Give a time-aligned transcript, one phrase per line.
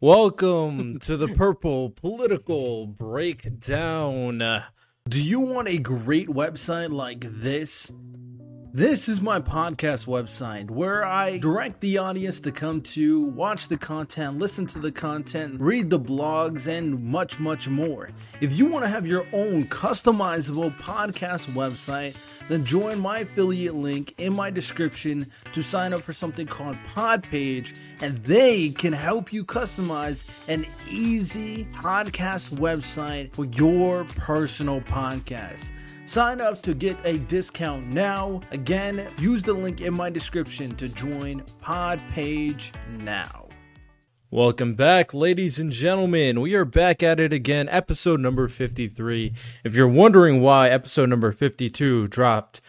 [0.00, 4.64] Welcome to the Purple Political Breakdown.
[5.08, 7.92] Do you want a great website like this?
[8.76, 13.76] This is my podcast website where I direct the audience to come to watch the
[13.76, 18.10] content, listen to the content, read the blogs, and much, much more.
[18.40, 22.16] If you want to have your own customizable podcast website,
[22.48, 27.76] then join my affiliate link in my description to sign up for something called Podpage,
[28.00, 35.70] and they can help you customize an easy podcast website for your personal podcast.
[36.06, 38.42] Sign up to get a discount now.
[38.50, 43.48] Again, use the link in my description to join Podpage now.
[44.30, 46.42] Welcome back, ladies and gentlemen.
[46.42, 49.32] We are back at it again, episode number 53.
[49.64, 52.60] If you're wondering why episode number 52 dropped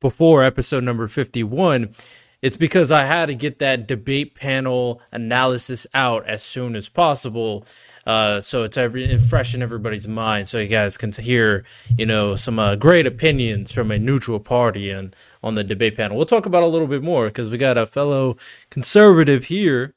[0.00, 1.92] before episode number 51,
[2.40, 7.66] it's because I had to get that debate panel analysis out as soon as possible.
[8.06, 11.64] Uh, so it's every fresh in everybody's mind, so you guys can hear,
[11.96, 16.16] you know, some uh, great opinions from a neutral party and on the debate panel.
[16.16, 18.36] We'll talk about a little bit more because we got a fellow
[18.70, 19.94] conservative here,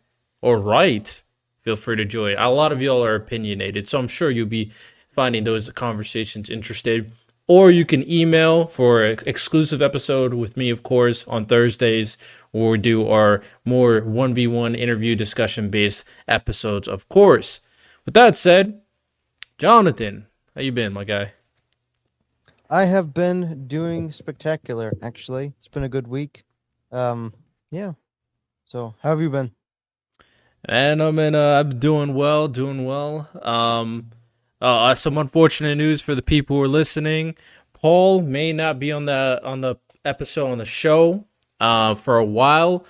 [0.41, 1.23] or right,
[1.59, 2.35] feel free to join.
[2.35, 4.71] A lot of y'all are opinionated, so I'm sure you'll be
[5.07, 7.11] finding those conversations interested.
[7.49, 12.15] Or you can email for an exclusive episode with me, of course, on Thursdays,
[12.51, 17.59] where we do our more 1v1 interview discussion based episodes, of course.
[18.05, 18.81] With that said,
[19.57, 21.33] Jonathan, how you been, my guy?
[22.69, 25.53] I have been doing spectacular, actually.
[25.57, 26.43] It's been a good week.
[26.91, 27.33] Um,
[27.71, 27.93] yeah.
[28.65, 29.53] So, how have you been?
[30.65, 31.33] And I'm in.
[31.33, 33.27] Uh, I'm doing well, doing well.
[33.41, 34.11] Um,
[34.61, 37.35] uh, some unfortunate news for the people who are listening.
[37.73, 41.25] Paul may not be on the on the episode on the show
[41.59, 42.85] uh, for a while.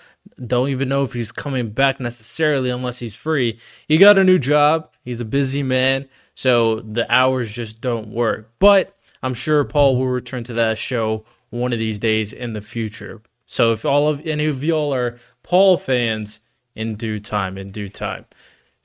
[0.46, 3.60] Don't even know if he's coming back necessarily unless he's free.
[3.88, 4.90] He got a new job.
[5.04, 8.50] He's a busy man, so the hours just don't work.
[8.58, 12.62] But I'm sure Paul will return to that show one of these days in the
[12.62, 13.22] future.
[13.46, 16.40] So if all of any of y'all are Paul fans,
[16.80, 18.26] in due time, in due time.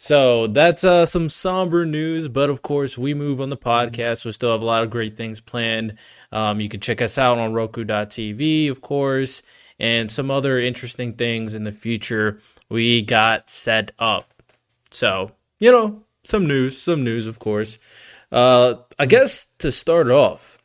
[0.05, 4.27] So that's uh, some somber news, but of course we move on the podcast.
[4.27, 5.95] We still have a lot of great things planned.
[6.31, 9.41] Um, you can check us out on Roku.tv, of course,
[9.79, 12.39] and some other interesting things in the future
[12.69, 14.43] we got set up.
[14.91, 17.79] So you know, some news, some news, of course.
[18.31, 20.59] Uh, I guess to start off,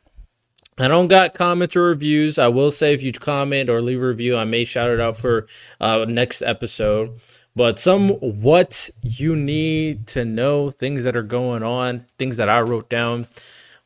[0.76, 2.38] I don't got comments or reviews.
[2.38, 5.16] I will say if you comment or leave a review, I may shout it out
[5.16, 5.46] for
[5.80, 7.18] uh, next episode.
[7.60, 12.62] But some what you need to know, things that are going on, things that I
[12.62, 13.26] wrote down.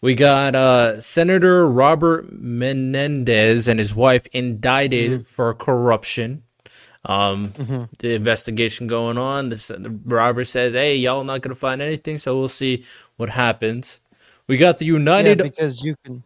[0.00, 5.22] We got uh, Senator Robert Menendez and his wife indicted mm-hmm.
[5.24, 6.44] for corruption.
[7.04, 7.82] Um, mm-hmm.
[7.98, 9.48] The investigation going on.
[9.48, 9.72] This,
[10.04, 12.84] Robert says, "Hey, y'all not gonna find anything, so we'll see
[13.16, 13.98] what happens."
[14.46, 16.22] We got the United yeah, because you can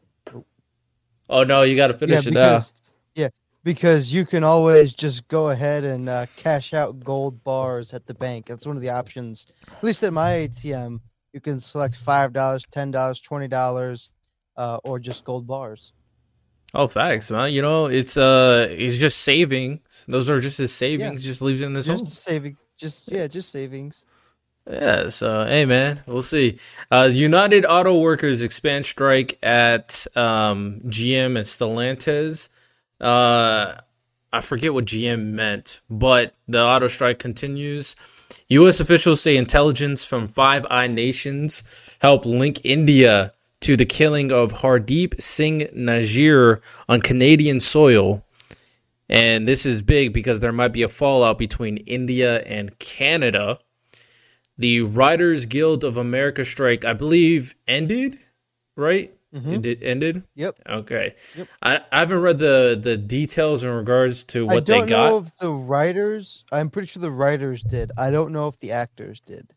[1.30, 2.72] Oh no, you got to finish yeah, it because,
[3.14, 3.28] Yeah,
[3.68, 8.14] because you can always just go ahead and uh, cash out gold bars at the
[8.14, 8.46] bank.
[8.46, 9.46] That's one of the options.
[9.70, 11.00] At least at my ATM,
[11.34, 14.14] you can select five dollars, ten dollars, twenty dollars,
[14.56, 15.92] uh, or just gold bars.
[16.72, 17.52] Oh, facts, man.
[17.52, 20.02] You know, it's uh, it's just savings.
[20.08, 21.22] Those are just his savings.
[21.22, 21.28] Yeah.
[21.28, 22.06] Just leaves in this just home.
[22.06, 22.64] savings.
[22.78, 24.06] Just yeah, just savings.
[24.66, 26.58] Yeah, so hey man, we'll see.
[26.90, 32.48] Uh, United Auto Workers expand strike at um, GM and Stellantis.
[33.00, 33.74] Uh,
[34.32, 37.96] I forget what GM meant, but the auto strike continues.
[38.48, 38.80] U.S.
[38.80, 41.62] officials say intelligence from Five Eye Nations
[42.00, 48.24] helped link India to the killing of Hardeep Singh Nijjar on Canadian soil.
[49.08, 53.58] And this is big because there might be a fallout between India and Canada
[54.58, 58.18] the Writers Guild of America strike, I believe, ended,
[58.76, 59.14] right?
[59.34, 59.52] Mhm.
[59.56, 60.22] It did, ended.
[60.36, 60.58] Yep.
[60.66, 61.14] Okay.
[61.36, 61.48] Yep.
[61.62, 65.08] I, I haven't read the the details in regards to what they don't got.
[65.10, 66.44] know if the writers.
[66.50, 67.92] I'm pretty sure the writers did.
[67.98, 69.52] I don't know if the actors did.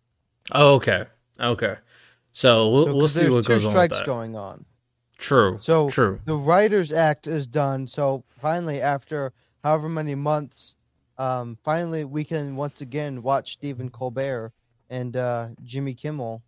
[0.51, 1.05] Oh, okay.
[1.39, 1.75] Okay.
[2.33, 4.65] So we'll So, we'll see there's what goes on with strikes going on.
[5.17, 5.57] True.
[5.61, 6.19] So true.
[6.25, 7.87] the writers act is done.
[7.87, 9.31] So finally, after
[9.63, 10.75] however many months,
[11.17, 14.51] um, finally we can once again watch Stephen Colbert
[14.89, 16.41] and uh, Jimmy Kimmel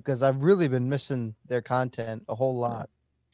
[0.00, 2.90] because I've really been missing their content a whole lot.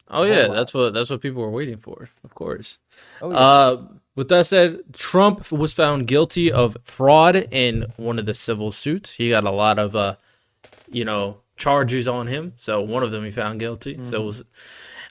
[0.09, 0.55] Oh whole yeah, lot.
[0.55, 2.09] that's what that's what people were waiting for.
[2.23, 2.79] Of course.
[3.21, 3.37] Oh yeah.
[3.37, 8.71] Uh, with that said, Trump was found guilty of fraud in one of the civil
[8.71, 9.13] suits.
[9.13, 10.15] He got a lot of, uh,
[10.89, 12.53] you know, charges on him.
[12.57, 13.99] So one of them he found guilty.
[14.03, 14.43] So it was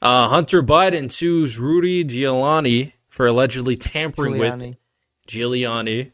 [0.03, 4.77] uh, Hunter Biden sues Rudy Giuliani for allegedly tampering with Giuliani.
[5.29, 6.13] Giuliani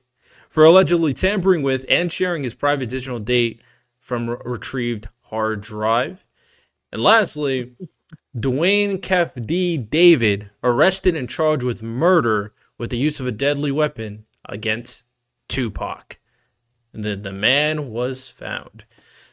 [0.49, 3.63] for allegedly tampering with and sharing his private digital date
[4.01, 6.27] from re- retrieved hard drive.
[6.93, 7.73] And lastly,
[8.39, 9.79] Duane Kef D.
[9.79, 15.03] David arrested and charged with murder with the use of a deadly weapon against
[15.49, 16.19] Tupac.
[16.93, 18.85] And then the man was found.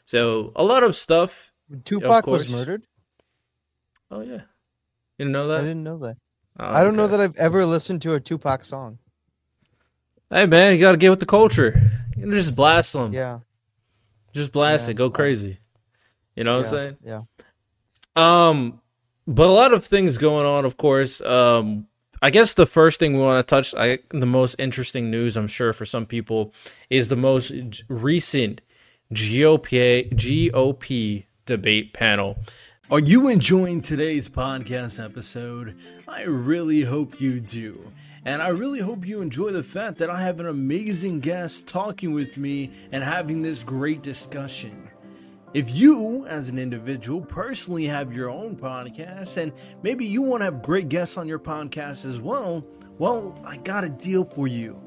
[0.06, 1.52] So a lot of stuff.
[1.84, 2.44] Tupac course.
[2.44, 2.88] was murdered.
[4.10, 4.42] Oh yeah,
[5.18, 5.60] you didn't know that.
[5.60, 6.16] I didn't know that.
[6.60, 8.98] Oh, I don't know that I've ever listened to a Tupac song.
[10.32, 11.92] Hey man, you gotta get with the culture.
[12.18, 13.14] You know, just blast them.
[13.14, 13.40] Yeah.
[14.34, 14.92] Just blast Yeah.
[14.92, 14.96] it.
[14.96, 15.60] Go crazy.
[16.40, 16.98] You know what I'm saying?
[17.04, 17.22] Yeah.
[18.16, 18.82] Um,
[19.28, 21.20] but a lot of things going on, of course.
[21.22, 21.88] Um,
[22.22, 25.50] I guess the first thing we want to touch, I, the most interesting news, I'm
[25.50, 26.54] sure for some people,
[26.90, 28.62] is the most j- recent
[29.14, 32.38] GOP GOP debate panel.
[32.90, 35.78] Are you enjoying today's podcast episode?
[36.08, 37.92] I really hope you do.
[38.26, 42.14] And I really hope you enjoy the fact that I have an amazing guest talking
[42.14, 44.90] with me and having this great discussion.
[45.52, 49.52] If you, as an individual, personally have your own podcast and
[49.82, 52.64] maybe you want to have great guests on your podcast as well,
[53.00, 54.80] well, I got a deal for you.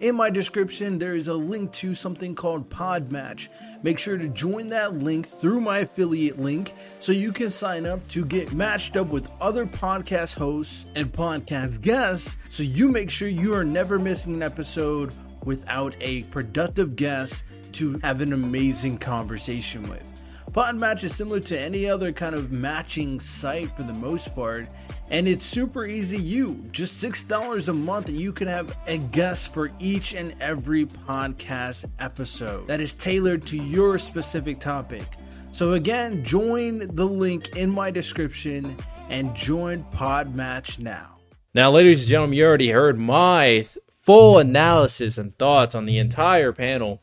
[0.00, 3.48] In my description, there is a link to something called Podmatch.
[3.84, 8.06] Make sure to join that link through my affiliate link so you can sign up
[8.08, 13.28] to get matched up with other podcast hosts and podcast guests so you make sure
[13.28, 17.44] you are never missing an episode without a productive guest
[17.74, 20.04] to have an amazing conversation with.
[20.52, 24.66] Podmatch is similar to any other kind of matching site for the most part,
[25.10, 26.64] and it's super easy you.
[26.72, 31.84] Just $6 a month, and you can have a guest for each and every podcast
[31.98, 35.04] episode that is tailored to your specific topic.
[35.52, 38.76] So, again, join the link in my description
[39.10, 41.18] and join Podmatch now.
[41.54, 46.52] Now, ladies and gentlemen, you already heard my full analysis and thoughts on the entire
[46.52, 47.02] panel.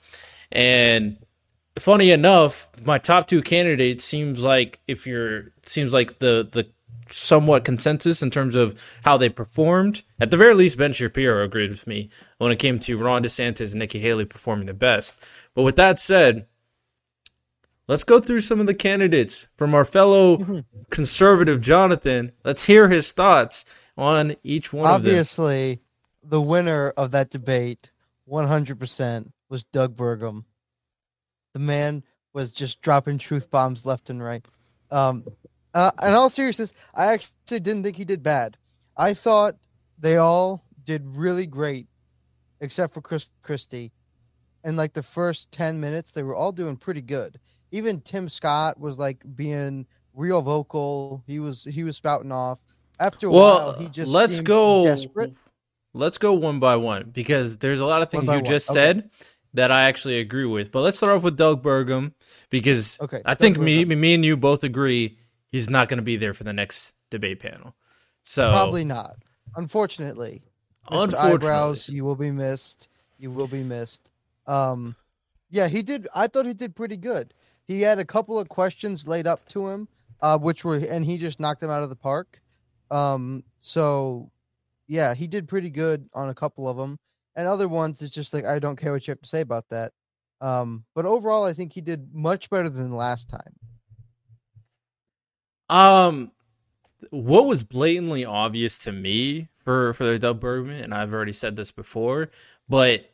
[0.55, 1.17] And
[1.77, 6.67] funny enough, my top two candidates seems like if you're seems like the the
[7.11, 10.01] somewhat consensus in terms of how they performed.
[10.19, 13.71] At the very least, Ben Shapiro agreed with me when it came to Ron DeSantis
[13.71, 15.15] and Nikki Haley performing the best.
[15.53, 16.47] But with that said,
[17.87, 22.31] let's go through some of the candidates from our fellow conservative Jonathan.
[22.43, 23.65] Let's hear his thoughts
[23.97, 25.11] on each one of them.
[25.11, 25.79] Obviously,
[26.23, 27.91] the winner of that debate,
[28.27, 30.43] 100%, was Doug Burgum.
[31.53, 32.03] The man
[32.33, 34.45] was just dropping truth bombs left and right.
[34.91, 35.23] Um,
[35.73, 38.57] uh, in all seriousness, I actually didn't think he did bad.
[38.97, 39.55] I thought
[39.97, 41.87] they all did really great,
[42.59, 43.93] except for Chris Christie.
[44.65, 47.39] In like the first 10 minutes, they were all doing pretty good.
[47.71, 51.23] Even Tim Scott was like being real vocal.
[51.25, 52.59] He was he was spouting off.
[52.99, 54.83] After a Well, while, he just let's go.
[54.83, 55.33] desperate.
[55.93, 58.79] Let's go one by one because there's a lot of things you one, just okay.
[58.79, 59.09] said
[59.55, 60.71] that I actually agree with.
[60.71, 62.13] But let's start off with Doug Burgum
[62.49, 63.97] because Okay, I Doug think me, Burgum.
[63.97, 67.39] me and you both agree he's not going to be there for the next debate
[67.39, 67.75] panel.
[68.23, 69.15] So Probably not.
[69.55, 70.41] Unfortunately,
[70.91, 71.13] Mr.
[71.15, 72.89] Eyebrows, you will be missed.
[73.17, 74.11] You will be missed.
[74.47, 74.95] Um,
[75.49, 76.07] yeah, he did.
[76.13, 77.33] I thought he did pretty good.
[77.63, 79.87] He had a couple of questions laid up to him,
[80.21, 82.41] uh, which were, and he just knocked them out of the park.
[82.91, 84.31] Um, so
[84.87, 86.99] yeah, he did pretty good on a couple of them,
[87.35, 89.69] and other ones it's just like I don't care what you have to say about
[89.69, 89.91] that.
[90.41, 93.55] Um, but overall, I think he did much better than last time.
[95.69, 96.31] Um,
[97.09, 101.55] what was blatantly obvious to me for for the Doug Burgum, and I've already said
[101.55, 102.29] this before,
[102.69, 103.09] but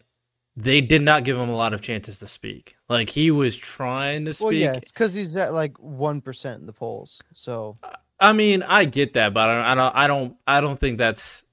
[0.55, 2.75] they did not give him a lot of chances to speak.
[2.89, 4.43] Like he was trying to speak.
[4.43, 7.21] Well, yeah, it's because he's at like one percent in the polls.
[7.33, 7.77] So
[8.19, 10.97] I mean, I get that, but I don't, I don't, I don't, I don't think
[10.99, 11.43] that's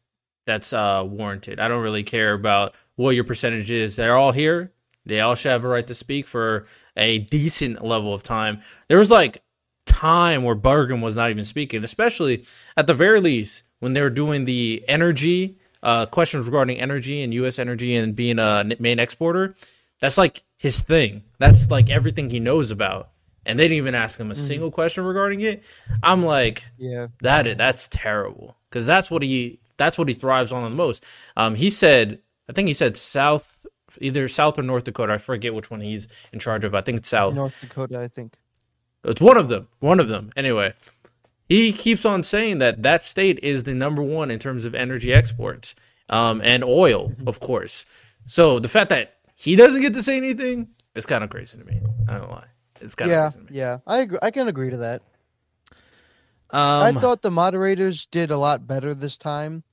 [0.48, 1.60] that's uh, warranted.
[1.60, 3.96] I don't really care about what your percentage is.
[3.96, 4.72] They're all here.
[5.04, 8.62] They all should have a right to speak for a decent level of time.
[8.88, 9.42] There was like
[9.84, 12.46] time where Burgum was not even speaking, especially
[12.78, 17.34] at the very least when they were doing the energy uh, questions regarding energy and
[17.34, 17.58] U.S.
[17.58, 19.54] energy and being a main exporter.
[20.00, 21.24] That's like his thing.
[21.38, 23.10] That's like everything he knows about.
[23.44, 24.38] And they didn't even ask him a mm.
[24.38, 25.62] single question regarding it.
[26.02, 30.52] I'm like, yeah, that is, that's terrible because that's what he that's what he thrives
[30.52, 31.02] on the most.
[31.36, 33.64] Um, he said, I think he said South,
[34.00, 35.14] either South or North Dakota.
[35.14, 36.74] I forget which one he's in charge of.
[36.74, 37.34] I think it's South.
[37.34, 38.34] North Dakota, I think.
[39.04, 39.68] It's one of them.
[39.78, 40.32] One of them.
[40.36, 40.74] Anyway,
[41.48, 45.12] he keeps on saying that that state is the number one in terms of energy
[45.12, 45.74] exports
[46.10, 47.28] um, and oil, mm-hmm.
[47.28, 47.84] of course.
[48.26, 51.64] So the fact that he doesn't get to say anything is kind of crazy to
[51.64, 51.80] me.
[52.08, 52.48] I don't lie.
[52.80, 53.58] It's kind yeah, of crazy to me.
[53.58, 54.18] Yeah, I agree.
[54.20, 55.02] I can agree to that.
[56.50, 59.64] Um, I thought the moderators did a lot better this time,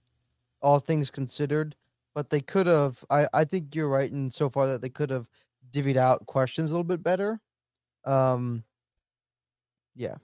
[0.65, 1.75] all things considered.
[2.15, 3.05] But they could have.
[3.09, 5.29] I I think you're right in so far that they could have
[5.71, 7.39] divvied out questions a little bit better.
[8.05, 8.63] Um,
[9.95, 10.15] yeah.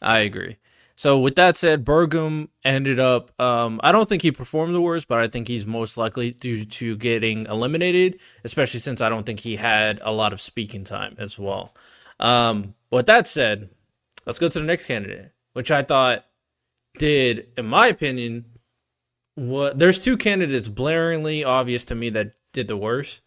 [0.00, 0.58] I agree.
[0.96, 3.30] So with that said, Burgum ended up.
[3.40, 6.64] Um, I don't think he performed the worst, but I think he's most likely due
[6.64, 11.14] to getting eliminated, especially since I don't think he had a lot of speaking time
[11.18, 11.72] as well.
[12.18, 13.70] Um, with that said,
[14.26, 16.24] let's go to the next candidate, which I thought
[16.98, 18.46] did, in my opinion,
[19.38, 23.20] what there's two candidates blaringly obvious to me that did the worst,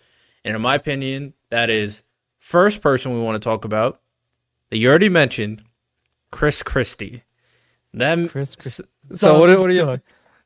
[0.43, 2.03] and in my opinion, that is
[2.39, 4.01] first person we want to talk about
[4.69, 5.63] that you already mentioned
[6.31, 7.23] Chris Christie.
[7.93, 8.27] Them.
[8.27, 8.55] Chris.
[8.55, 8.81] Chris
[9.15, 9.57] so what?
[9.57, 10.01] What are you?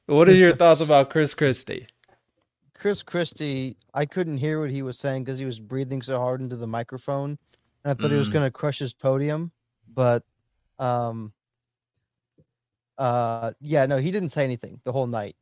[0.05, 1.87] What are your thoughts about Chris Christie?
[2.75, 6.41] Chris Christie, I couldn't hear what he was saying because he was breathing so hard
[6.41, 7.39] into the microphone,
[7.83, 8.13] and I thought mm.
[8.13, 8.33] he was mm.
[8.33, 9.51] going to crush his podium.
[9.91, 10.23] But,
[10.77, 11.33] um,
[12.99, 15.35] uh, yeah, no, he didn't say anything the whole night.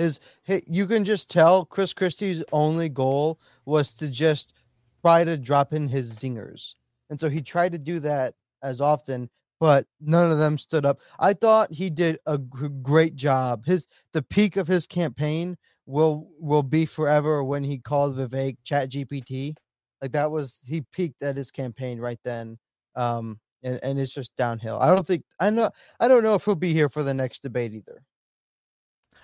[0.00, 0.20] His,
[0.66, 4.54] you can just tell Chris Christie's only goal was to just
[5.02, 6.74] try to drop in his zingers,
[7.10, 9.30] and so he tried to do that as often
[9.60, 11.00] but none of them stood up.
[11.20, 13.66] I thought he did a great job.
[13.66, 18.90] His the peak of his campaign will will be forever when he called Vivek Chat
[18.90, 19.54] GPT.
[20.00, 22.58] Like that was he peaked at his campaign right then.
[22.96, 24.78] Um and, and it's just downhill.
[24.80, 27.42] I don't think I know I don't know if he'll be here for the next
[27.42, 28.02] debate either.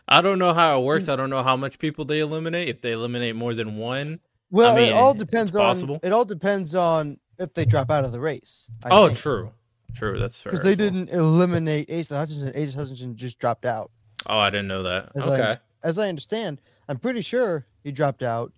[0.08, 1.08] I don't know how it works.
[1.08, 2.68] I don't know how much people they eliminate.
[2.68, 4.20] If they eliminate more than one,
[4.50, 8.04] well, I mean, it all depends on it all depends on if they drop out
[8.04, 8.70] of the race.
[8.84, 9.18] I oh, think.
[9.18, 9.50] true.
[9.94, 10.52] True, that's fair.
[10.52, 12.48] Because they didn't eliminate Asa Hutchinson.
[12.50, 13.90] Asa Hutchinson just dropped out.
[14.26, 15.10] Oh, I didn't know that.
[15.16, 15.42] As okay.
[15.42, 18.52] I, as I understand, I'm pretty sure he dropped out.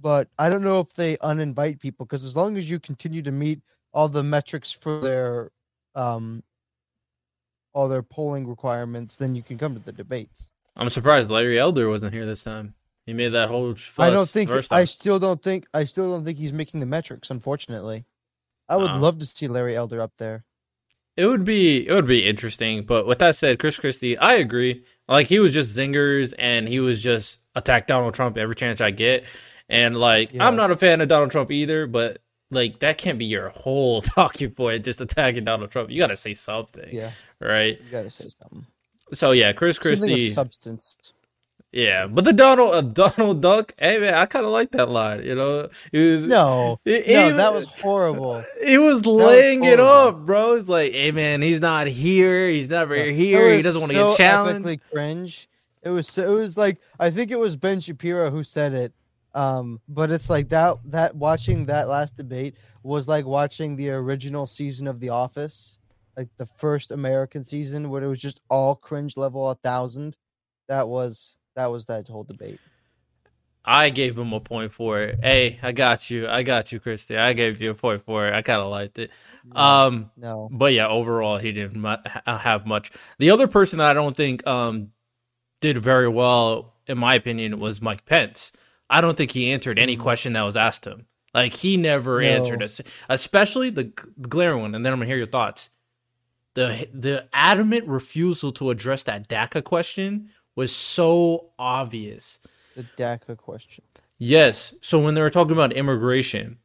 [0.00, 3.30] But I don't know if they uninvite people because as long as you continue to
[3.30, 3.60] meet
[3.92, 5.50] all the metrics for their
[5.94, 6.42] um
[7.72, 10.52] all their polling requirements, then you can come to the debates.
[10.76, 12.74] I'm surprised Larry Elder wasn't here this time.
[13.06, 13.74] He made that whole.
[13.98, 14.50] I don't think.
[14.70, 15.66] I still don't think.
[15.74, 17.30] I still don't think he's making the metrics.
[17.30, 18.04] Unfortunately.
[18.68, 20.44] I would uh, love to see Larry Elder up there.
[21.16, 24.84] It would be it would be interesting, but with that said, Chris Christie, I agree.
[25.08, 28.92] Like he was just zingers and he was just attack Donald Trump every chance I
[28.92, 29.24] get.
[29.68, 30.46] And like yeah.
[30.46, 32.22] I'm not a fan of Donald Trump either, but
[32.52, 35.90] like that can't be your whole talking point, just attacking Donald Trump.
[35.90, 36.88] You gotta say something.
[36.92, 37.10] Yeah.
[37.40, 37.80] Right?
[37.82, 38.66] You gotta say something.
[39.12, 40.96] So yeah, Chris Christie substance.
[41.72, 45.24] Yeah, but the Donald uh, Donald Duck, hey man, I kind of like that line.
[45.24, 48.44] You know, it was, no, no, that was horrible.
[48.62, 50.52] He was laying was it up, bro.
[50.52, 52.46] It's like, hey man, he's not here.
[52.48, 53.54] He's never here.
[53.54, 54.68] He doesn't want to so get challenged.
[54.68, 55.48] Epically cringe.
[55.82, 56.16] It was.
[56.18, 58.92] It was like I think it was Ben Shapiro who said it.
[59.34, 60.76] Um, but it's like that.
[60.84, 65.78] That watching that last debate was like watching the original season of The Office,
[66.16, 70.16] like the first American season, where it was just all cringe level a thousand.
[70.68, 72.60] That was that was that whole debate.
[73.64, 75.20] I gave him a point for it.
[75.22, 76.28] Hey, I got you.
[76.28, 77.16] I got you, Christie.
[77.16, 78.34] I gave you a point for it.
[78.34, 79.10] I kind of liked it.
[79.44, 80.48] No, um, no.
[80.50, 81.84] But yeah, overall, he didn't
[82.26, 82.90] have much.
[83.18, 84.90] The other person that I don't think um
[85.60, 88.50] did very well, in my opinion, was Mike Pence.
[88.92, 90.02] I don't think he answered any mm-hmm.
[90.02, 91.06] question that was asked him.
[91.34, 92.28] Like he never no.
[92.28, 93.84] answered us, especially the
[94.20, 94.74] glaring one.
[94.74, 95.70] And then I'm gonna hear your thoughts.
[96.54, 102.38] The the adamant refusal to address that DACA question was so obvious.
[102.76, 103.84] The DACA question.
[104.18, 104.74] Yes.
[104.82, 106.58] So when they were talking about immigration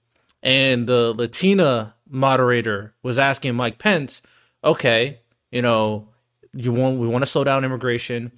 [0.43, 4.21] and the Latina moderator was asking Mike Pence,
[4.63, 6.09] okay, you know,
[6.53, 8.33] you want we want to slow down immigration,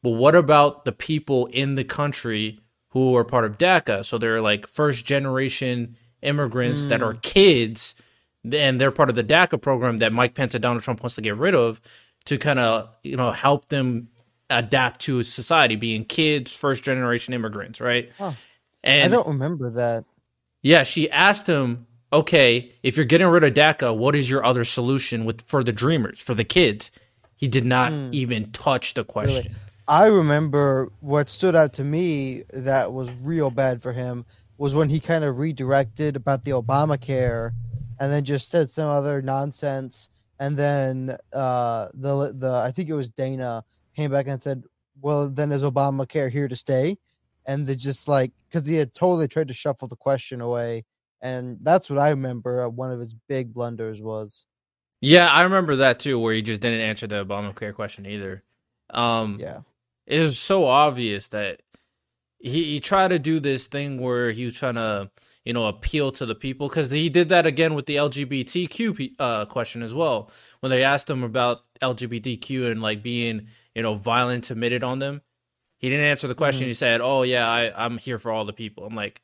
[0.00, 2.60] but what about the people in the country
[2.92, 4.04] who are part of DACA?
[4.04, 6.88] So they're like first generation immigrants mm.
[6.88, 7.94] that are kids
[8.50, 11.20] and they're part of the DACA program that Mike Pence and Donald Trump wants to
[11.20, 11.80] get rid of
[12.24, 14.08] to kind of, you know, help them
[14.50, 18.10] adapt to society, being kids, first generation immigrants, right?
[18.18, 18.32] Huh.
[18.84, 20.04] And I don't remember that.
[20.62, 24.64] Yeah, she asked him okay, if you're getting rid of DACA, what is your other
[24.66, 26.90] solution with for the dreamers, for the kids?
[27.36, 28.10] He did not Hmm.
[28.12, 29.54] even touch the question.
[29.88, 34.24] I remember what stood out to me that was real bad for him
[34.58, 37.52] was when he kind of redirected about the Obamacare
[37.98, 40.08] and then just said some other nonsense.
[40.38, 44.64] And then uh, the the I think it was Dana came back and said,
[45.00, 46.98] "Well, then is Obamacare here to stay?"
[47.46, 50.84] And they just like because he had totally tried to shuffle the question away,
[51.20, 52.62] and that's what I remember.
[52.62, 54.46] Uh, one of his big blunders was.
[55.00, 58.44] Yeah, I remember that too, where he just didn't answer the Obamacare question either.
[58.90, 59.60] Um, Yeah,
[60.06, 61.62] it was so obvious that
[62.38, 65.10] he, he tried to do this thing where he was trying to
[65.44, 69.44] you know appeal to the people because he did that again with the lgbtq uh,
[69.46, 70.30] question as well.
[70.60, 75.22] When they asked him about lgbtq and like being you know violent committed on them
[75.78, 76.62] he didn't answer the question.
[76.64, 76.68] Mhm.
[76.68, 78.84] he said oh yeah I, i'm here for all the people.
[78.86, 79.20] I'm like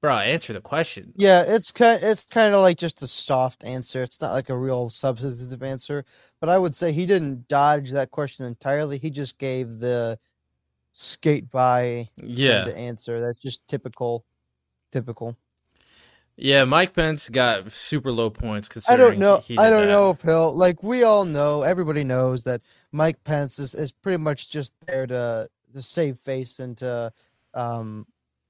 [0.00, 4.02] bro answer the question Yeah, it's kind it's kind of like just a soft answer.
[4.02, 6.04] It's not like a real substantive answer,
[6.40, 8.98] but I would say he didn't dodge that question entirely.
[8.98, 10.18] He just gave the
[10.92, 13.20] skate by yeah kind of answer.
[13.20, 14.24] That's just typical
[14.92, 15.36] typical.
[16.36, 19.42] yeah mike pence got super low points I don't know.
[19.58, 19.88] I don't that.
[19.88, 22.60] know if he'll like we all know, everybody knows that
[22.92, 27.12] Mike Pence is, is pretty much just there to to save face and to
[27.54, 28.06] um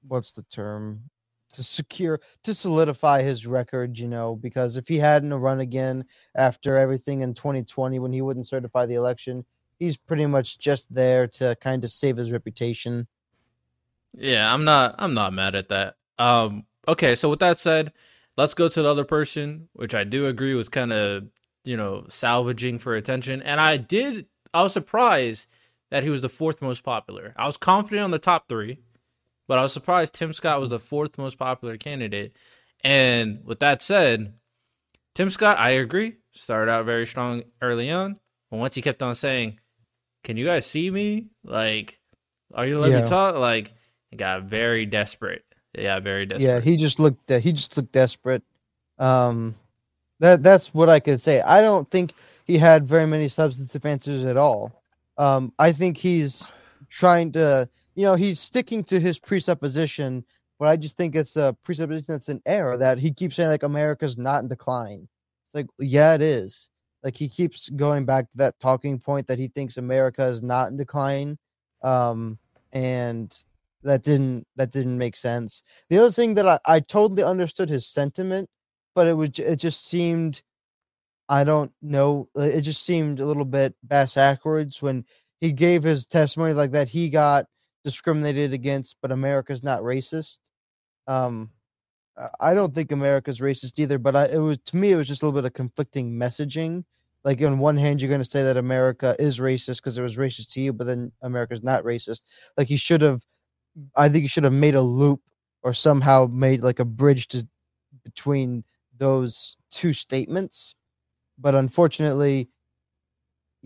[0.07, 1.09] what's the term?
[1.51, 6.03] To secure to solidify his record, you know, because if he hadn't run again
[6.35, 9.45] after everything in 2020 when he wouldn't certify the election,
[9.79, 13.07] he's pretty much just there to kind of save his reputation.
[14.13, 15.95] Yeah, I'm not I'm not mad at that.
[16.17, 17.93] Um okay, so with that said,
[18.35, 21.27] let's go to the other person, which I do agree was kind of,
[21.63, 23.41] you know, salvaging for attention.
[23.41, 25.47] And I did I was surprised
[25.91, 27.33] that he was the fourth most popular.
[27.37, 28.79] I was confident on the top 3,
[29.47, 32.35] but I was surprised Tim Scott was the fourth most popular candidate.
[32.83, 34.33] And with that said,
[35.15, 38.19] Tim Scott, I agree, started out very strong early on,
[38.51, 39.59] but once he kept on saying,
[40.23, 41.99] "Can you guys see me?" like,
[42.53, 43.03] "Are you letting Yeah.
[43.03, 43.73] me talk?" like
[44.11, 45.43] it got very desperate.
[45.73, 46.47] Yeah, very desperate.
[46.47, 48.43] Yeah, he just looked he just looked desperate.
[48.99, 49.55] Um
[50.19, 51.41] that that's what I could say.
[51.41, 52.13] I don't think
[52.45, 54.83] he had very many substantive answers at all.
[55.17, 56.51] Um I think he's
[56.89, 60.23] trying to you know, he's sticking to his presupposition,
[60.59, 63.63] but I just think it's a presupposition that's an error that he keeps saying like
[63.63, 65.09] America's not in decline.
[65.45, 66.69] It's like yeah, it is.
[67.03, 70.69] Like he keeps going back to that talking point that he thinks America is not
[70.69, 71.39] in decline.
[71.83, 72.37] Um
[72.71, 73.35] and
[73.81, 75.63] that didn't that didn't make sense.
[75.89, 78.47] The other thing that I, I totally understood his sentiment,
[78.93, 80.43] but it was it just seemed
[81.29, 85.05] I don't know uh, it just seemed a little bit bass backwards when
[85.41, 87.47] he gave his testimony like that he got
[87.87, 90.39] discriminated against, but America's not racist.
[91.07, 91.51] Um
[92.39, 95.21] I- don't think America's racist either, but I, it was to me it was just
[95.21, 96.83] a little bit of conflicting messaging.
[97.23, 100.15] Like on one hand, you're going to say that America is racist because it was
[100.17, 102.21] racist to you, but then America's not racist.
[102.57, 103.23] Like you should have
[103.95, 105.21] I think you should have made a loop
[105.63, 107.47] or somehow made like a bridge to
[108.03, 108.63] between
[108.97, 110.75] those two statements.
[111.37, 112.49] But unfortunately,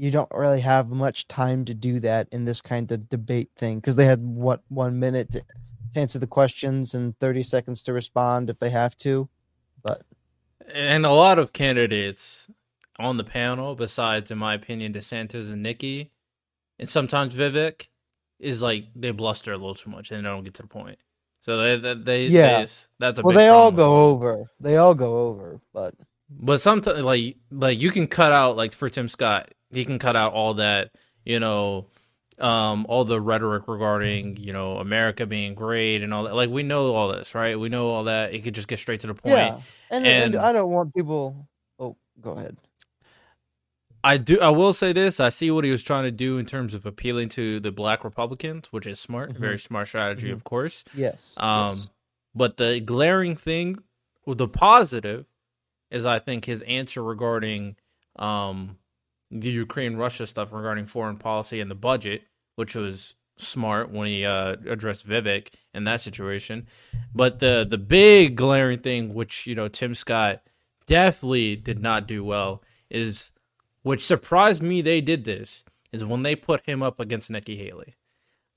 [0.01, 3.79] you don't really have much time to do that in this kind of debate thing
[3.79, 5.41] because they had what one minute to,
[5.93, 9.29] to answer the questions and 30 seconds to respond if they have to.
[9.83, 10.01] But
[10.73, 12.47] and a lot of candidates
[12.97, 16.09] on the panel, besides, in my opinion, DeSantis and Nikki,
[16.79, 17.87] and sometimes Vivek,
[18.39, 20.97] is like they bluster a little too much and they don't get to the point.
[21.41, 22.61] So they, they, they Yeah.
[22.61, 24.49] they- that's a well, they all go over.
[24.59, 25.61] They all go over.
[25.73, 25.93] But
[26.27, 30.15] But sometimes, like, like you can cut out, like for Tim Scott, he can cut
[30.15, 30.91] out all that,
[31.25, 31.86] you know,
[32.39, 36.34] um, all the rhetoric regarding, you know, America being great and all that.
[36.36, 37.60] Like we know all this, right?
[37.60, 38.34] We know all that.
[38.34, 39.36] It could just get straight to the point.
[39.36, 41.47] yeah, and, and and- I don't want people.
[41.79, 42.57] Oh, go ahead.
[44.03, 44.39] I do.
[44.39, 45.19] I will say this.
[45.19, 48.03] I see what he was trying to do in terms of appealing to the black
[48.03, 49.38] Republicans, which is smart, Mhm.
[49.38, 50.34] very smart strategy, Mhm.
[50.34, 50.84] of course.
[50.95, 51.36] Yes.
[51.38, 51.88] Um, yes.
[52.34, 53.77] but the glaring thing,
[54.25, 55.25] well, the positive,
[55.91, 57.75] is I think his answer regarding
[58.15, 58.77] um
[59.32, 62.24] the Ukraine Russia stuff regarding foreign policy and the budget,
[62.56, 66.67] which was smart when he uh, addressed Vivek in that situation.
[67.13, 70.41] But the the big glaring thing, which you know Tim Scott
[70.86, 73.32] definitely did not do well, is
[73.84, 77.96] which surprised me they did this is when they put him up against Nikki Haley.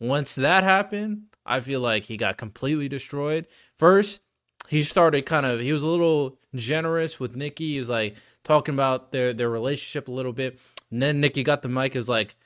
[0.00, 3.46] Once that happened, I feel like he got completely destroyed.
[3.76, 4.20] First,
[4.68, 7.72] he started kind of he was a little generous with Nikki.
[7.72, 10.58] He was like talking about their their relationship a little bit.
[10.90, 11.94] And then Nikki got the mic.
[11.94, 12.36] It was like,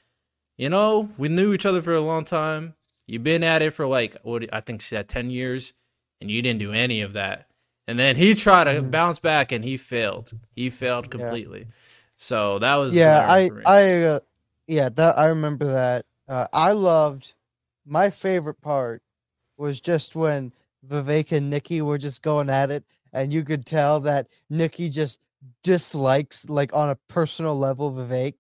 [0.57, 2.75] you know, we knew each other for a long time.
[3.07, 5.75] You've been at it for like what I think she had ten years,
[6.21, 7.47] and you didn't do any of that.
[7.87, 8.91] and then he tried to Mhm.
[8.91, 10.33] bounce back and he failed.
[10.55, 11.67] He failed completely.
[12.19, 13.63] So that was yeah i glaring for me.
[13.65, 14.21] i uh,
[14.67, 17.35] yeah that i remember that uh, i loved
[17.87, 19.03] my favorite part
[19.57, 20.53] was just when
[20.87, 25.19] vivek and nikki were just going at it and you could tell that nikki just
[25.63, 28.35] dislikes like on a personal level vivek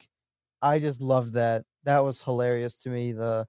[0.62, 3.46] i just loved that that was hilarious to me the,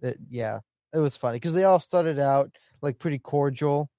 [0.00, 0.58] the yeah
[0.92, 2.50] it was funny because they all started out
[2.82, 3.90] like pretty cordial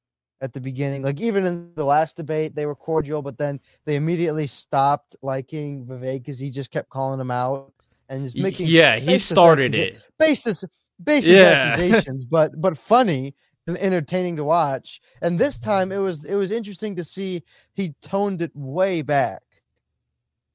[0.41, 1.01] at the beginning.
[1.01, 5.85] Like even in the last debate, they were cordial, but then they immediately stopped liking
[5.85, 7.73] Vivek because he just kept calling him out
[8.09, 10.03] and just making yeah, he started accusa- it.
[10.17, 10.65] baseless
[11.03, 11.73] baseless Yeah.
[11.77, 13.35] accusations, but but funny
[13.77, 15.01] entertaining to watch.
[15.21, 19.41] And this time it was it was interesting to see he toned it way back.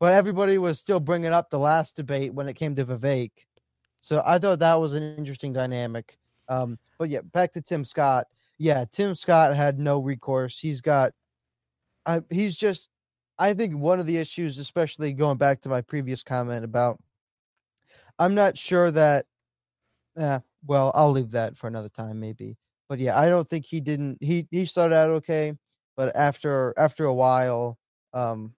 [0.00, 3.30] But everybody was still bringing up the last debate when it came to Vivek.
[4.00, 6.18] So I thought that was an interesting dynamic.
[6.48, 8.26] Um, but yeah, back to Tim Scott.
[8.58, 10.58] Yeah, Tim Scott had no recourse.
[10.58, 11.12] He's got,
[12.04, 12.88] I, he's just,
[13.38, 16.98] I think one of the issues, especially going back to my previous comment about,
[18.18, 19.26] I'm not sure that,
[20.16, 22.56] yeah, well, I'll leave that for another time, maybe.
[22.88, 24.18] But yeah, I don't think he didn't.
[24.20, 25.54] He he started out okay,
[25.96, 27.78] but after after a while,
[28.12, 28.54] um,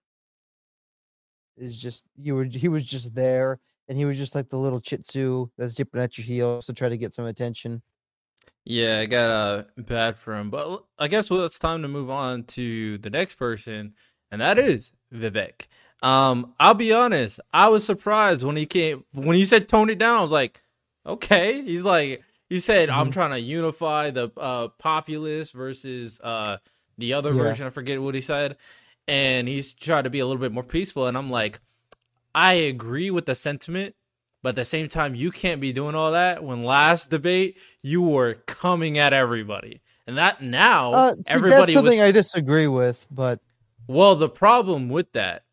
[1.57, 4.81] is just you were he was just there, and he was just like the little
[4.83, 7.81] Shih Tzu that's dipping at your heels to try to get some attention.
[8.65, 10.49] Yeah, I got uh, bad for him.
[10.49, 13.93] But I guess well, it's time to move on to the next person,
[14.29, 15.67] and that is Vivek.
[16.03, 19.97] Um, I'll be honest, I was surprised when he came when you said tone it
[19.97, 20.19] down.
[20.19, 20.61] I was like,
[21.05, 21.61] okay.
[21.61, 23.13] He's like he said, I'm Mhm.
[23.13, 26.57] trying to unify the uh populace versus uh
[26.97, 27.43] the other Yeah.
[27.43, 27.67] version.
[27.67, 28.57] I forget what he said,
[29.07, 31.07] and he's trying to be a little bit more peaceful.
[31.07, 31.59] And I'm like,
[32.33, 33.95] I agree with the sentiment.
[34.43, 38.01] But at the same time, you can't be doing all that when last debate you
[38.01, 39.81] were coming at everybody.
[40.05, 43.41] And that now Uh, see, everybody that's something was I disagree with, but
[43.87, 45.43] well, the problem with that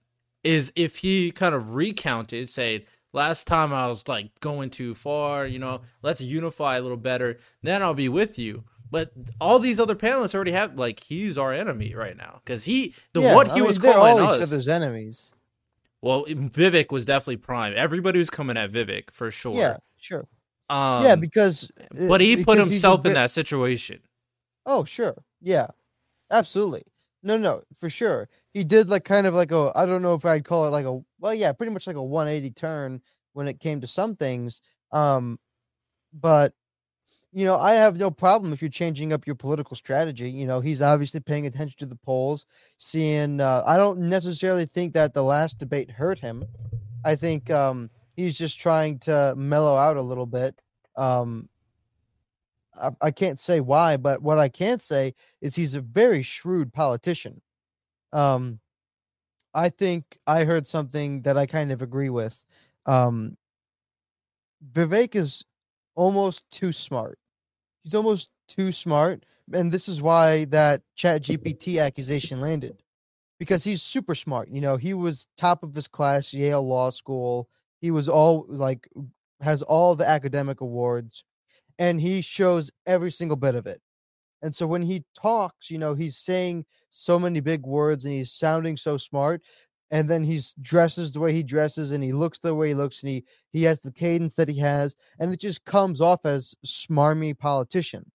[0.45, 5.47] is if he kind of recounted, say, last time I was like going too far,
[5.47, 8.65] you know, let's unify a little better, then I'll be with you.
[8.91, 12.95] But all these other panelists already have like he's our enemy right now because he
[13.13, 14.37] the yeah, what I he mean, was they're calling all us.
[14.37, 15.33] each other's enemies.
[16.03, 17.73] Well, Vivek was definitely prime.
[17.75, 19.55] Everybody was coming at Vivek for sure.
[19.55, 20.29] Yeah, sure.
[20.69, 24.01] Um, yeah, because uh, but he put because a himself in that situation.
[24.67, 25.15] Oh, sure.
[25.41, 25.69] Yeah.
[26.31, 26.83] Absolutely.
[27.23, 28.29] No, no, for sure.
[28.53, 30.85] He did like kind of like a I don't know if I'd call it like
[30.85, 33.01] a well, yeah, pretty much like a 180 turn
[33.33, 34.61] when it came to some things.
[34.93, 35.39] Um
[36.13, 36.53] but
[37.33, 40.31] you know, I have no problem if you're changing up your political strategy.
[40.31, 42.45] You know, he's obviously paying attention to the polls,
[42.77, 46.45] seeing uh I don't necessarily think that the last debate hurt him.
[47.07, 50.61] I think um he's just trying to mellow out a little bit.
[50.95, 51.49] Um
[52.77, 56.75] I, I can't say why, but what I can say is he's a very shrewd
[56.75, 57.41] politician.
[58.13, 58.61] Um,
[59.55, 62.45] I think I heard something that I kind of agree with.
[62.87, 63.37] Um,
[64.73, 65.45] Vivek is
[65.95, 67.19] almost too smart.
[67.83, 72.83] He's almost too smart, and this is why that Chat GPT accusation landed,
[73.39, 74.49] because he's super smart.
[74.49, 77.49] You know, he was top of his class, Yale Law School.
[77.81, 78.89] He was all like
[79.41, 81.23] has all the academic awards
[81.79, 83.81] and he shows every single bit of it.
[84.43, 88.33] And so when he talks, you know, he's saying so many big words and he's
[88.33, 89.43] sounding so smart.
[89.91, 93.03] And then he's dresses the way he dresses and he looks the way he looks
[93.03, 96.55] and he he has the cadence that he has and it just comes off as
[96.67, 98.11] smarmy politician.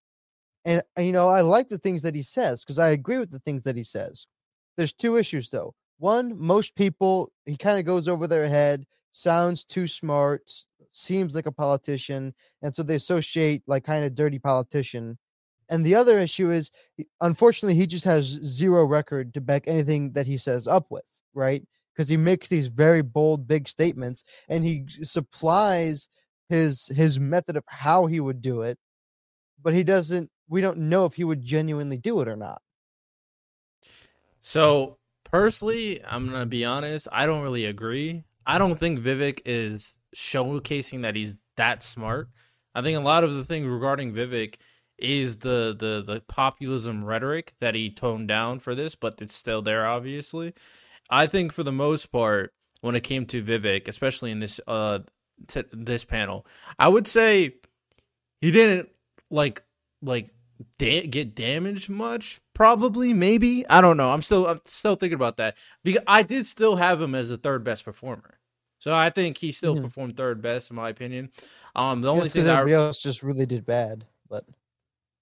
[0.66, 3.32] And uh, you know, I like the things that he says because I agree with
[3.32, 4.26] the things that he says.
[4.78, 5.74] There's two issues though.
[6.00, 10.52] One, most people he kind of goes over their head, sounds too smart,
[10.92, 15.18] seems like a politician, and so they associate like kind of dirty politician.
[15.70, 16.72] And the other issue is,
[17.22, 21.04] unfortunately, he just has zero record to back anything that he says up with,
[21.34, 21.64] right?
[21.94, 26.10] Because he makes these very bold, big statements, and he supplies
[26.50, 28.80] his his method of how he would do it,
[29.62, 30.30] but he doesn't.
[30.48, 32.62] We don't know if he would genuinely do it or not.
[34.42, 37.08] So personally, I'm gonna be honest.
[37.12, 38.24] I don't really agree.
[38.48, 42.30] I don't think Vivek is showcasing that he's that smart.
[42.74, 44.56] I think a lot of the thing regarding Vivek
[45.02, 49.62] is the the the populism rhetoric that he toned down for this, but it's still
[49.62, 50.54] there, obviously.
[51.10, 55.00] I think for the most part, when it came to Vivek, especially in this uh
[55.48, 56.46] t- this panel,
[56.78, 57.56] I would say
[58.42, 58.90] he didn't
[59.30, 59.64] like
[60.02, 60.30] like
[60.78, 62.40] da- get damaged much.
[62.54, 64.12] Probably, maybe I don't know.
[64.12, 67.38] I'm still I'm still thinking about that because I did still have him as the
[67.38, 68.40] third best performer.
[68.80, 69.84] So I think he still Mhm.
[69.84, 71.32] performed third best in my opinion.
[71.76, 74.06] Um, the only That's thing I else just really did bad.
[74.30, 74.46] But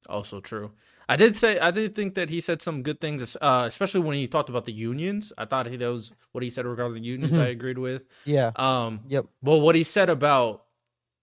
[0.09, 0.71] also true.
[1.09, 4.15] I did say I did think that he said some good things, uh, especially when
[4.17, 5.31] he talked about the unions.
[5.37, 7.33] I thought he that was what he said regarding the unions.
[7.33, 7.39] Mhm.
[7.41, 8.05] I agreed with.
[8.25, 8.51] Yeah.
[8.57, 9.25] Um, Yep.
[9.41, 10.63] Well, what he said about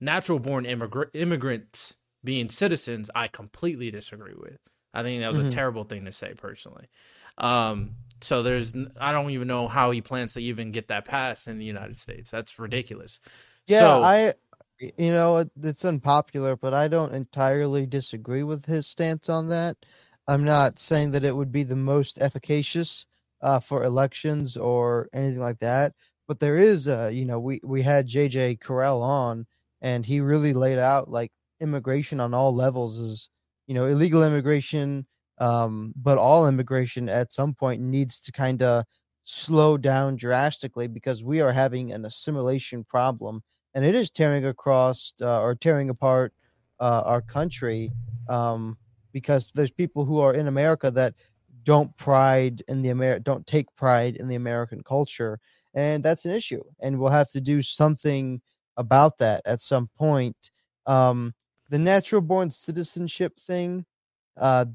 [0.00, 4.58] natural born immigra- immigrants being citizens, I completely disagree with.
[4.94, 5.46] I think that was Mhm.
[5.48, 6.86] a terrible thing to say personally.
[7.36, 11.46] Um, so there's, I don't even know how he plans to even get that passed
[11.48, 12.30] in the United States.
[12.30, 13.20] That's ridiculous.
[13.66, 14.34] Yeah, So- I,
[14.80, 19.76] you know, it's unpopular, but I don't entirely disagree with his stance on that.
[20.26, 23.06] I'm not saying that it would be the most efficacious
[23.42, 25.92] uh, for elections or anything like that,
[26.26, 29.46] but there is, uh, you know, we we had JJ Correll on,
[29.82, 33.28] and he really laid out like immigration on all levels is,
[33.66, 35.06] you know, illegal immigration,
[35.38, 38.84] um, but all immigration at some point needs to kind of
[39.24, 43.42] slow down drastically because we are having an assimilation problem
[43.74, 46.32] and it is tearing across uh, or tearing apart
[46.80, 47.90] uh, our country
[48.28, 48.76] um,
[49.12, 51.14] because there's people who are in America that
[51.64, 55.40] don't pride in the Amer- don't take pride in the American culture,
[55.74, 56.62] and that's an issue.
[56.80, 58.40] And we'll have to do something
[58.76, 60.50] about that at some point.
[60.86, 61.34] Um,
[61.70, 63.86] the natural born citizenship thing,
[64.36, 64.66] uh,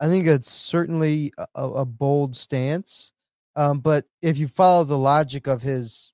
[0.00, 3.12] I think it's certainly a, a bold stance.
[3.56, 6.12] Um, but if you follow the logic of his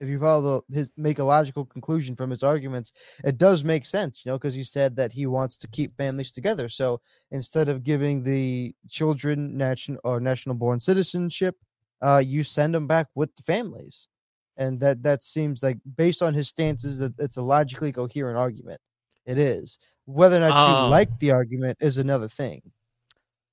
[0.00, 2.92] if you follow the, his make a logical conclusion from his arguments,
[3.24, 6.32] it does make sense, you know, because he said that he wants to keep families
[6.32, 6.68] together.
[6.68, 11.56] So instead of giving the children national or national born citizenship,
[12.02, 14.08] uh, you send them back with the families,
[14.56, 18.80] and that that seems like based on his stances that it's a logically coherent argument.
[19.26, 19.78] It is.
[20.06, 22.62] Whether or not you Um, like the argument is another thing.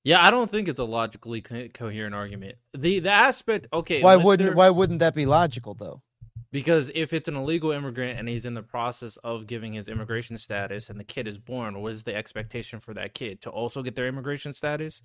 [0.02, 2.56] Yeah, I don't think it's a logically co- coherent argument.
[2.72, 6.02] The the aspect, okay, Why wouldn't their- Why wouldn't that be logical though?
[6.50, 10.38] Because if it's an illegal immigrant and he's in the process of giving his immigration
[10.38, 13.82] status and the kid is born, what is the expectation for that kid to also
[13.82, 15.02] get their immigration status?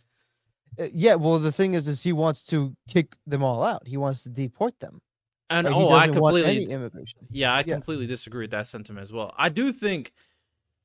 [0.79, 1.15] Uh, yeah.
[1.15, 3.85] Well, the thing is, is he wants to kick them all out.
[3.85, 5.01] He wants to deport them.
[5.49, 7.19] And Like, oh, I completely immigration.
[7.29, 7.73] Yeah, I Yeah.
[7.75, 9.33] completely disagree with that sentiment as well.
[9.37, 10.13] I do think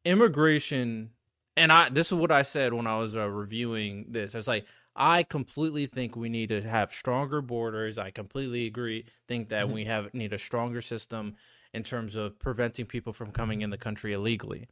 [0.04, 1.10] immigration,
[1.56, 4.34] and I this is what I said when I was uh, reviewing this.
[4.34, 4.66] I was like,
[4.98, 7.98] I completely think we need to have stronger borders.
[7.98, 9.06] I completely agree.
[9.28, 9.72] Think that Mhm.
[9.72, 11.36] we have need a stronger system
[11.72, 14.68] in terms of preventing people from coming in the country illegally.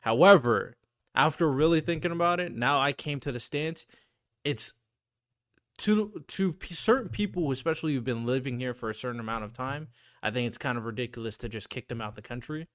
[0.00, 0.76] However,
[1.14, 3.86] after really thinking about it, now I came to the stance
[4.44, 4.74] it's
[5.78, 9.52] to to p- certain people, especially who've been living here for a certain amount of
[9.52, 9.88] time.
[10.22, 12.66] I think it's kind of ridiculous to just kick them out the country.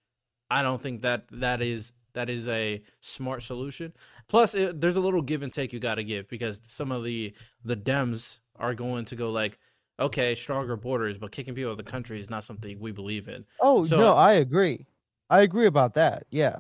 [0.50, 3.94] I don't think that that is that is a smart solution.
[4.28, 7.04] Plus, it, there's a little give and take you got to give because some of
[7.04, 9.60] the the Dems are going to go like,
[10.00, 13.28] okay, stronger borders, but kicking people out of the country is not something we believe
[13.28, 13.46] in.
[13.62, 14.88] Oh So- no, I agree.
[15.30, 16.26] I agree about that.
[16.32, 16.58] Yeah.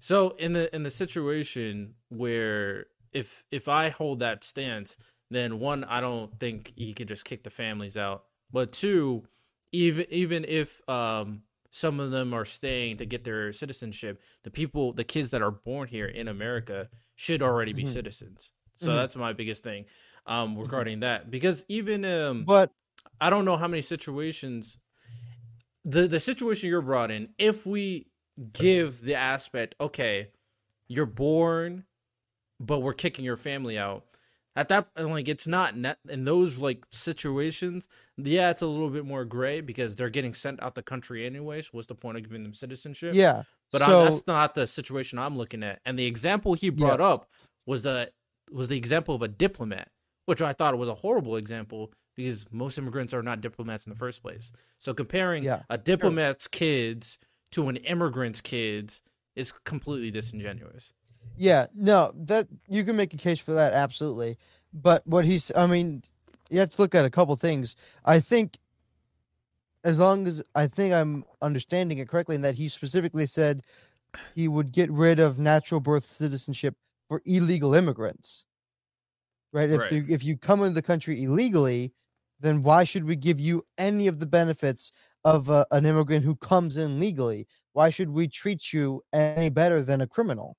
[0.00, 4.96] So in the in the situation where if if I hold that stance,
[5.30, 8.24] then one, I don't think he could just kick the families out.
[8.52, 9.24] But two,
[9.72, 11.42] even even if um
[11.76, 15.50] some of them are staying to get their citizenship, the people the kids that are
[15.50, 17.92] born here in America should already be Mhm.
[17.92, 18.52] citizens.
[18.76, 18.94] So Mhm.
[18.94, 19.86] that's my biggest thing
[20.24, 21.32] um regarding that.
[21.32, 22.70] Because even um But
[23.20, 24.78] I don't know how many situations
[25.84, 28.06] the the situation you're brought in, if we
[28.52, 30.30] give the aspect, okay,
[30.86, 31.86] you're born,
[32.60, 34.04] but we're kicking your family out.
[34.56, 39.04] At that like it's not net in those like situations, yeah, it's a little bit
[39.04, 41.62] more gray because they're getting sent out the country anyway.
[41.62, 43.14] So What's the point of giving them citizenship?
[43.14, 43.42] yeah.
[43.72, 45.80] But so that's not the situation I'm looking at.
[45.84, 47.12] And the example he brought Yes.
[47.14, 47.28] up
[47.66, 48.12] was the
[48.52, 49.88] was the example of a diplomat,
[50.26, 53.98] which I thought was a horrible example because most immigrants are not diplomats in the
[53.98, 54.52] first place.
[54.78, 57.18] So comparing Yeah, a diplomat's kids
[57.50, 59.02] to an immigrant's kids
[59.34, 60.92] is completely disingenuous.
[61.36, 64.38] Yeah, no, that you can make a case for that absolutely.
[64.72, 66.02] But what he's I mean,
[66.50, 67.76] you have to look at a couple things.
[68.04, 68.58] I think
[69.84, 73.62] as long as I think I'm understanding it correctly in that he specifically said
[74.34, 76.74] he would get rid of natural birth citizenship
[77.08, 78.46] for illegal immigrants.
[79.52, 79.70] Right?
[79.70, 79.90] If Right.
[79.90, 81.92] the, if you come into the country illegally,
[82.40, 84.90] then why should we give you any of the benefits
[85.24, 87.46] of uh, an immigrant who comes in legally?
[87.72, 90.56] Why should we treat you any better than a criminal?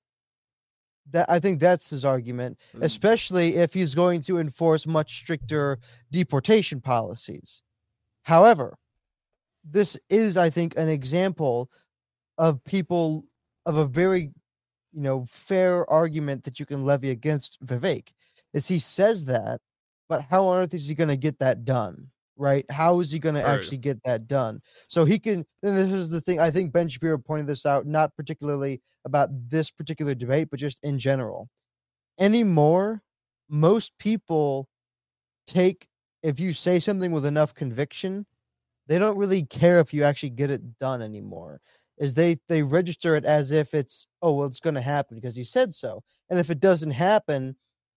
[1.12, 2.82] That I think that's his argument, mm.
[2.82, 5.78] especially if he's going to enforce much stricter
[6.10, 7.62] deportation policies.
[8.22, 8.76] However,
[9.64, 11.70] this is, I think, an example
[12.38, 13.24] of people
[13.66, 14.30] of a very,
[14.92, 18.12] you know, fair argument that you can levy against Vivek.
[18.52, 19.60] Is he says that,
[20.08, 22.10] but how on earth is he going to get that done?
[22.36, 22.64] Right?
[22.70, 24.60] How is he going to actually get that done?
[24.88, 25.46] So he can.
[25.62, 26.38] And this is the thing.
[26.40, 30.78] I think Ben Shapiro pointed this out, not particularly about this particular debate, but just
[30.84, 31.48] in general.
[32.18, 33.02] anymore,
[33.48, 34.68] most people
[35.46, 35.88] take
[36.22, 38.26] if you say something with enough conviction,
[38.88, 41.60] they don't really care if you actually get it done anymore.
[41.98, 45.36] Is they they register it as if it's oh well it's going to happen because
[45.36, 47.56] he said so, and if it doesn't happen,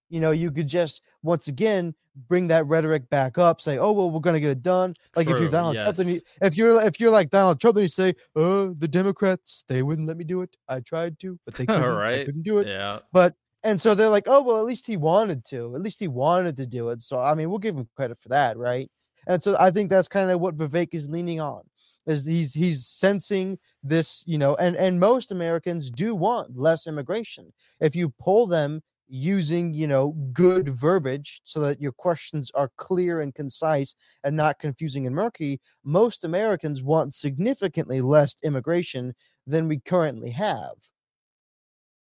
[0.09, 1.93] you know you could just once again
[2.27, 4.93] bring that rhetoric back up, say oh well we're going to get it done.
[5.15, 7.83] Like if you're Donald Trump, then you, if you're if you're like Donald Trump, then
[7.83, 10.55] you say oh the Democrats they wouldn't let me do it.
[10.67, 11.83] I tried to, but they couldn't.
[11.83, 12.25] Right.
[12.25, 12.67] couldn't do it.
[12.67, 12.99] Yeah.
[13.11, 15.73] But and so they're like, oh well, at least he wanted to.
[15.75, 17.01] At least he wanted to do it.
[17.01, 18.89] So I mean, we'll give him credit for that, right?
[19.27, 21.61] And so I think that's kind of what Vivek is leaning on.
[22.07, 27.53] Is he's he's sensing this, you know, and and most Americans do want less immigration.
[27.79, 33.21] If you pull them using, you know, good verbiage so that your questions are clear
[33.21, 39.13] and concise and not confusing and murky, most Americans want significantly less immigration
[39.47, 40.75] than we currently have.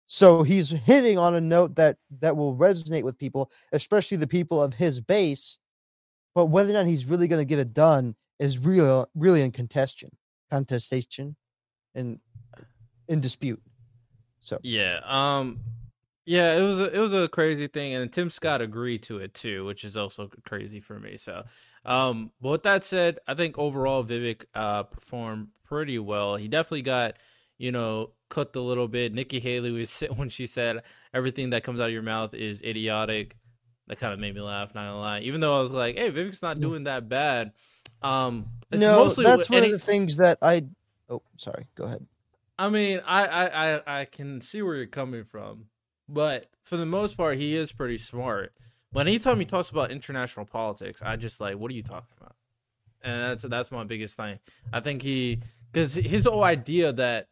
[0.07, 4.63] So he's hitting on a note that that will resonate with people, especially the people
[4.63, 5.60] of his base.
[6.33, 9.51] But whether or not he's really going to get it done is real, really in
[9.51, 10.12] contestation,
[10.49, 11.36] contestation,
[11.93, 12.19] and
[13.07, 13.62] in dispute.
[14.39, 15.01] So Yeah.
[15.03, 15.60] Um.
[16.29, 19.33] Yeah, it was a, it was a crazy thing, and Tim Scott agreed to it
[19.33, 21.15] too, which is also crazy for me.
[21.15, 21.45] So,
[21.85, 26.35] um, but with that said, I think overall Vivek uh performed pretty well.
[26.35, 27.15] He definitely got
[27.57, 29.13] you know cooked a little bit.
[29.13, 33.37] Nikki Haley was when she said everything that comes out of your mouth is idiotic.
[33.87, 34.75] That kind of made me laugh.
[34.75, 37.53] Not gonna lie, even though I was like, "Hey, Vivek's not doing that bad."
[38.01, 40.65] Um, it's no, mostly that's one any- of the things that I.
[41.09, 41.67] Oh, sorry.
[41.75, 42.05] Go ahead.
[42.59, 43.45] I mean, I, I,
[43.77, 45.67] I, I can see where you're coming from,
[46.07, 48.53] but for the most part, he is pretty smart.
[48.91, 52.35] But anytime he talks about international politics, I just like, what are you talking about?
[53.01, 54.39] And that's that's my biggest thing.
[54.73, 55.39] I think he,
[55.71, 57.27] because his whole idea that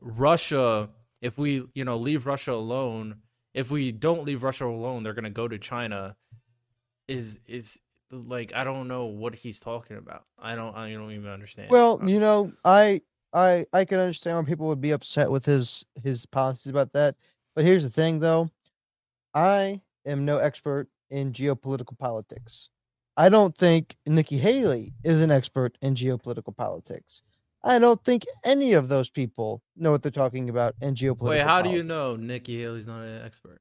[0.00, 3.16] Russia, if we you know leave Russia alone,
[3.54, 6.16] if we don't leave Russia alone, they're gonna go to China,
[7.08, 10.24] is is like I don't know what he's talking about.
[10.38, 11.70] I don't I don't even understand.
[11.70, 13.00] Well, you know, I
[13.32, 17.16] I I can understand why people would be upset with his his policies about that.
[17.56, 18.50] But here's the thing though.
[19.34, 22.68] I am no expert in geopolitical politics.
[23.16, 27.22] I don't think Nikki Haley is an expert in geopolitical politics.
[27.64, 31.40] I don't think any of those people know what they're talking about in geopolitical Wait,
[31.40, 33.60] how do you know Nikki Haley's not an expert?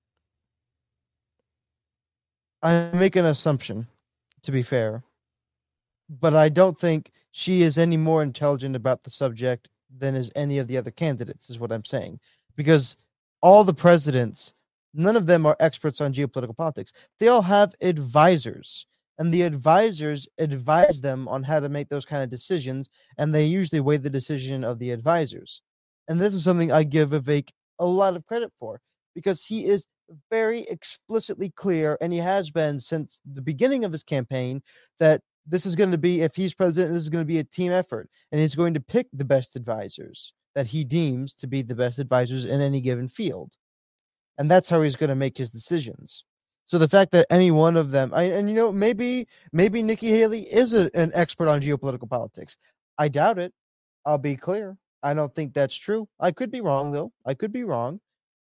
[2.62, 3.88] I make an assumption,
[4.44, 5.04] to be fair,
[6.10, 10.58] but I don't think she is any more intelligent about the subject than is any
[10.58, 12.20] of the other candidates, is what I'm saying.
[12.56, 12.98] Because
[13.46, 14.56] all the presidents,
[14.96, 16.92] none of them are experts on geopolitical politics.
[17.20, 18.88] They all have advisors,
[19.20, 23.46] and the advisors advise them on how to make those kind of decisions, and they
[23.46, 25.62] usually weigh the decision of the advisors.
[26.08, 28.82] And this is something I give Vivek a lot of credit for
[29.14, 29.86] because he is
[30.32, 34.64] very explicitly clear, and he has been since the beginning of his campaign,
[34.98, 37.44] that this is going to be, if he's president, this is going to be a
[37.44, 41.62] team effort, and he's going to pick the best advisors that he deems to be
[41.62, 43.54] the best advisors in any given field.
[44.38, 46.24] And that's how he's going to make his decisions.
[46.66, 50.10] So the fact that any one of them, I, and you know, maybe maybe Nikki
[50.10, 52.58] Haley is a, an expert on geopolitical politics.
[52.98, 53.54] I doubt it.
[54.06, 54.78] I'll be clear.
[55.04, 56.08] I don't think that's true.
[56.20, 57.12] I could be wrong though.
[57.26, 58.00] I could be wrong.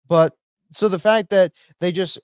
[0.07, 0.33] But
[0.71, 2.17] so the fact that they just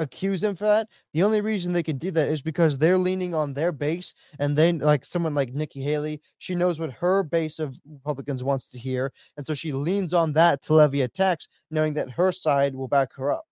[0.00, 3.34] accuse him for that, the only reason they can do that is because they're leaning
[3.34, 7.58] on their base and they like someone like Nikki Haley, she knows what her base
[7.58, 9.12] of Republicans wants to hear.
[9.36, 13.12] And so she leans on that to levy attacks, knowing that her side will back
[13.14, 13.44] her up.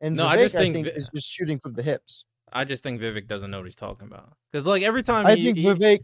[0.00, 2.24] And No, Vivek, I I, just think, think Vi- is just shooting from the hips.
[2.52, 4.32] I just think Vivek doesn't know what he's talking about.
[4.50, 6.00] Because like every time I he, think he- Vivek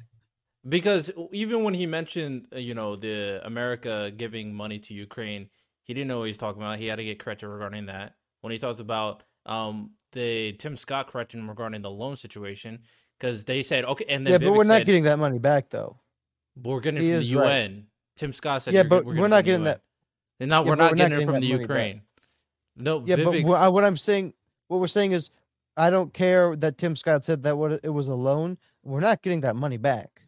[0.69, 5.49] because even when he mentioned uh, you know the America giving money to Ukraine,
[5.85, 6.79] he didn't know what he's talking about.
[6.79, 8.15] He had to get corrected regarding that.
[8.41, 12.81] When he talks about um the Tim Scott correcting him regarding the loan situation,
[13.19, 15.71] because they said okay, and then Yeah, but we're not said, getting that money back
[15.71, 15.97] though.
[16.63, 17.63] we're getting it he from the right.
[17.63, 17.87] UN.
[18.17, 19.81] Tim Scott said Yeah, but get- we're not getting that-
[20.39, 21.61] And now Yeah, we're not we're not getting it from the money back.
[21.61, 22.03] Ukraine.
[22.77, 24.35] No, Yeah, Vivek's, but what, I'm saying,
[24.69, 25.31] what we're saying is,
[25.77, 28.59] I don't care that Tim Scott said that what it was a loan.
[28.83, 30.27] We're not getting that money back.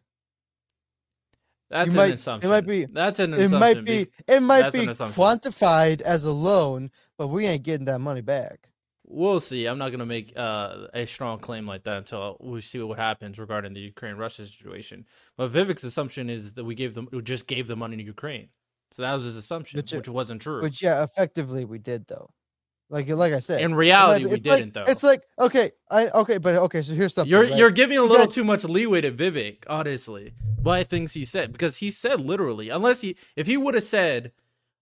[1.69, 3.55] that's you an might- it might be- that's an assumption.
[3.55, 7.63] It might be, be- it might that's be quantified as a loan, but we ain't
[7.63, 8.69] getting that money back.
[9.07, 9.67] We'll see.
[9.67, 13.37] I'm not gonna make uh, a strong claim like that until we see what happens
[13.37, 15.05] regarding the Ukraine Russia situation.
[15.37, 18.49] But Vivek's assumption is that we gave them, we just gave the money to Ukraine.
[18.91, 20.61] So that was his assumption, Which, uh, which, wasn't true.
[20.61, 22.31] Which, yeah, effectively we did though.
[22.89, 24.85] Like, like I said, In reality, might- we didn't though.
[24.87, 26.81] It's like okay, I okay, but okay.
[26.81, 27.29] So here's something.
[27.29, 27.55] you're right?
[27.55, 31.77] you're giving a little too much leeway to Vivek, honestly, by things he said because
[31.77, 34.31] he said literally, unless he if he would have said,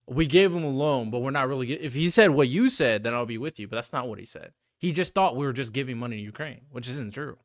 [0.08, 1.72] we gave him a loan, but we're not really.
[1.72, 3.68] If he said what you said, then I'll be with you.
[3.68, 4.52] But that's not what he said.
[4.78, 7.38] He just thought we were just giving money to Ukraine, which isn't true.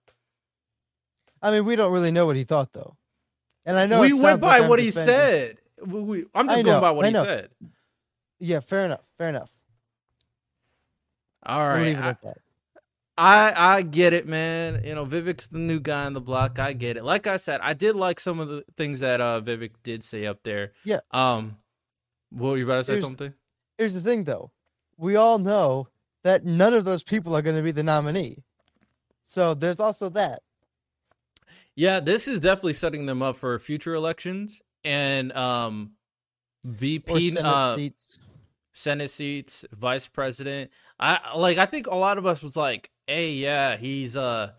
[1.42, 2.98] I mean, we don't really know what he thought though,
[3.66, 5.58] and I know we it went by like what he said.
[5.86, 7.50] We, we- I'm just I going by what he said.
[8.40, 9.02] Yeah, fair enough.
[9.18, 9.50] Fair enough.
[11.46, 12.38] All right, We'll leave it I, at that.
[13.18, 14.82] I I get it, man.
[14.86, 16.60] You know, Vivek's the new guy on the block.
[16.60, 17.04] I get it.
[17.04, 20.26] Like I said, I did like some of the things that uh Vivek did say
[20.26, 20.72] up there.
[20.86, 21.00] Yeah.
[21.12, 21.58] Um,
[22.30, 23.34] what were you about to say Here's- something?
[23.78, 24.52] Here's the thing, though.
[24.98, 25.88] We all know
[26.24, 28.44] that none of those people are going to be the nominee.
[29.24, 30.42] So there's also that.
[31.76, 35.92] Yeah, this is definitely setting them up for future elections and um
[36.66, 38.20] VP Senate uh, seats.
[38.74, 40.72] Senate seats, vice president.
[41.00, 41.58] I like.
[41.58, 44.52] I think a lot of us was like, "Hey, yeah, he's uh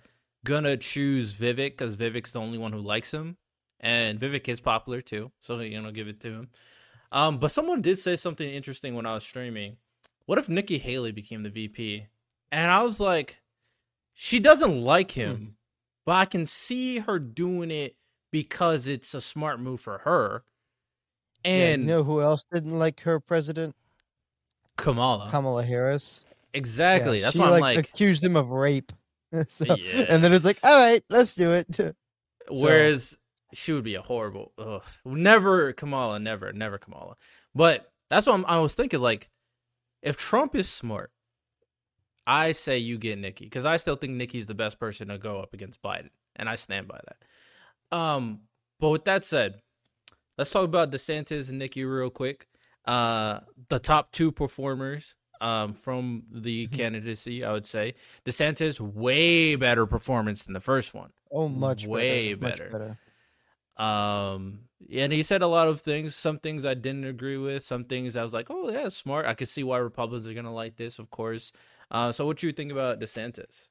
[0.44, 3.36] gonna choose Vivek because Vivek's the only one who likes him,
[3.80, 6.48] and Vivek is popular too, so you know, give it to him."
[7.12, 9.76] Um, but someone did say something interesting when I was streaming.
[10.26, 12.06] What if Nikki Haley became the VP?
[12.52, 13.38] And I was like,
[14.14, 15.56] she doesn't like him,
[16.04, 17.96] but I can see her doing it
[18.30, 20.44] because it's a smart move for her.
[21.44, 23.74] Yeah, And you know who else didn't like her president?
[24.76, 25.30] Kamala.
[25.30, 26.26] Kamala Harris.
[26.52, 27.18] Exactly.
[27.18, 28.92] Yeah, That's why I'm like, like, accused him of rape.
[29.48, 29.64] so,
[30.08, 31.96] And then it's like, all right, let's do it.
[32.50, 33.16] whereas
[33.52, 37.16] she would be a horrible, ugh, never Kamala, never, never Kamala.
[37.54, 39.00] But that's what I'm, I was thinking.
[39.00, 39.28] Like,
[40.02, 41.10] if Trump is smart,
[42.26, 45.40] I say you get Nikki because I still think Nikki's the best person to go
[45.40, 47.96] up against Biden, and I stand by that.
[47.96, 48.42] Um,
[48.78, 49.60] but with that said,
[50.38, 52.46] let's talk about DeSantis and Nikki real quick.
[52.86, 56.76] Uh, the top two performers um from the Mm-hmm.
[56.76, 57.94] candidacy, I would say
[58.26, 61.10] DeSantis way better performance than the first one.
[61.32, 62.56] oh, much Way better.
[62.56, 62.64] better.
[62.64, 62.98] Much better.
[63.80, 66.14] Um, and he said a lot of things.
[66.16, 67.64] Some things I didn't agree with.
[67.64, 70.54] Some things I was like, "Oh, yeah, smart." I could see why Republicans are gonna
[70.54, 71.52] like this, of course.
[71.90, 73.68] Uh, so what you think about DeSantis?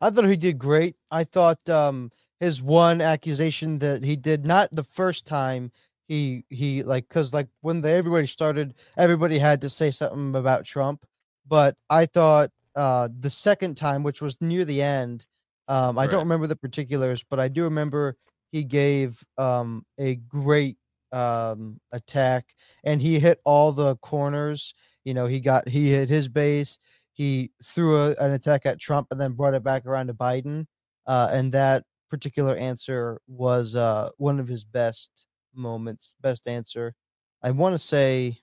[0.00, 0.96] I thought he did great.
[1.10, 5.70] I thought um his one accusation that he did not the first time
[6.08, 10.64] he he like because like when the, everybody started, everybody had to say something about
[10.64, 11.04] Trump.
[11.46, 15.26] But I thought uh the second time, which was near the end,
[15.68, 16.10] um I Right.
[16.10, 18.16] don't remember the particulars, but I do remember
[18.54, 20.78] he gave um a great
[21.12, 24.74] um attack and he hit all the corners.
[25.04, 26.78] You know, he got he hit his base
[27.14, 30.66] he threw a, an attack at Trump and then brought it back around to Biden.
[31.06, 36.94] Uh, and that particular answer was uh, one of his best moments, best answer.
[37.42, 38.40] I want to say,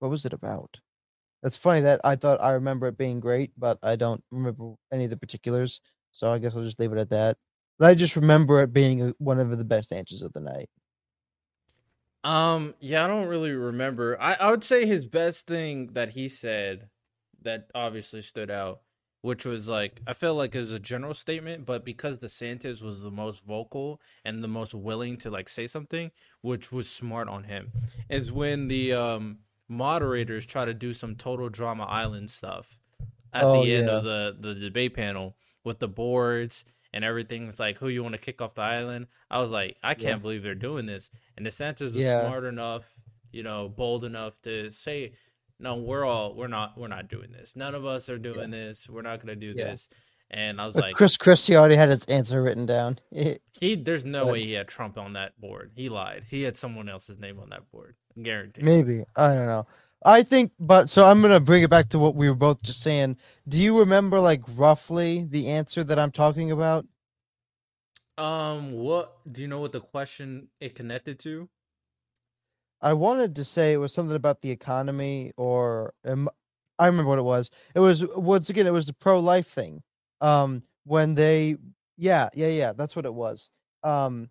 [0.00, 0.80] what was it about?
[1.42, 5.04] It's funny that I thought I remember it being great, but I don't remember any
[5.04, 5.80] of the particulars.
[6.12, 7.36] So I guess I'll just leave it at that.
[7.78, 10.68] But I just remember it being one of the best answers of the night.
[12.22, 14.20] Um, yeah, I don't really remember.
[14.20, 16.88] I, I would say his best thing that he said
[17.42, 18.80] that obviously stood out,
[19.20, 23.02] which was like I felt like it was a general statement, but because DeSantis was
[23.02, 27.44] the most vocal and the most willing to like say something, which was smart on
[27.44, 27.72] him,
[28.08, 32.78] is when the um moderators try to do some total drama island stuff
[33.32, 33.90] at Oh, the end yeah.
[33.90, 36.64] of the the debate panel with the boards
[36.94, 39.08] and everything's like who you want to kick off the island.
[39.30, 40.16] I was like, I can't Yeah.
[40.18, 41.10] believe they're doing this.
[41.36, 42.26] And DeSantis was Yeah.
[42.26, 42.90] smart enough,
[43.32, 45.12] you know, bold enough to say,
[45.58, 47.54] "No, we're all we're not we're not doing this.
[47.56, 48.88] None of us are doing this.
[48.88, 49.64] We're not gonna do Yeah.
[49.72, 49.88] this."
[50.30, 52.98] And I was But like, Chris Christie already had his answer written down.
[53.60, 55.72] "He, there's no but- way he had Trump on that board.
[55.76, 56.24] He lied.
[56.30, 57.96] He had someone else's name on that board.
[58.20, 59.04] Guaranteed." Maybe.
[59.16, 59.66] I don't know.
[60.04, 62.82] I think, but so I'm gonna bring it back to what we were both just
[62.82, 63.16] saying.
[63.48, 66.86] Do you remember, like, roughly the answer that I'm talking about?
[68.18, 69.60] Um, what do you know?
[69.60, 71.48] What the question it connected to?
[72.80, 76.28] I wanted to say it was something about the economy, or um,
[76.78, 77.50] I remember what it was.
[77.74, 79.82] It was once again, it was the pro-life thing.
[80.20, 81.56] Um, when they,
[81.96, 83.50] yeah, yeah, yeah, that's what it was.
[83.82, 84.28] Um,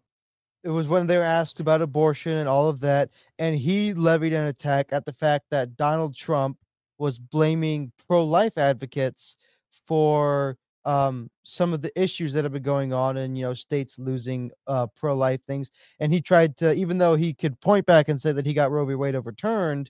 [0.64, 3.10] it was when they were asked about abortion and all of that,
[3.40, 6.58] and he levied an attack at the fact that Donald Trump
[6.98, 9.36] was blaming pro-life advocates
[9.88, 13.98] for um some of the issues that have been going on in you know states
[13.98, 18.20] losing uh pro-life things and he tried to even though he could point back and
[18.20, 18.94] say that he got Roe v.
[18.96, 19.90] Wade overturned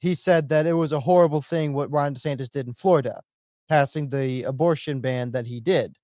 [0.00, 3.20] he said that it was a horrible thing what Ron DeSantis did in Florida
[3.68, 5.96] passing the abortion ban that he did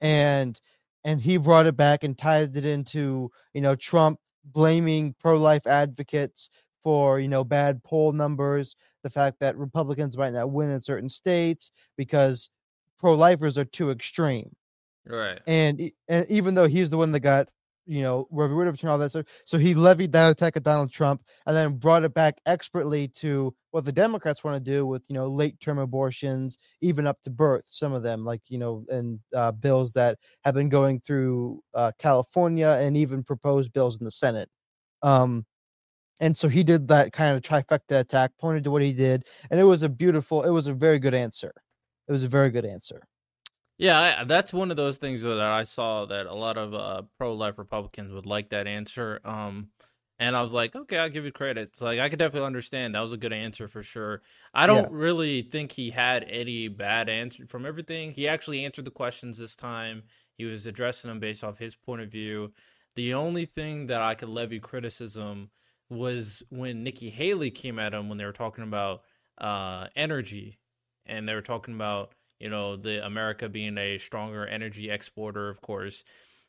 [0.00, 0.60] and
[1.04, 6.50] and he brought it back and tied it into you know Trump blaming pro-life advocates
[6.82, 11.08] for you know bad poll numbers the fact that Republicans might not win in certain
[11.08, 12.50] states because
[12.98, 14.54] pro-lifers are too extreme
[15.06, 15.40] Right.
[15.46, 17.48] and, and even though he's the one that got
[17.92, 19.26] you know, we were rid of all that stuff.
[19.44, 23.54] So he levied that attack at Donald Trump and then brought it back expertly to
[23.70, 27.30] what the Democrats want to do with, you know, late term abortions, even up to
[27.30, 27.64] birth.
[27.66, 31.92] Some of them, like, you know, and uh, bills that have been going through uh,
[31.98, 34.48] California and even proposed bills in the Senate.
[35.02, 35.44] Um,
[36.18, 39.60] and so he did that kind of trifecta attack, pointed to what he did, and
[39.60, 41.52] it was a beautiful, it was a very good answer.
[42.08, 43.02] It was a very good answer.
[43.82, 47.02] Yeah, I, that's one of those things that I saw that a lot of uh,
[47.18, 49.20] pro-life Republicans would like that answer.
[49.24, 49.70] Um,
[50.20, 51.70] and I was like, okay, I'll give you credit.
[51.72, 54.22] It's like I could definitely understand that was a good answer for sure.
[54.54, 54.88] I don't yeah.
[54.92, 58.12] really think he had any bad answer from everything.
[58.12, 60.04] He actually answered the questions this time.
[60.38, 62.52] He was addressing them based off his point of view.
[62.94, 65.50] The only thing that I could levy criticism
[65.90, 69.02] was when Nikki Haley came at him when they were talking about
[69.38, 70.60] uh, energy,
[71.04, 72.12] and they were talking about
[72.42, 76.02] you know the America being a stronger energy exporter, of course.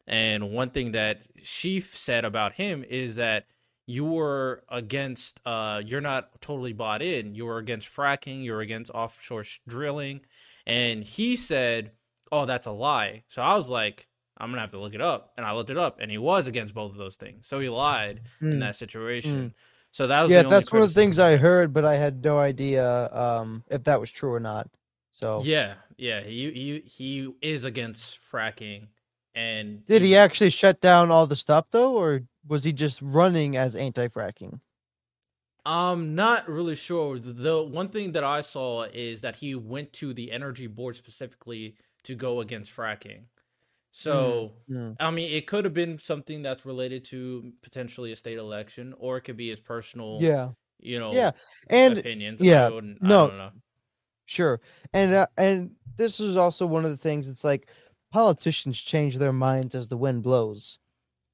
[0.07, 3.45] And one thing that she said about him is that
[3.85, 7.35] you were against uh you're not totally bought in.
[7.35, 10.21] You were against fracking you're against offshore drilling.
[10.65, 11.91] And he said
[12.31, 13.23] oh that's a lie.
[13.27, 15.33] So i was like i'm gonna have to look it up.
[15.37, 17.47] And i looked it up and he was against both of those things.
[17.47, 18.53] So he lied mm.
[18.53, 19.49] in that situation.
[19.49, 19.53] Mm.
[19.91, 22.39] so that was yeah that's one of the things i heard but i had no
[22.39, 24.67] idea um if that was true or not
[25.14, 28.88] so yeah yeah he he, he is against fracking
[29.34, 33.55] and did he actually shut down all the stuff though or was he just running
[33.55, 34.59] as anti-fracking?
[35.66, 37.18] I'm not really sure.
[37.18, 41.76] The one thing that I saw is that he went to the energy board specifically
[42.03, 43.24] to go against fracking.
[43.91, 48.38] So, mm, I mean, it could have been something that's related to potentially a state
[48.38, 50.49] election, or it could be his personal, yeah,
[50.80, 51.32] you know, yeah,
[51.70, 52.41] and opinions.
[52.41, 53.51] Yeah, no,
[54.26, 54.61] sure,
[54.93, 57.28] and uh, and this is also one of the things.
[57.28, 57.67] It's like
[58.11, 60.80] politicians change their minds as the wind blows.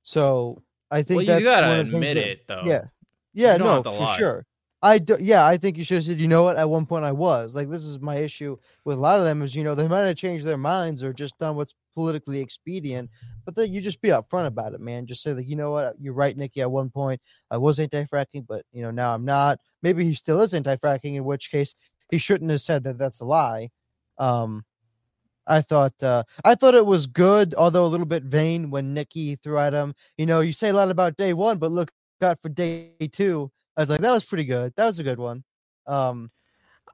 [0.03, 0.61] So
[0.91, 2.63] I think well, that's you gotta one of the admit that, it though.
[2.65, 2.85] Yeah,
[3.33, 4.17] yeah, no, for lie.
[4.17, 4.45] sure.
[4.81, 6.55] I do, yeah, I think you should have said, you know what?
[6.55, 9.41] At one point, I was like, this is my issue with a lot of them
[9.41, 13.09] is, you know, they might have changed their minds or just done what's politically expedient,
[13.45, 15.05] but then you just be upfront about it, man.
[15.05, 15.95] Just say like, you know what?
[15.99, 16.61] You're right, Nikki.
[16.61, 17.19] At one point,
[17.51, 19.59] I was anti-fracking, but you know, now I'm not.
[19.83, 21.75] Maybe he still is anti-fracking, in which case
[22.09, 22.97] he shouldn't have said that.
[22.97, 23.69] That's a lie.
[24.17, 24.65] Um,
[25.47, 29.35] I thought uh, I thought it was good, although a little bit vain when Nikki
[29.35, 29.95] threw at him.
[30.17, 31.91] You know, you say a lot about day one, but look
[32.21, 33.51] out for day two.
[33.75, 34.73] I was like, that was pretty good.
[34.75, 35.43] That was a good one.
[35.87, 36.31] Um,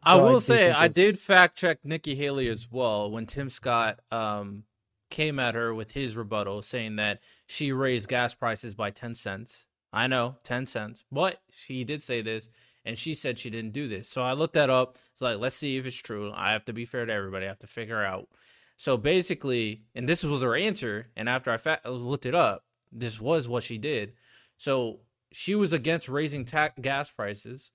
[0.03, 3.99] I will I say I did fact check Nikki Haley as well when Tim Scott
[4.11, 4.63] um,
[5.09, 9.65] came at her with his rebuttal, saying that she raised gas prices by ten cents.
[9.91, 12.49] I know, ten cents, but she did say this
[12.85, 14.07] and she said she didn't do this.
[14.07, 14.97] So I looked that up.
[15.11, 16.31] It's like, let's see if it's true.
[16.33, 17.45] I have to be fair to everybody.
[17.45, 18.29] I have to figure out.
[18.77, 21.07] So basically, and this was her answer.
[21.15, 24.13] And after I fa- looked it up, this was what she did.
[24.57, 24.99] So
[25.31, 27.71] she was against raising ta- gas prices,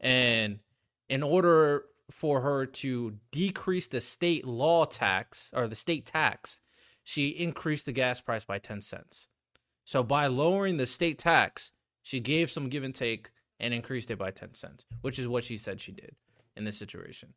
[0.00, 0.60] and
[1.08, 6.60] in order for her to decrease the state law tax or the state tax,
[7.04, 9.28] she increased the gas price by 10 cents.
[9.84, 11.70] So by lowering the state tax,
[12.02, 15.44] she gave some give and take and increased it by 10 cents, which is what
[15.44, 16.16] she said she did
[16.56, 17.34] in this situation.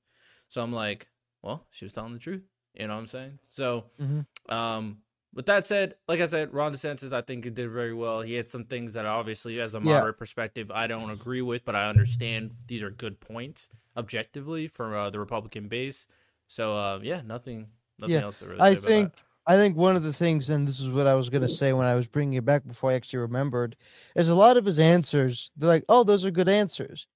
[0.48, 1.08] So I'm like,
[1.42, 2.44] well, she was telling the truth.
[2.74, 3.40] You know what I'm saying?
[3.50, 4.54] So, mm-hmm.
[4.54, 4.98] um,
[5.34, 8.22] with that said, like I said, Ron DeSantis, I think he did very well.
[8.22, 10.20] He had some things that obviously, as a moderate yeah.
[10.20, 15.10] perspective, I don't agree with, but I understand these are good points objectively for uh,
[15.10, 16.08] the Republican base.
[16.48, 17.68] So, uh, yeah, nothing,
[18.00, 18.24] nothing yeah.
[18.24, 18.66] else to really say.
[18.72, 19.14] I think.
[19.50, 21.74] I think one of the things, and this is what I was going to say
[21.74, 23.76] when I was bringing it back before I actually remembered,
[24.16, 25.50] is a lot of his answers.
[25.58, 27.08] They're like, "Oh, those are good answers."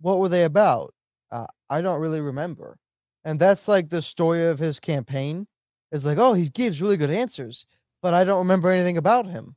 [0.00, 0.92] What were they about?
[1.30, 2.78] Uh, I don't really remember,
[3.24, 5.46] and that's like the story of his campaign.
[5.92, 7.64] Is like, oh, he gives really good answers,
[8.02, 9.54] but I don't remember anything about him.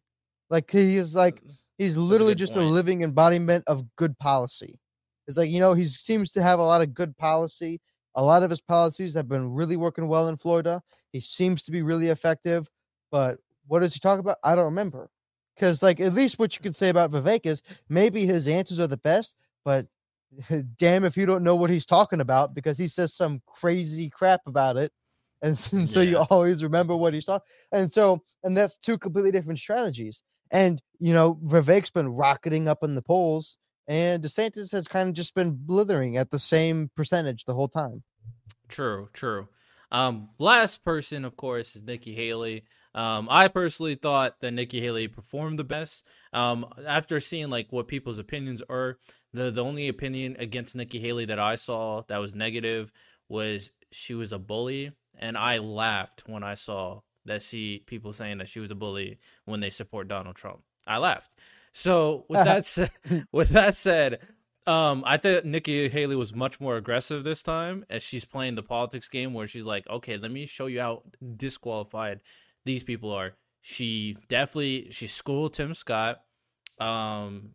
[0.51, 1.41] Like he is like
[1.79, 2.67] he's literally a just point.
[2.67, 4.79] a living embodiment of good policy.
[5.27, 7.81] It's like you know he seems to have a lot of good policy
[8.15, 10.81] a lot of his policies have been really working well in Florida.
[11.11, 12.69] He seems to be really effective,
[13.11, 13.37] but
[13.67, 14.37] what does he talk about?
[14.43, 15.09] I don't remember.
[15.55, 18.87] Because, like, at least what you can say about Vivek is maybe his answers are
[18.87, 19.85] the best, but
[20.77, 24.41] damn if you don't know what he's talking about because he says some crazy crap
[24.47, 24.91] about it.
[25.41, 26.11] And, and so yeah.
[26.11, 27.45] you always remember what he's talking.
[27.71, 30.23] And so, and that's two completely different strategies.
[30.51, 33.57] And, you know, Vivek's been rocketing up in the polls
[33.87, 38.03] and DeSantis has kind of just been blithering at the same percentage the whole time.
[38.67, 39.47] True, true.
[39.91, 42.63] Um, last person, of course, is Nikki Haley.
[42.93, 46.05] Um, I personally thought that Nikki Haley performed the best.
[46.33, 48.97] Um, after seeing like what people's opinions are,
[49.33, 52.91] the the only opinion against Nikki Haley that I saw that was negative
[53.29, 58.39] was she was a bully, and I laughed when I saw that see people saying
[58.39, 60.61] that she was a bully when they support Donald Trump.
[60.87, 61.31] I laughed.
[61.73, 62.91] So with that said,
[63.31, 64.19] with that said,
[64.67, 68.63] um, I think Nikki Haley was much more aggressive this time as she's playing the
[68.63, 71.03] politics game where she's like, okay, let me show you how
[71.35, 72.21] disqualified
[72.65, 73.33] these people are.
[73.61, 76.21] She definitely she schooled Tim Scott.
[76.79, 77.51] Um,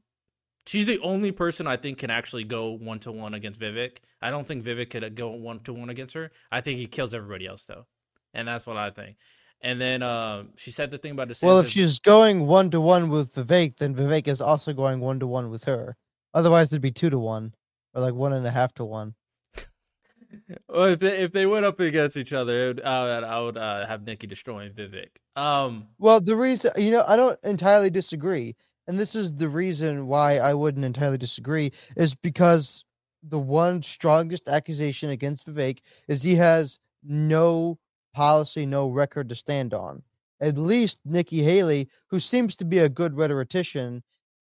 [0.66, 3.98] she's the only person I think can actually go one to one against Vivek.
[4.20, 6.30] I don't think Vivek could go one to one against her.
[6.50, 7.86] I think he kills everybody else though,
[8.34, 9.16] and that's what I think.
[9.62, 11.42] And then uh, she said the thing about DeSantis.
[11.42, 15.18] Well, if she's going one to one with Vivek, then Vivek is also going one
[15.20, 15.96] to one with her.
[16.34, 17.54] Otherwise, it'd be two to one,
[17.94, 19.14] or like one and a half to one.
[20.68, 23.86] well, if they, if they went up against each other, would, uh, I would uh,
[23.86, 25.16] have Nikki destroying Vivek.
[25.34, 28.54] Um, well, the reason you know I don't entirely disagree,
[28.86, 32.84] and this is the reason why I wouldn't entirely disagree is because
[33.22, 37.78] the one strongest accusation against Vivek is he has no
[38.16, 40.02] policy, no record to stand on.
[40.40, 44.02] At least Nikki Haley, who seems to be a good rhetorician,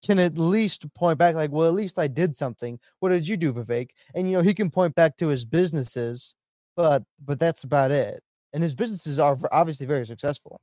[0.05, 2.79] can at least point back, like, well, at least I did something.
[2.99, 3.89] What did you do, Vivek?
[4.15, 6.33] And you know, he can point back to his businesses,
[6.77, 8.23] but but that's about it.
[8.53, 10.61] And his businesses are obviously very successful.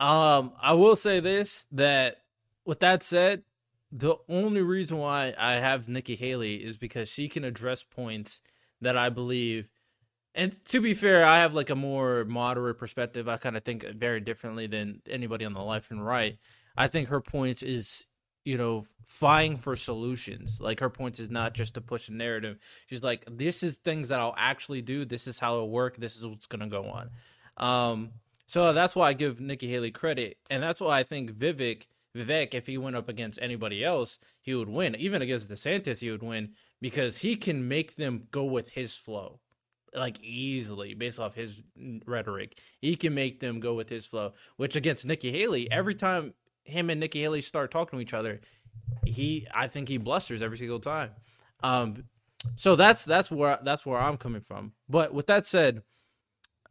[0.00, 2.22] Um, I will say this that
[2.64, 3.42] with that said,
[3.90, 8.40] the only reason why I have Nikki Haley is because she can address points
[8.80, 9.68] that I believe
[10.34, 13.28] and to be fair, I have like a more moderate perspective.
[13.28, 16.38] I kind of think very differently than anybody on the left and right.
[16.76, 18.06] I think her point is
[18.44, 20.60] you know, vying for solutions.
[20.60, 22.58] Like her point is not just to push a narrative.
[22.86, 25.04] She's like, this is things that I'll actually do.
[25.04, 25.96] This is how it'll work.
[25.96, 27.10] This is what's gonna go on.
[27.56, 28.10] Um,
[28.46, 32.54] so that's why I give Nikki Haley credit, and that's why I think Vivek, Vivek,
[32.54, 34.94] if he went up against anybody else, he would win.
[34.96, 39.40] Even against DeSantis, he would win because he can make them go with his flow,
[39.94, 41.62] like easily based off his
[42.06, 42.58] rhetoric.
[42.80, 44.32] He can make them go with his flow.
[44.56, 46.34] Which against Nikki Haley, every time
[46.64, 48.40] him and Nikki Haley start talking to each other,
[49.04, 51.10] he I think he blusters every single time.
[51.62, 52.04] Um,
[52.56, 54.72] so that's that's where that's where I'm coming from.
[54.88, 55.82] But with that said,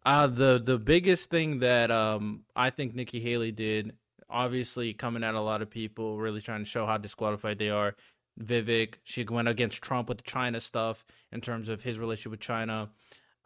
[0.06, 3.94] uh, the the biggest thing that um I think Nikki Haley did,
[4.30, 7.96] obviously coming at a lot of people, really trying to show how disqualified they are.
[8.40, 12.40] Vivek, she went against Trump with the China stuff in terms of his relationship with
[12.40, 12.90] China.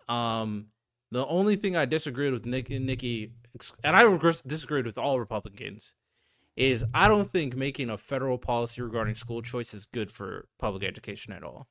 [0.07, 0.67] Um,
[1.11, 3.31] the only thing I disagreed with Nikki, Nikki,
[3.83, 5.93] and I disagreed with all Republicans,
[6.55, 10.83] is I don't think making a federal policy regarding school choice is good for public
[10.83, 11.67] education at all.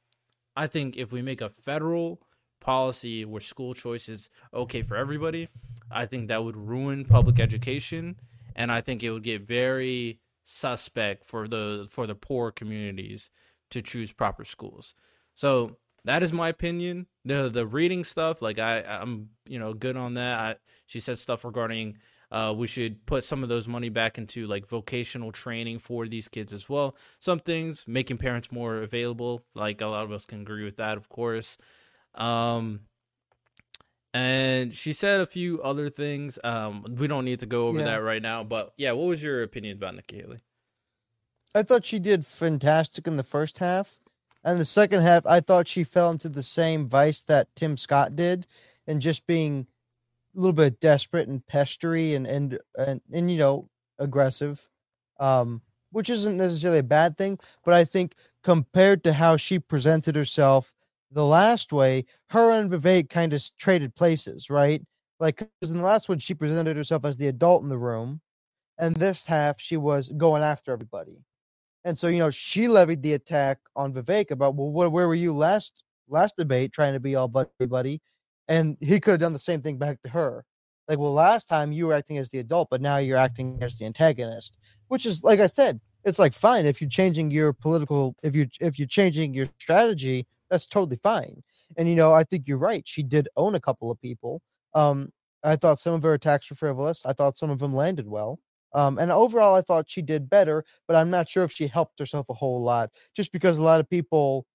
[0.57, 2.21] I think if we make a federal
[2.61, 5.49] policy where school choice is okay for everybody,
[5.91, 8.17] I think that would ruin public education
[8.57, 13.31] and I think it would get very suspect for the for the poor communities
[13.71, 14.95] to choose proper schools.
[15.35, 17.07] So that is my opinion.
[17.25, 20.39] The the reading stuff, like I I'm you know good on that.
[20.39, 21.99] I, she said stuff regarding
[22.31, 26.27] uh, we should put some of those money back into like vocational training for these
[26.27, 26.97] kids as well.
[27.21, 30.97] Some things making parents more available, like a lot of us can agree with that,
[30.97, 31.57] of course.
[32.15, 32.81] Um,
[34.13, 36.39] and she said a few other things.
[36.43, 37.85] Um, we don't need to go over yeah.
[37.85, 40.41] that right now, but yeah, what was your opinion about Nikki Haley?
[41.55, 44.01] I thought she did fantastic in the first half.
[44.45, 48.15] And the second half, I thought she fell into the same vice that Tim Scott
[48.15, 48.47] did
[48.87, 49.67] and just being
[50.37, 53.69] a little bit desperate and pestery and and and, and you know
[53.99, 54.69] aggressive,
[55.19, 57.39] um, which isn't necessarily a bad thing.
[57.65, 60.75] But I think compared to how she presented herself
[61.11, 64.83] the last way, her and Vivek kind of traded places, right?
[65.21, 68.21] Like, because in the last one, she presented herself as the adult in the room,
[68.79, 71.25] and this half she was going after everybody.
[71.85, 75.15] And so, you know, she levied the attack on Vivek about, well, where, where were
[75.15, 78.01] you last last debate, trying to be all buddy buddy?
[78.49, 80.45] And he could have done the same thing back to her.
[80.89, 83.79] Like, well, last time you were acting as the adult, but now you're acting as
[83.79, 84.59] the antagonist,
[84.89, 88.49] which is like I said, it's like fine if you're changing your political if you
[88.61, 91.43] if you're changing your strategy, that's totally fine.
[91.77, 92.87] And you know, I think you're right.
[92.87, 94.43] She did own a couple of people.
[94.75, 95.11] Um,
[95.43, 97.03] I thought some of her attacks were frivolous.
[97.05, 98.39] I thought some of them landed well.
[98.75, 101.99] Um, and overall, I thought she did better, but I'm not sure if she helped
[101.99, 104.47] herself a whole lot just because a lot of people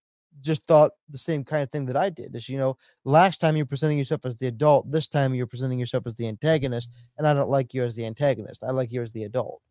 [0.41, 2.35] just thought the same kind of thing that I did.
[2.35, 5.79] Is you know, last time you're presenting yourself as the adult, this time you're presenting
[5.79, 8.63] yourself as the antagonist, and I don't like you as the antagonist.
[8.63, 9.61] I like you as the adult.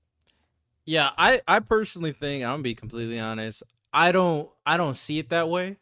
[0.84, 3.62] Yeah, I I personally think I'm gonna be completely honest.
[3.92, 5.76] I don't I don't see it that way.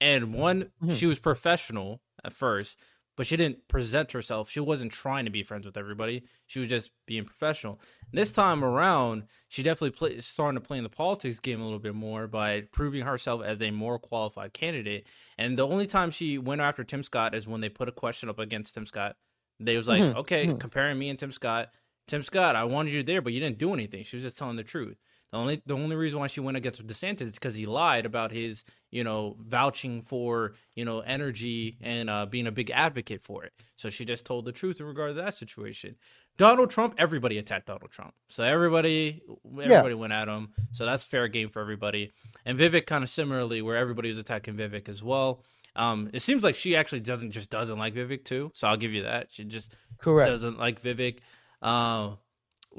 [0.00, 0.94] And one, mm-hmm.
[0.94, 2.76] she was professional at first,
[3.16, 4.50] but she didn't present herself.
[4.50, 6.24] She wasn't trying to be friends with everybody.
[6.46, 7.80] She was just being professional.
[8.12, 11.64] And this time around, she definitely play, starting to play in the politics game a
[11.64, 15.06] little bit more by proving herself as a more qualified candidate.
[15.38, 18.28] And the only time she went after Tim Scott is when they put a question
[18.28, 19.16] up against Tim Scott.
[19.58, 20.60] They was like, Mhm, okay, mhm.
[20.60, 21.70] comparing me and Tim Scott.
[22.06, 24.04] Tim Scott, I wanted you there, but you didn't do anything.
[24.04, 24.98] She was just telling the truth.
[25.36, 28.32] The only the only reason why she went against DeSantis is because he lied about
[28.32, 33.44] his, you know, vouching for, you know, energy and uh, being a big advocate for
[33.44, 33.52] it.
[33.76, 35.96] So she just told the truth in regard to that situation.
[36.38, 38.14] Donald Trump, everybody attacked Donald Trump.
[38.28, 39.22] So everybody
[39.60, 40.54] everybody went at him.
[40.72, 42.12] So that's fair game for everybody.
[42.46, 45.44] And Vivek kind of similarly, where everybody was attacking Vivek as well.
[45.74, 48.52] Um, it seems like she actually doesn't just doesn't like Vivek too.
[48.54, 49.26] So I'll give you that.
[49.30, 50.30] She just Correct.
[50.30, 51.18] doesn't like Vivek.
[51.60, 52.16] Um,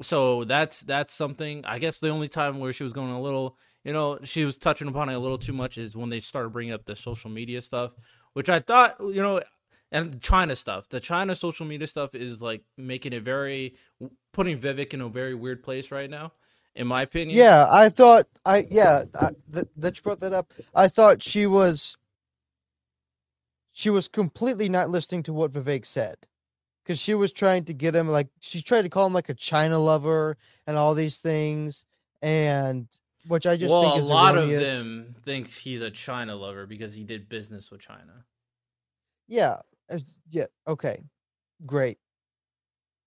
[0.02, 1.64] so that's that's something.
[1.64, 4.56] I guess the only time where she was going a little, you know, she was
[4.56, 7.30] touching upon it a little too much is when they started bringing up the social
[7.30, 7.92] media stuff,
[8.32, 9.42] which I thought, you know,
[9.90, 10.88] and China stuff.
[10.88, 13.74] The China social media stuff is like making it very
[14.32, 16.32] putting Vivek in a very weird place right now,
[16.74, 17.36] in my opinion.
[17.36, 20.52] Yeah, I thought I yeah I, th- that you brought that up.
[20.74, 21.96] I thought she was
[23.72, 26.16] she was completely not listening to what Vivek said
[26.88, 29.34] because she was trying to get him like she tried to call him like a
[29.34, 31.84] China lover and all these things,
[32.22, 32.88] and
[33.26, 36.34] which I just well, think a is a lot of them think he's a China
[36.34, 38.24] lover because he did business with China.
[39.26, 39.58] Yeah,
[40.30, 41.02] yeah, okay,
[41.66, 41.98] great,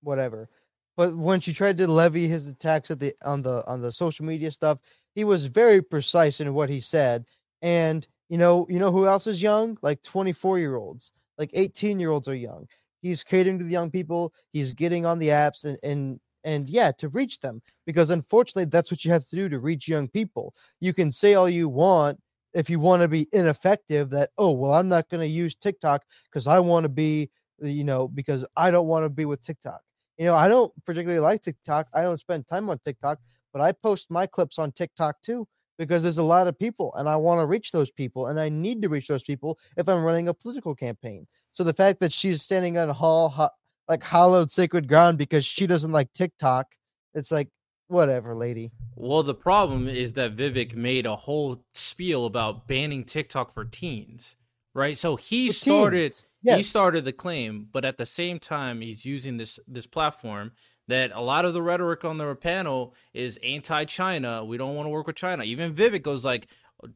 [0.04, 0.48] whatever.
[0.96, 4.26] But when she tried to levy his attacks at the on the on the social
[4.26, 4.78] media stuff,
[5.16, 7.26] he was very precise in what he said.
[7.64, 9.80] And you know, you know who else is young?
[9.82, 12.68] Like twenty four year olds, like eighteen year olds are young.
[13.02, 14.34] He's catering to the young people.
[14.54, 18.90] He's getting on the apps and and and yeah, to reach them because unfortunately that's
[18.90, 20.54] what you have to do to reach young people.
[20.80, 22.20] You can say all you want
[22.54, 26.04] if you want to be ineffective that oh well I'm not going to use TikTok
[26.26, 27.30] because I want to be
[27.64, 29.82] uh, you know because I don't want to be with TikTok.
[30.18, 31.88] You know, I don't particularly like TikTok.
[31.94, 33.20] I don't spend time on TikTok,
[33.54, 35.48] but I post my clips on TikTok too
[35.78, 38.50] because there's a lot of people and I want to reach those people and I
[38.50, 41.28] need to reach those people if I'm running a political campaign.
[41.54, 43.50] So the fact that she's standing on hall ho-
[43.88, 46.68] like hollowed sacred ground because she doesn't like TikTok,
[47.14, 47.50] it's like
[47.88, 48.72] whatever, lady.
[48.96, 54.36] Well, the problem is that Vivek made a whole spiel about banning TikTok for teens,
[54.74, 54.98] right?
[54.98, 59.06] So he For started teens, he started the claim, but at the same time he's
[59.06, 60.54] using this this platform
[60.88, 64.44] that a lot of the rhetoric on the panel is anti-China.
[64.44, 65.44] We don't want to work with China.
[65.44, 66.48] Even Vivek goes like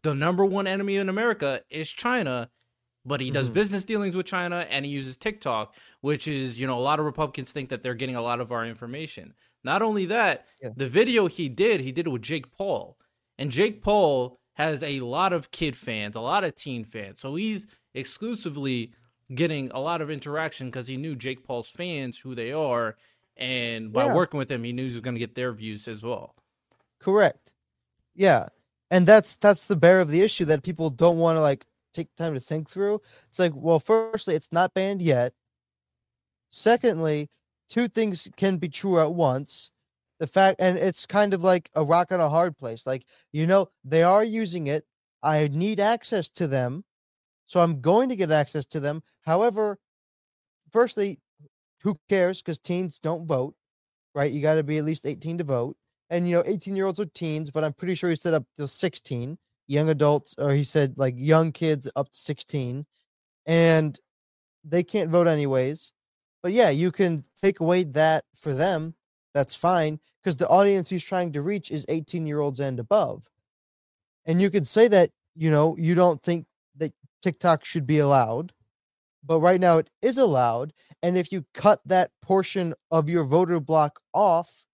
[0.01, 2.49] the number one enemy in America is China,
[3.05, 3.53] but he does Mhm.
[3.53, 7.05] business dealings with China and he uses TikTok, which is, you know, a lot of
[7.05, 9.33] Republicans think that they're getting a lot of our information.
[9.63, 10.69] Not only that, Yeah.
[10.75, 12.97] the video he did, he did it with Jake Paul.
[13.37, 17.19] And Jake Paul has a lot of kid fans, a lot of teen fans.
[17.19, 18.93] So he's exclusively
[19.33, 22.95] getting a lot of interaction because he knew Jake Paul's fans, who they are.
[23.35, 24.13] And by Yeah.
[24.13, 26.35] working with them, he knew he was going to get their views as well.
[26.99, 27.53] Correct.
[28.13, 28.47] Yeah.
[28.89, 31.65] And that's that's the bear of the issue that people don't want to like
[31.95, 33.01] take time to think through.
[33.29, 35.33] It's like, well, firstly, it's not banned yet.
[36.49, 37.29] Secondly,
[37.69, 39.71] two things can be true at once.
[40.19, 42.85] The fact and it's kind of like a rock on a hard place.
[42.87, 44.85] Like, you know, they are using it.
[45.21, 46.85] I need access to them.
[47.47, 49.03] So I'm going to get access to them.
[49.21, 49.77] However,
[50.71, 51.19] firstly,
[51.81, 52.41] who cares?
[52.41, 53.55] Because teens don't vote,
[54.13, 54.31] right?
[54.31, 55.77] You got to be at least 18 to vote
[56.09, 58.43] and you know 18 year olds are teens but i'm pretty sure he said up
[58.57, 59.37] to 16
[59.67, 62.85] young adults or he said like young kids up to 16
[63.45, 63.99] and
[64.63, 65.91] they can't vote anyways
[66.43, 68.93] but yeah you can take away that for them
[69.33, 73.27] that's fine because the audience he's trying to reach is 18 year olds and above
[74.25, 76.45] and you could say that you know you don't think
[76.75, 78.51] that tiktok should be allowed
[79.23, 83.59] but right now it is allowed and if you cut that portion of your voter
[83.59, 84.65] block off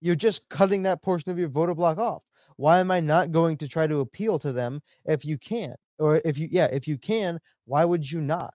[0.00, 2.22] you're just cutting that portion of your voter block off.
[2.60, 5.80] Why am I not going to try to appeal to them if you can't?
[5.98, 8.52] Or if you, yeah, if you can, why would you not?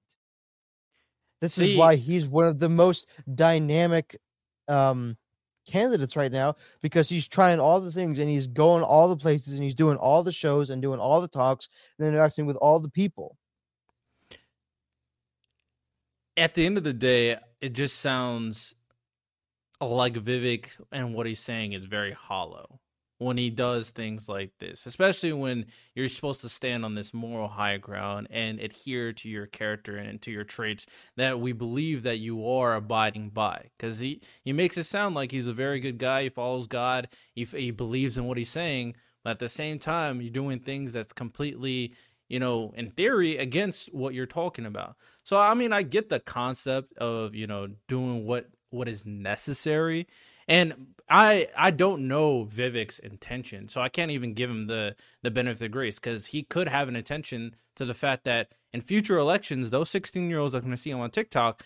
[1.42, 4.16] This See- is why he's one of the most dynamic
[4.68, 5.18] um,
[5.68, 6.54] candidates right now
[6.84, 9.98] because he's trying all the things and he's going all the places and he's doing
[9.98, 13.36] all the shows and doing all the talks and interacting with all the people.
[16.38, 18.76] at the end of the day, it just sounds
[19.82, 22.82] like Vivek and what he's saying is very hollow
[23.18, 27.50] when he does things like this, especially when you're supposed to stand on this moral
[27.50, 30.86] high ground and adhere to your character and to your traits
[31.16, 33.70] that we believe that you are abiding by.
[33.78, 36.24] Because he, he makes it sound like he's a very good guy.
[36.24, 37.08] He follows God.
[37.34, 38.96] He, he believes in what he's saying.
[39.24, 41.94] But at the same time, you're doing things that's completely,
[42.28, 44.96] you know, in theory, against what you're talking about.
[45.24, 50.08] So I mean, I get the concept of you know doing what what is necessary,
[50.48, 55.32] and I I don't know Vivek's intention, so I can't even give him the the
[55.32, 58.82] benefit of the grace because he could have an intention to the fact that in
[58.82, 61.66] future elections, those 16 year olds are going to see him on TikTok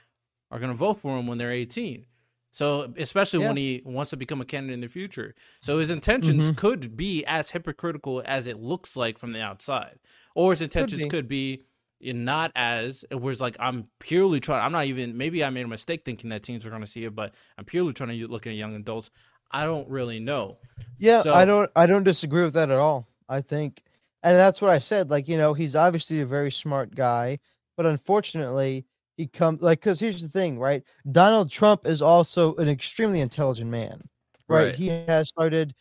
[0.52, 2.06] are going to vote for him when they're 18.
[2.52, 3.48] So, especially Yeah.
[3.50, 5.36] when he wants to become a candidate in the future.
[5.62, 6.58] So, his intentions Mhm.
[6.58, 10.00] could be as hypocritical as it looks like from the outside,
[10.34, 11.10] or his intentions be.
[11.10, 11.62] could be
[12.02, 14.64] not as it was like I'm purely trying.
[14.64, 15.18] I'm not even.
[15.18, 17.66] Maybe I made a mistake thinking that teens were going to see it, but I'm
[17.66, 19.10] purely trying to look at young adults.
[19.52, 20.58] I don't really know.
[20.98, 23.08] Yeah, So- I don't I don't disagree with that at all.
[23.28, 23.84] I think
[24.24, 27.40] and that's what I said like, you know, he's obviously a very smart guy,
[27.78, 28.86] but unfortunately,
[29.18, 30.84] he comes like cuz here's the thing, right?
[31.12, 34.08] Donald Trump is also an extremely intelligent man.
[34.48, 34.66] Right?
[34.66, 34.76] Right.
[34.76, 35.74] He has started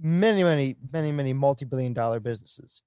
[0.00, 2.82] many many many many multi-billion dollar businesses.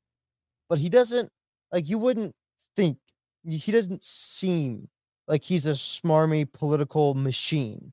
[0.69, 1.31] But he doesn't
[1.71, 2.35] like you wouldn't
[2.78, 2.99] think
[3.43, 4.88] he doesn't seem
[5.28, 7.91] like he's a smarmy political machine.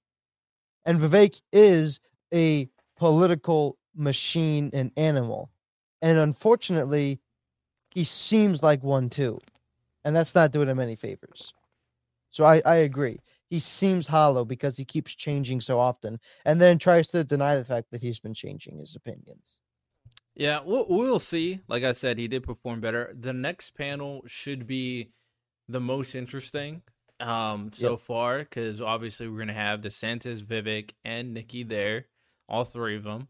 [0.85, 1.99] And Vivek is
[2.33, 5.51] a political machine and animal.
[6.03, 7.21] And unfortunately,
[7.91, 9.41] he seems like one too.
[10.05, 11.55] And that's not doing him any favors.
[12.31, 13.21] So I, I agree.
[13.49, 17.65] He seems hollow because he keeps changing so often and then tries to deny the
[17.65, 19.61] fact that he's been changing his opinions.
[20.37, 21.61] Yeah, we'll, we'll see.
[21.69, 23.15] Like I said, he did perform better.
[23.19, 25.11] The next panel should be
[25.69, 26.83] the most interesting
[27.21, 28.01] um so Yep.
[28.01, 32.07] far because obviously we're gonna have DeSantis, Vivek, and Nikki there,
[32.49, 33.29] all three of them,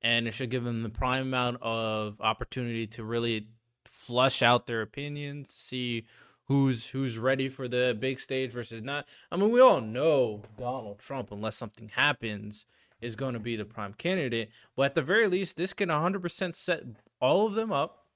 [0.00, 3.48] and it should give them the prime amount of opportunity to really
[3.84, 6.06] flush out their opinions, see
[6.46, 9.04] who's who's ready for the big stage versus not.
[9.32, 12.66] I mean, we all know Donald Trump, unless something happens,
[13.04, 14.50] is going to be the prime candidate.
[14.76, 16.82] But at the very least, this can 100% set
[17.20, 18.06] all of them up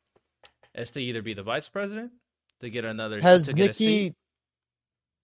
[0.75, 2.13] as to either be the vice president,
[2.61, 3.87] to get another Has to get a seat.
[3.87, 4.17] Nikki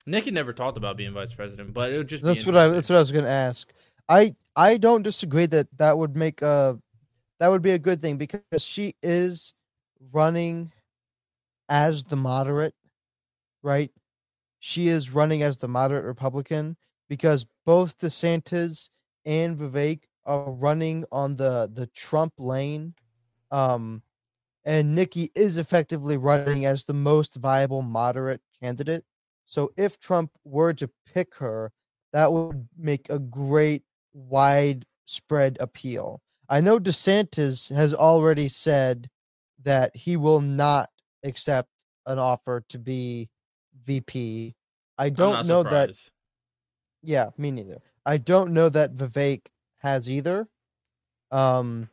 [0.06, 2.68] Nikki never talked about being vice president, but it would just That's be what I
[2.68, 3.72] that's what I was going to ask.
[4.08, 6.78] I I don't disagree that that would make a
[7.40, 9.54] that would be a good thing because she is
[10.12, 10.72] running
[11.68, 12.74] as the moderate,
[13.62, 13.90] right?
[14.60, 16.76] She is running as the moderate Republican
[17.08, 18.90] because both DeSantis
[19.26, 22.94] and Vivek are running on the the Trump lane.
[23.50, 24.02] Um
[24.64, 29.04] and Nikki is effectively running as the most viable moderate candidate.
[29.46, 31.70] So if Trump were to pick her,
[32.12, 33.82] that would make a great
[34.14, 36.22] widespread appeal.
[36.48, 39.10] I know DeSantis has already said
[39.62, 40.90] that he will not
[41.24, 41.70] accept
[42.06, 43.28] an offer to be
[43.84, 44.54] VP.
[44.96, 45.90] I don't know that
[47.02, 47.82] yeah, me neither.
[48.06, 49.46] I don't know that Vivek
[49.78, 50.46] has either.
[51.30, 51.88] Um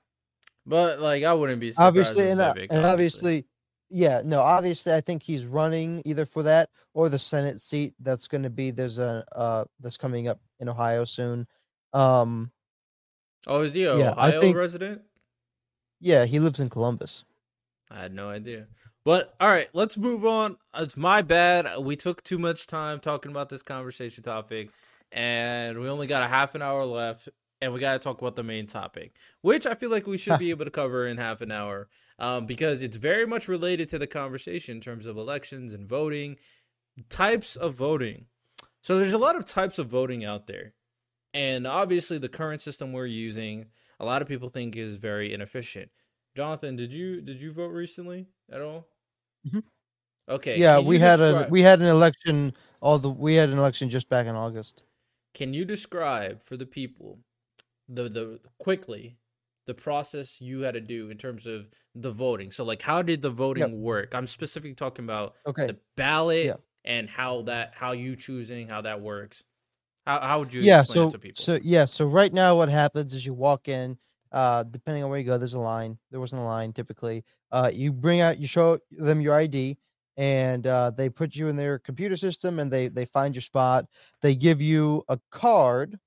[0.66, 3.45] But like, I wouldn't be surprised obviously and, Vivek, and obviously
[3.93, 8.26] yeah no obviously i think he's running either for that or the senate seat that's
[8.26, 11.45] going to be there's a uh that's coming up in ohio soon
[11.93, 12.49] um
[13.47, 15.01] Oh, is he a yeah, Ohio think- resident?
[15.99, 17.26] yeah he lives in columbus
[17.89, 18.68] I had no idea.
[19.03, 20.55] But all right, let's move on.
[20.74, 21.68] It's my bad.
[21.80, 24.70] We took too much time talking about this conversation topic,
[25.12, 27.30] and we only got a half an hour left,
[27.62, 30.39] and we got to talk about the main topic, which I feel like we should
[30.39, 31.89] be able to cover in half an hour,
[32.20, 36.38] um, because it's very much related to the conversation in terms of elections and voting,
[37.09, 38.26] types of voting.
[38.84, 40.74] So there's a lot of types of voting out there,
[41.34, 43.68] and obviously the current system we're using,
[43.99, 45.91] a lot of people think is very inefficient.
[46.36, 48.88] Jonathan, did you did you vote recently at all?
[49.47, 49.64] Mhm.
[50.30, 50.57] Okay.
[50.57, 54.07] yeah we had a we had an election all the we had an election just
[54.07, 54.84] back in august
[55.34, 57.19] Can you describe for the people
[57.89, 59.17] the the quickly
[59.67, 62.51] the process you had to do in terms of the voting?
[62.51, 64.13] So like how did the voting work?
[64.13, 66.55] I'm specifically talking about okay the ballot Yeah.
[66.84, 69.43] and how that how you choosing how that works.
[70.05, 71.43] How how would you yeah explain so it to people?
[71.43, 73.97] so yeah so right now what happens is you walk in
[74.32, 77.69] uh depending on where you go there's a line there wasn't a line typically uh
[77.73, 79.77] you bring out you show them your id
[80.18, 83.86] and uh they put you in their computer system and they they find your spot.
[84.22, 85.97] They give you a card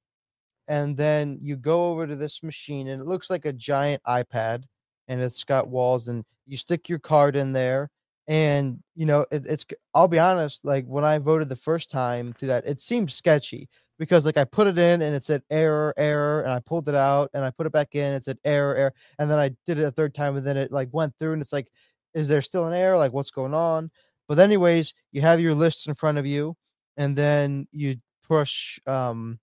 [0.69, 4.65] and then you go over to this machine and it looks like a giant ipad
[5.09, 7.91] and it's got walls and you stick your card in there
[8.29, 12.33] and you know it, it's i'll be honest like when i voted the first time
[12.39, 15.95] to that it seemed sketchy because like I put it in and it said error,
[15.97, 18.75] error, and I pulled it out and I put it back in, it said error,
[18.75, 21.35] error, and then I did it a third time and then it like went through
[21.35, 21.71] and it's like,
[22.15, 22.97] is there still an error?
[22.97, 23.91] Like what's going on?
[24.29, 26.57] But anyways, you have your list in front of you,
[26.97, 27.97] and then you
[28.27, 29.39] push um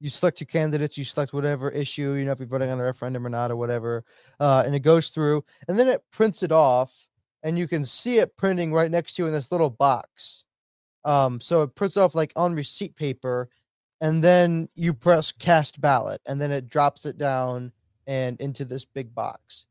[0.00, 2.84] you select your candidates, you select whatever issue, you know, if you're voting on a
[2.84, 4.04] referendum or not or whatever,
[4.38, 7.08] uh, and it goes through, and then it prints it off,
[7.42, 10.44] and you can see it printing right next to you in this little box.
[11.06, 13.48] Um, so it prints off like on receipt paper,
[14.00, 17.72] and then you press cast ballot, and then it drops it down
[18.06, 19.64] and into this big box.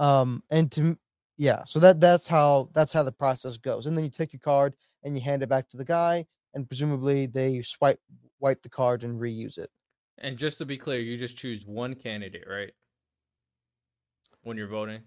[0.00, 0.96] Um, and to
[1.36, 3.86] yeah, so that that's how that's how the process goes.
[3.86, 4.74] And then you take your card
[5.04, 8.00] and you hand it back to the guy, and presumably they swipe
[8.40, 9.70] wipe the card and reuse it.
[10.18, 12.70] And just to be clear, you just choose one candidate, right?
[14.42, 15.02] When you're voting.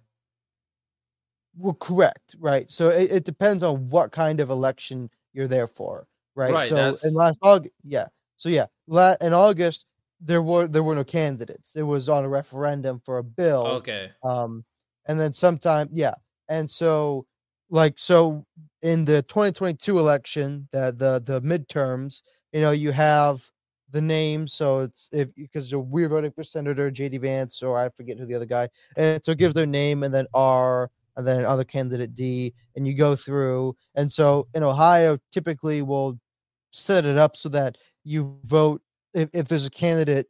[1.57, 2.69] Well, correct, right?
[2.71, 6.51] So it, it depends on what kind of election you're there for, right?
[6.53, 8.07] Right, so that's- in last August, yeah.
[8.37, 9.85] So yeah, la- in August
[10.19, 11.75] there were there were no candidates.
[11.75, 13.65] It was on a referendum for a bill.
[13.67, 14.11] Okay.
[14.23, 14.63] Um,
[15.05, 16.15] and then sometime, yeah.
[16.49, 17.25] And so,
[17.69, 18.45] like, so
[18.81, 23.43] in the 2022 election, the the the midterms, you know, you have
[23.91, 24.53] the names.
[24.53, 27.17] So it's if because we're voting for Senator J.D.
[27.19, 30.13] Vance, or I forget who the other guy, and so it gives their name and
[30.13, 33.75] then R and then other candidate D, and you go through.
[33.95, 36.19] And so in Ohio, typically we'll
[36.71, 38.81] set it up so that you vote
[39.13, 40.27] if, if there's a candidate,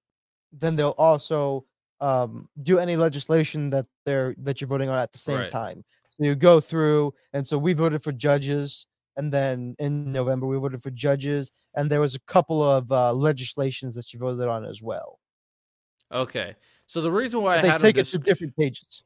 [0.51, 1.65] then they'll also
[2.03, 5.47] um, do any legislation that they're that you're voting on at the same Right.
[5.47, 5.83] time.
[6.11, 8.87] So you go through, and so we voted for judges,
[9.17, 13.13] and then in November we voted for judges, and there was a couple of uh,
[13.13, 15.19] legislations that you voted on as well.
[16.11, 16.55] Okay.
[16.85, 19.03] So the reason why I they had take it to different pages.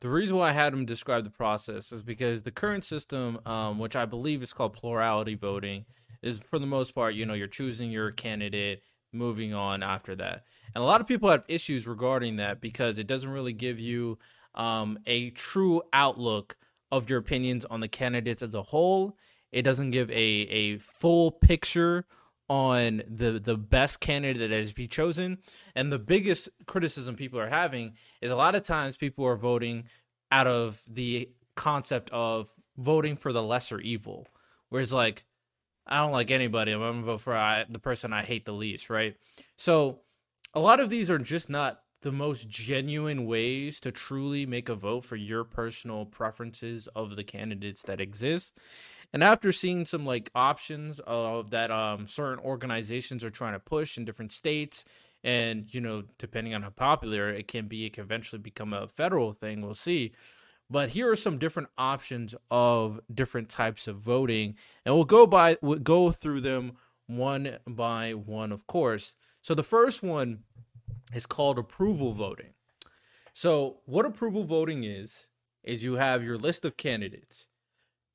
[0.00, 3.78] the reason why I had him describe the process is because the current system, um,
[3.78, 5.86] which I believe is called plurality voting,
[6.22, 8.82] is for the most part, you know, you're choosing your candidate,
[9.18, 10.44] moving on after that.
[10.74, 14.18] And a lot of people have issues regarding that because it doesn't really give you
[14.54, 16.56] um, a true outlook
[16.90, 19.16] of your opinions on the candidates as a whole.
[19.52, 22.06] It doesn't give a, a full picture
[22.50, 25.38] on the the best candidate that has been chosen.
[25.74, 29.84] And the biggest criticism people are having is a lot of times people are voting
[30.32, 34.26] out of the concept of voting for the lesser evil.
[34.70, 35.24] Whereas like
[35.88, 36.72] I don't like anybody.
[36.72, 39.16] I'm gonna vote for I, the person I hate the least, right?
[39.56, 40.00] So
[40.54, 44.74] a lot of these are just not the most genuine ways to truly make a
[44.74, 48.52] vote for your personal preferences of the candidates that exist.
[49.12, 53.96] And after seeing some like options of that um certain organizations are trying to push
[53.96, 54.84] in different states
[55.24, 58.86] and you know depending on how popular it can be it can eventually become a
[58.86, 60.12] federal thing we'll see
[60.70, 64.54] but here are some different options of different types of voting
[64.84, 66.72] and we'll go by we'll go through them
[67.06, 69.14] one by one of course.
[69.40, 70.40] So the first one
[71.14, 72.52] is called approval voting.
[73.32, 75.26] So what approval voting is
[75.64, 77.46] is you have your list of candidates.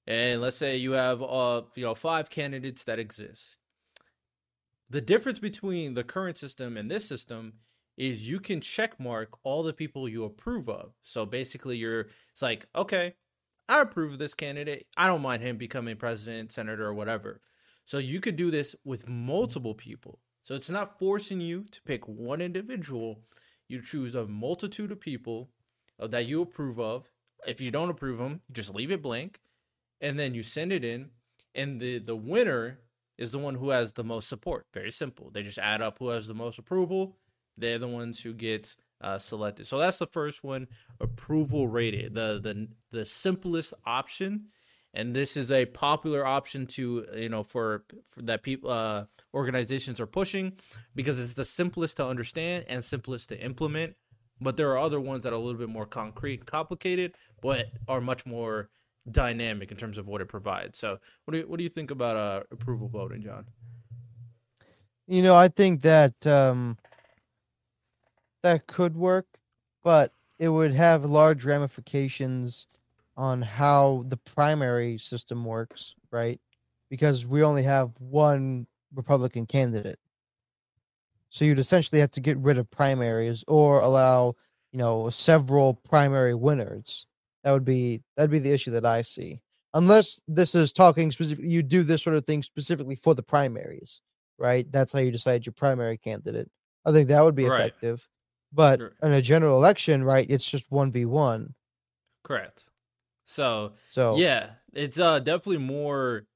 [0.05, 3.57] And let's say you have uh you know five candidates that exist.
[4.89, 7.53] The difference between the current system and this system
[7.97, 10.93] is you can check mark all the people you approve of.
[11.03, 13.13] So basically you're it's like, okay,
[13.69, 14.87] I approve of this candidate.
[14.97, 17.41] I don't mind him becoming president, senator, or whatever.
[17.85, 20.19] So you could do this with multiple people.
[20.43, 23.21] So it's not forcing you to pick one individual.
[23.67, 25.49] You choose a multitude of people
[25.99, 27.09] uh, that you approve of.
[27.47, 29.39] If you don't approve them, just leave it blank,
[30.01, 31.11] and then you send it in.
[31.55, 32.79] And the the winner
[33.17, 34.65] is the one who has the most support.
[34.73, 35.29] Very simple.
[35.29, 37.17] They just add up who has the most approval.
[37.57, 39.67] They're the ones who get uh, selected.
[39.67, 40.67] So that's the first one,
[40.99, 44.45] approval rated, the the the simplest option,
[44.93, 49.99] and this is a popular option to you know for, for that people uh, organizations
[49.99, 50.53] are pushing
[50.95, 53.95] because it's the simplest to understand and simplest to implement.
[54.41, 57.67] But there are other ones that are a little bit more concrete, and complicated, but
[57.87, 58.69] are much more
[59.09, 60.77] dynamic in terms of what it provides.
[60.77, 63.45] So, what do you, what do you think about uh, approval voting, John?
[65.07, 66.77] You know, I think that um,
[68.43, 69.25] that could work,
[69.83, 72.67] but it would have large ramifications
[73.15, 76.39] on how the primary system works, right?
[76.89, 79.99] Because we only have one Republican candidate.
[81.29, 84.35] So you'd essentially have to get rid of primaries or allow,
[84.71, 87.07] you know, several primary winners.
[87.43, 89.39] That would be that'd be the issue that I see.
[89.73, 94.01] Unless this is talking specifically, you do this sort of thing specifically for the primaries,
[94.37, 94.71] right?
[94.71, 96.49] That's how you decide your primary candidate.
[96.85, 98.07] I think that would be effective.
[98.53, 98.97] But Sure.
[99.01, 101.55] in a general election, right, it's just one v one.
[102.23, 102.65] Correct.
[103.25, 106.27] So So yeah, it's uh definitely more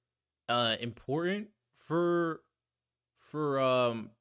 [0.49, 2.41] uh important for
[3.17, 4.11] for um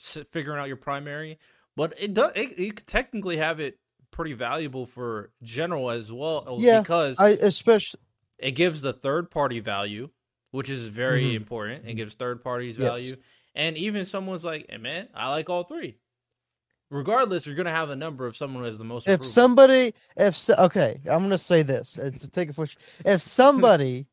[0.00, 1.38] figuring out your primary,
[1.76, 3.80] but it does it, you could technically have it
[4.12, 8.00] pretty valuable for general as well uh, Yeah, because I especially
[8.38, 10.10] it gives the third party value,
[10.50, 11.34] which is very Mhm.
[11.34, 11.86] important.
[11.86, 13.14] It gives third parties Yes.
[13.16, 13.16] value,
[13.54, 15.98] and even someone's like, "Hey man, I like all three.
[16.92, 19.08] Regardless, you're gonna have a number of someone who has the most.
[19.08, 19.32] if approval.
[19.32, 22.66] somebody if so, okay i'm gonna say this it's a take a for
[23.06, 24.06] if somebody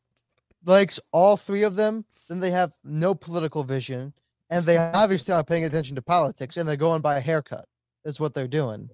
[0.64, 4.14] likes all three of them then they have no political vision
[4.48, 7.66] and they obviously aren't paying attention to politics and they're going by a haircut
[8.04, 8.88] is what they're doing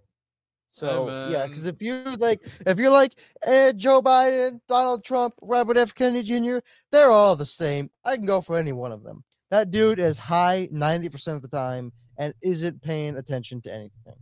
[0.68, 3.14] So Hey, yeah, because if you're like, if you're like
[3.44, 5.94] eh, Joe Biden, Donald Trump, Robert F.
[5.94, 6.58] Kennedy Jr.,
[6.90, 7.88] they're all the same.
[8.04, 9.22] I can go for any one of them.
[9.50, 14.16] That dude is high ninety percent of the time and isn't paying attention to anything.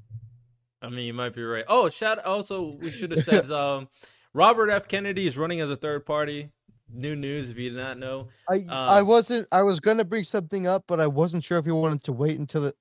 [0.83, 1.65] I mean, you might be right.
[1.69, 2.23] Oh, shout!
[2.25, 3.89] Also, we should have said um,
[4.33, 4.87] Robert F.
[4.89, 6.51] Kennedy is running as a third party.
[6.93, 8.29] New news, if you did not know.
[8.51, 9.49] I I Um, wasn't.
[9.51, 12.39] I was gonna bring something up, but I wasn't sure if you wanted to wait
[12.39, 12.77] until it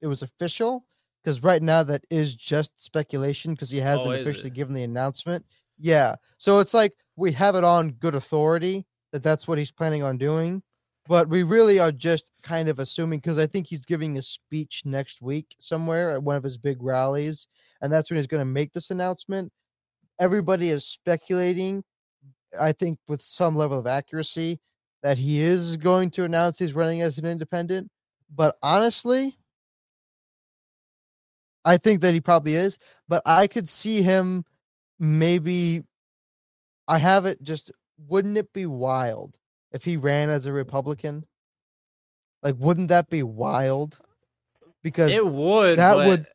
[0.00, 0.84] it was official.
[1.22, 4.54] Because right now that is just speculation because he hasn't Oh, officially it?
[4.54, 5.46] given the announcement.
[5.78, 10.02] Yeah, so it's like we have it on good authority that that's what he's planning
[10.02, 10.62] on doing,
[11.06, 14.82] but we really are just kind of assuming because I think he's giving a speech
[14.84, 17.48] next week somewhere at one of his big rallies,
[17.80, 19.52] and that's when he's going to make this announcement.
[20.20, 21.82] Everybody is speculating
[22.58, 24.60] I think with some level of accuracy
[25.02, 27.90] that he is going to announce he's running as an independent.
[28.34, 29.36] But honestly,
[31.64, 32.78] I think that he probably is.
[33.08, 34.44] But I could see him
[34.98, 35.82] maybe.
[36.88, 37.70] I have it just.
[38.08, 39.38] Wouldn't it be wild
[39.72, 41.24] if he ran as a Republican?
[42.42, 43.98] Like, wouldn't that be wild?
[44.82, 45.78] Because It would.
[45.78, 46.26] that but would-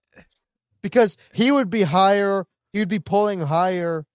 [0.81, 4.05] because he would be higher, he would be polling higher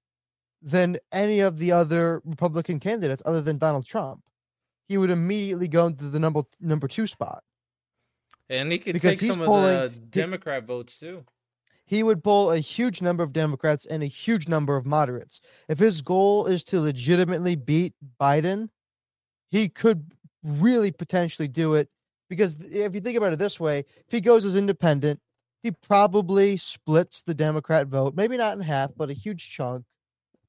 [0.63, 4.23] than any of the other Republican candidates other than Donald Trump.
[4.89, 7.43] He would immediately go into the number number two spot.
[8.49, 11.25] and he could because take he's some polling- of the Democrat votes too.
[11.85, 15.41] He would pull a huge number of Democrats and a huge number of moderates.
[15.69, 18.69] If his goal is to legitimately beat Biden,
[19.53, 20.11] he could
[20.43, 21.89] really potentially do it.
[22.29, 25.21] Because if you think about it this way, if he goes as independent,
[25.63, 29.85] he probably splits the Democrat vote, maybe not in half, but a huge chunk.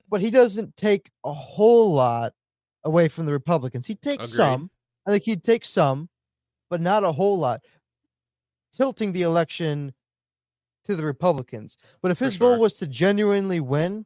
[0.09, 2.33] But he doesn't take a whole lot
[2.85, 3.85] away from the Republicans.
[3.85, 4.37] He takes Agreed.
[4.37, 4.71] some.
[5.05, 6.09] I think he'd take some,
[6.69, 7.61] but not a whole lot,
[8.71, 9.93] tilting the election
[10.85, 11.77] to the Republicans.
[12.01, 14.05] But if his goal was to genuinely win,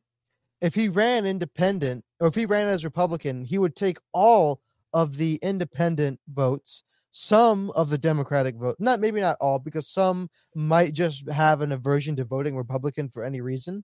[0.60, 4.62] if he ran independent or if he ran as Republican, he would take all
[4.98, 6.82] of the independent votes,
[7.12, 11.72] some of the Democratic vote, not maybe not all, because some might just have an
[11.72, 13.84] aversion to voting Republican for any reason.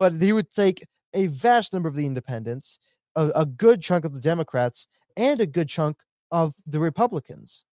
[0.00, 0.82] But he would take
[1.12, 2.78] a vast number of the independents,
[3.16, 5.98] a, a good chunk of the Democrats, and a good chunk
[6.32, 7.66] of the Republicans.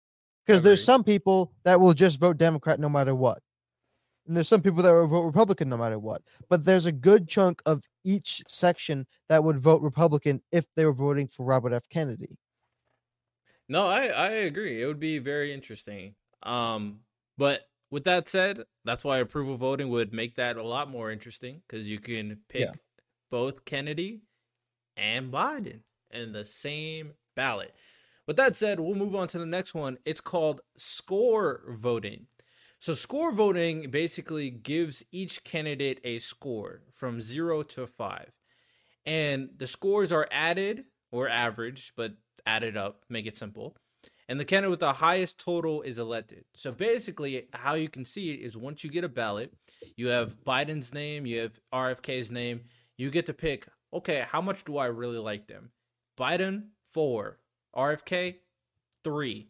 [0.48, 3.44] Because there's some people that will just vote Democrat no matter what.
[4.26, 6.24] And there's some people that will vote Republican no matter what.
[6.50, 10.94] But there's a good chunk of each section that would vote Republican if they were
[10.94, 11.88] voting for Robert F.
[11.88, 12.38] Kennedy.
[13.72, 14.84] No, I I agree.
[14.84, 16.16] It would be very interesting.
[16.44, 17.02] Um,
[17.38, 21.64] but with that said, that's why approval voting would make that a lot more interesting
[21.68, 22.74] because you can pick Yeah.
[23.32, 24.24] both Kennedy
[24.98, 27.76] and Biden in the same ballot.
[28.28, 30.00] With that said, we'll move on to the next one.
[30.06, 32.28] It's called score voting.
[32.80, 38.32] So score voting basically gives each candidate a score from 0 to 5.
[39.06, 42.14] And the scores are added or averaged, but
[42.46, 43.76] added up, make it simple.
[44.28, 46.46] And the candidate with the highest total is elected.
[46.56, 49.54] So basically, how you can see it is once you get a ballot,
[49.98, 52.62] you have Biden's name, you have RFK's name,
[52.98, 55.72] you get to pick, okay, how much do I really like them?
[56.18, 57.40] Biden, four.
[57.76, 58.36] RFK,
[59.04, 59.50] three.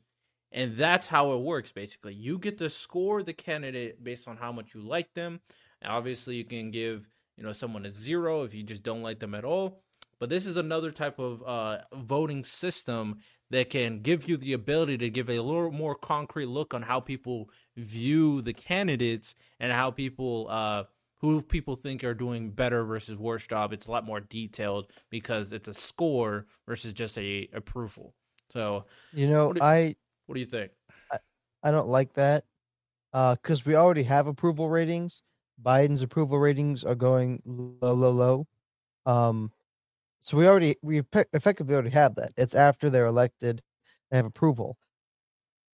[0.52, 2.14] And that's how it works basically.
[2.14, 5.42] You get to score the candidate based on how much you like them.
[5.84, 9.34] Obviously, you can give you know someone a zero if you just don't like them
[9.34, 9.82] at all.
[10.22, 15.00] But this is another type of uh, voting system that can give you the ability
[15.00, 19.90] to give a little more concrete look on how people view the candidates and how
[19.90, 20.84] people uh,
[21.22, 23.74] who people think are doing better versus worse job.
[23.74, 28.14] It's a lot more detailed because it's a score versus just a approval.
[28.54, 29.96] So, You know, What do- I
[30.28, 30.72] what do you think?
[31.64, 32.44] I don't like that
[33.12, 35.24] because we already have approval ratings.
[35.60, 38.48] Biden's approval ratings are going low, low, low.
[39.08, 39.52] Um,
[40.22, 41.02] so we already we
[41.34, 42.32] effectively already have that.
[42.38, 43.62] It's after they're elected,
[44.10, 44.78] they have approval.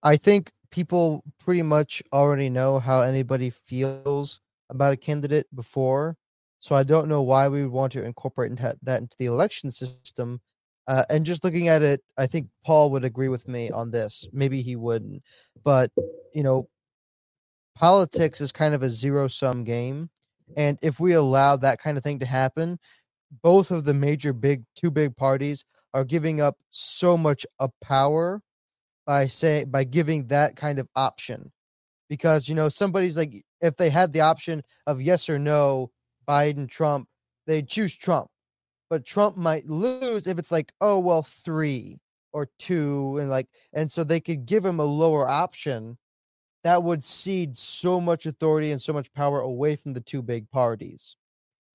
[0.02, 6.16] I think people pretty much already know how anybody feels about a candidate before,
[6.60, 10.42] so I don't know why we would want to incorporate that into the election system.
[10.88, 14.30] Uh, and just looking at it, I think Paul would agree with me on this.
[14.32, 15.24] Maybe he wouldn't,
[15.62, 15.92] but
[16.34, 16.70] you know,
[17.76, 20.10] politics is kind of a zero sum game.
[20.56, 22.80] And if we allow that kind of thing to happen,
[23.44, 28.42] both of the major big two big parties are giving up so much of power
[29.06, 31.52] by say by giving that kind of option.
[32.10, 35.92] Because you know, somebody's like if they had the option of yes or no,
[36.28, 37.08] Biden, Trump,
[37.48, 38.30] they'd choose Trump.
[38.90, 42.00] But Trump might lose if it's like, oh well, three
[42.34, 45.98] or two, and like and so they could give him a lower option
[46.64, 50.50] that would cede so much authority and so much power away from the two big
[50.52, 51.17] parties.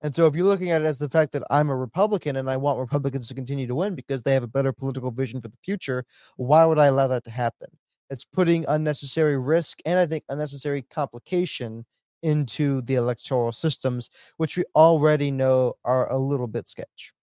[0.03, 2.49] And so if you're looking at it as the fact that I'm a Republican and
[2.49, 5.47] I want Republicans to continue to win because they have a better political vision for
[5.47, 6.05] the future,
[6.35, 7.69] why would I allow that to happen?
[8.09, 11.85] It's putting unnecessary risk and I think unnecessary complication
[12.21, 17.13] into the electoral systems, which we already know are a little bit sketch.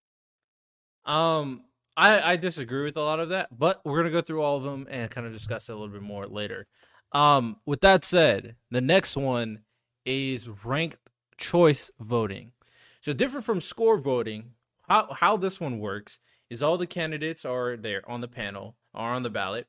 [1.05, 1.65] Um,
[1.97, 4.63] I, I disagree with a lot of that, but we're gonna go through all of
[4.63, 6.67] them and kind of discuss it a little bit more later.
[7.13, 9.65] Um, with that said, the next one
[10.05, 10.99] is ranked
[11.37, 12.53] choice voting.
[13.01, 14.53] So different from score voting,
[14.89, 16.19] how how this one works
[16.51, 19.69] is all the candidates are there on the panel, are on the ballot,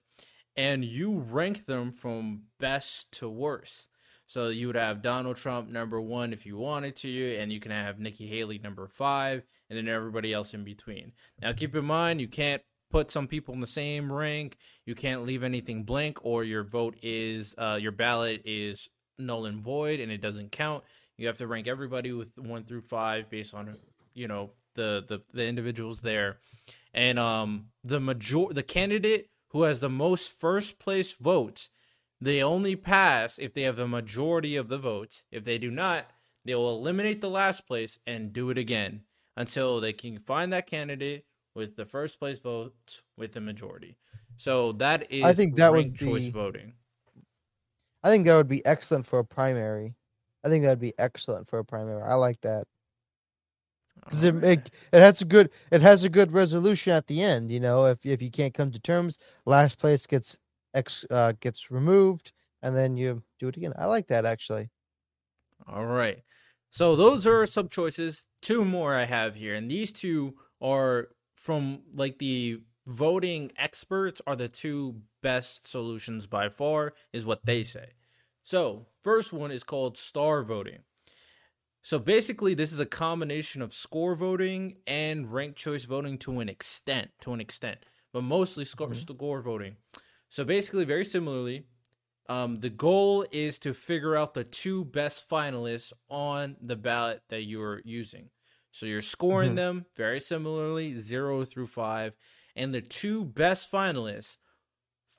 [0.56, 3.88] and you rank them from best to worst.
[4.28, 7.72] So you would have Donald Trump number one if you wanted to, and you can
[7.72, 11.14] have Nikki Haley number five, and then everybody else in between.
[11.42, 14.58] Now keep in mind you can't put some people in the same rank.
[14.86, 19.62] You can't leave anything blank, or your vote is uh, your ballot is null and
[19.62, 20.84] void, and it doesn't count.
[21.18, 23.76] You have to rank everybody with one through five based on
[24.14, 26.38] you know the the, the individuals there,
[26.94, 31.70] and um the major the candidate who has the most first place votes
[32.22, 35.24] they only pass if they have the majority of the votes.
[35.32, 36.06] If they do not,
[36.46, 39.02] they will eliminate the last place and do it again
[39.36, 41.26] until they can find that candidate
[41.56, 43.98] with the first place votes with the majority.
[44.38, 46.74] So that is I think that would choice be- voting.
[48.04, 49.96] I think that would be excellent for a primary.
[50.44, 52.02] I think that would be excellent for a primary.
[52.04, 52.66] I like that.
[54.06, 57.52] because it, it it has a good it has a good resolution at the end.
[57.52, 60.38] You know, if if you can't come to terms, last place gets
[60.74, 62.32] ex uh, gets removed,
[62.62, 63.74] and then you do it again.
[63.78, 64.70] I like that actually.
[65.68, 66.24] All right.
[66.70, 68.26] So those are some choices.
[68.42, 74.36] Two more I have here, and these two are from like the voting experts are
[74.36, 77.92] the two best solutions by far, is what they say.
[78.44, 80.80] So first one is called star voting.
[81.84, 86.48] So basically, this is a combination of score voting and ranked choice voting to an
[86.48, 87.80] extent, to an extent,
[88.14, 88.96] but mostly score, Mhm.
[88.96, 89.78] score voting.
[90.30, 91.66] So basically, very similarly,
[92.30, 97.44] um, the goal is to figure out the two best finalists on the ballot that
[97.44, 98.30] you're using.
[98.72, 99.56] So you're scoring Mhm.
[99.56, 102.16] them very similarly, zero through five,
[102.56, 104.38] and the two best finalists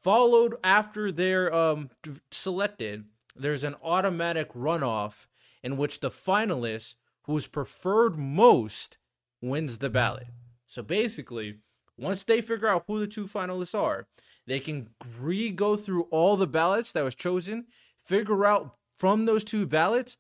[0.03, 1.91] followed after they're um,
[2.31, 3.12] selected.
[3.35, 5.27] There's an automatic runoff
[5.63, 8.99] in which the finalist who's preferred most
[9.41, 10.29] wins the ballot.
[10.67, 11.59] So basically,
[11.97, 14.07] once they figure out who the two finalists are,
[14.47, 17.67] they can re go through all the ballots that was chosen,
[18.05, 20.17] figure out from those two ballots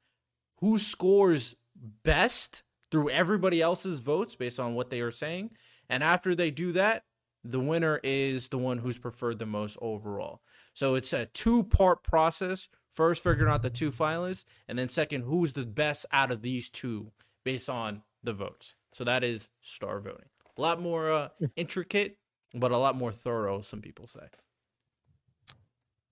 [0.60, 5.50] who scores best through everybody else's votes based on what they are saying.
[5.88, 7.04] And after they do that,
[7.44, 10.40] the winner is the one who's preferred the most overall.
[10.74, 12.68] So it's a two part process.
[12.92, 16.68] First, figuring out the two finalists, and then second, who's the best out of these
[16.68, 17.12] two
[17.44, 18.74] based on the votes.
[18.94, 20.26] So that is star voting.
[20.56, 22.18] A lot more uh, intricate,
[22.54, 24.26] but a lot more thorough, some people say.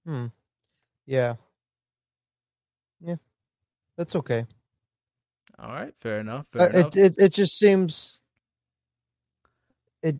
[0.06, 0.26] Hmm.
[1.06, 1.34] Yeah.
[3.00, 3.16] Yeah.
[3.98, 4.46] That's okay.
[5.58, 6.46] All right, fair enough.
[6.54, 6.96] Uh, Fair enough.
[6.96, 8.22] it, it it just seems
[10.02, 10.16] it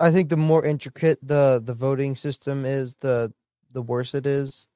[0.00, 3.32] I think the more intricate the the voting system is, the
[3.72, 4.66] the worse it is.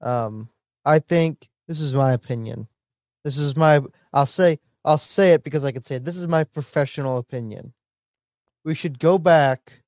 [0.00, 0.50] Um
[0.84, 2.68] I think this is my opinion.
[3.24, 3.80] This is my
[4.12, 6.04] I'll say I'll say it because I can say it.
[6.04, 7.72] This is my professional opinion.
[8.64, 9.82] We should go back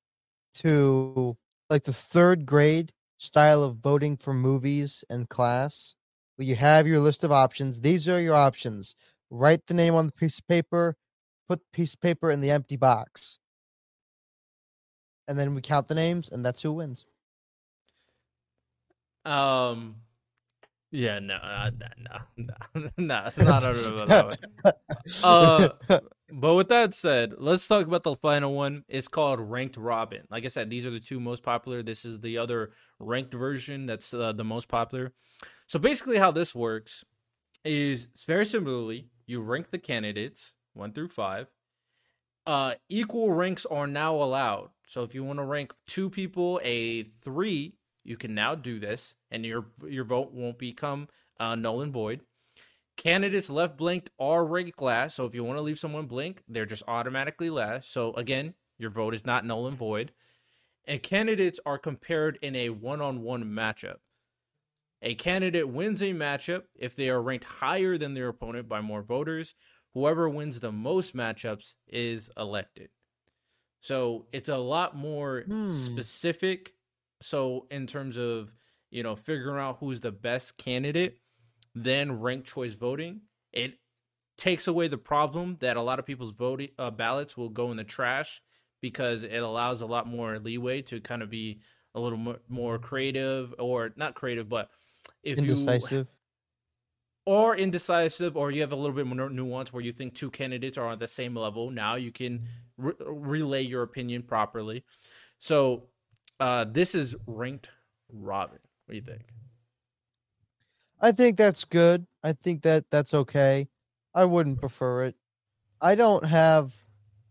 [0.55, 1.37] to
[1.69, 5.95] like the third grade style of voting for movies and class
[6.35, 7.81] where you have your list of options.
[7.81, 8.95] These are your options.
[9.29, 10.95] Write the name on the piece of paper,
[11.47, 13.39] put the piece of paper in the empty box.
[15.27, 17.05] And then we count the names, and that's who wins.
[19.25, 19.95] Um,
[20.91, 24.27] yeah, no, no, no, no, it's not that
[24.63, 24.71] way.
[25.23, 25.69] Uh,
[26.31, 28.83] But with that said, let's talk about the final one.
[28.87, 30.27] It's called Ranked Robin.
[30.29, 31.81] Like I said, these are the two most popular.
[31.81, 35.13] This is the other ranked version that's uh, the most popular.
[35.65, 37.03] So basically, how this works
[37.65, 41.47] is very similarly, you rank the candidates one through five.
[42.45, 44.69] Uh, equal ranks are now allowed.
[44.87, 47.73] So if you want to rank two people a three,
[48.03, 51.07] you can now do this, and your your vote won't become
[51.39, 52.21] uh, null and void.
[52.97, 55.15] Candidates left blanked are ranked last.
[55.15, 57.91] So if you want to leave someone blank, they're just automatically last.
[57.93, 60.11] So again, your vote is not null and void.
[60.85, 63.97] And candidates are compared in a one on one matchup.
[65.01, 69.01] A candidate wins a matchup if they are ranked higher than their opponent by more
[69.01, 69.53] voters.
[69.93, 72.89] Whoever wins the most matchups is elected.
[73.79, 75.71] So it's a lot more Hmm.
[75.71, 76.73] specific.
[77.21, 78.53] So in terms of
[78.91, 81.19] you know, figuring out who's the best candidate
[81.75, 83.21] then ranked choice voting.
[83.53, 83.75] It
[84.37, 87.77] takes away the problem that a lot of people's voting uh, ballots will go in
[87.77, 88.41] the trash
[88.81, 91.61] because it allows a lot more leeway to kind of be
[91.93, 94.69] a little more, more creative or not creative, but
[95.23, 95.91] if Indecisive.
[95.91, 96.07] you
[97.25, 100.77] or indecisive, or you have a little bit more nuance where you think two candidates
[100.77, 101.69] are on the same level.
[101.69, 102.47] Now you can
[102.77, 104.83] re- relay your opinion properly.
[105.37, 105.89] So
[106.39, 107.69] uh, this is ranked
[108.11, 108.59] Robin.
[108.85, 109.23] What do you think?
[111.01, 112.05] I think that's good.
[112.23, 113.69] I think that that's okay.
[114.13, 115.15] I wouldn't prefer it.
[115.81, 116.73] I don't have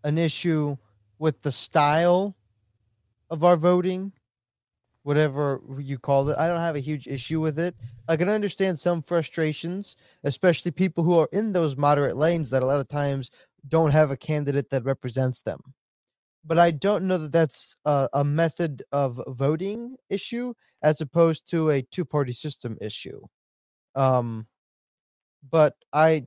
[0.04, 0.76] an issue
[1.18, 2.36] with the style
[3.30, 4.12] of our voting,
[5.02, 6.38] whatever you call it.
[6.38, 7.74] I don't have a huge issue with it.
[8.08, 12.66] I can understand some frustrations, especially people who are in those moderate lanes that a
[12.66, 13.30] lot of times
[13.66, 15.60] don't have a candidate that represents them.
[16.44, 21.70] But I don't know that that's a, a method of voting issue as opposed to
[21.70, 23.20] a two party system issue.
[23.94, 24.46] Um,
[25.50, 26.26] but I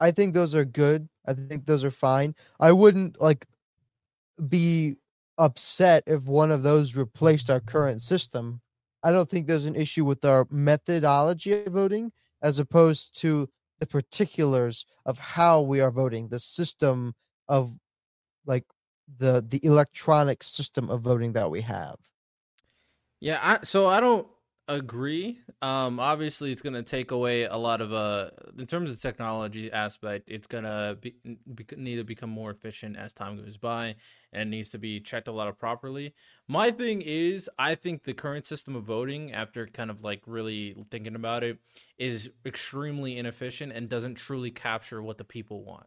[0.00, 1.08] I think those are good.
[1.26, 2.34] I think those are fine.
[2.60, 3.46] I wouldn't like
[4.48, 4.96] be
[5.38, 8.60] upset if one of those replaced our current system.
[9.02, 12.12] I don't think there's an issue with our methodology of voting
[12.42, 13.48] as opposed to
[13.80, 17.14] the particulars of how we are voting, the system
[17.48, 17.74] of
[18.46, 18.64] like
[19.08, 21.96] the the electronic system of voting that we have.
[23.20, 24.28] Yeah, I, so I don't
[24.68, 25.40] agree.
[25.62, 29.72] Um, obviously, it's going to take away a lot of uh, in terms of technology
[29.72, 31.16] aspect, it's going to be,
[31.54, 33.96] be, need to become more efficient as time goes by,
[34.32, 36.14] and needs to be checked a lot of properly.
[36.46, 40.76] My thing is, I think the current system of voting, after kind of like really
[40.90, 41.58] thinking about it,
[41.98, 45.86] is extremely inefficient and doesn't truly capture what the people want.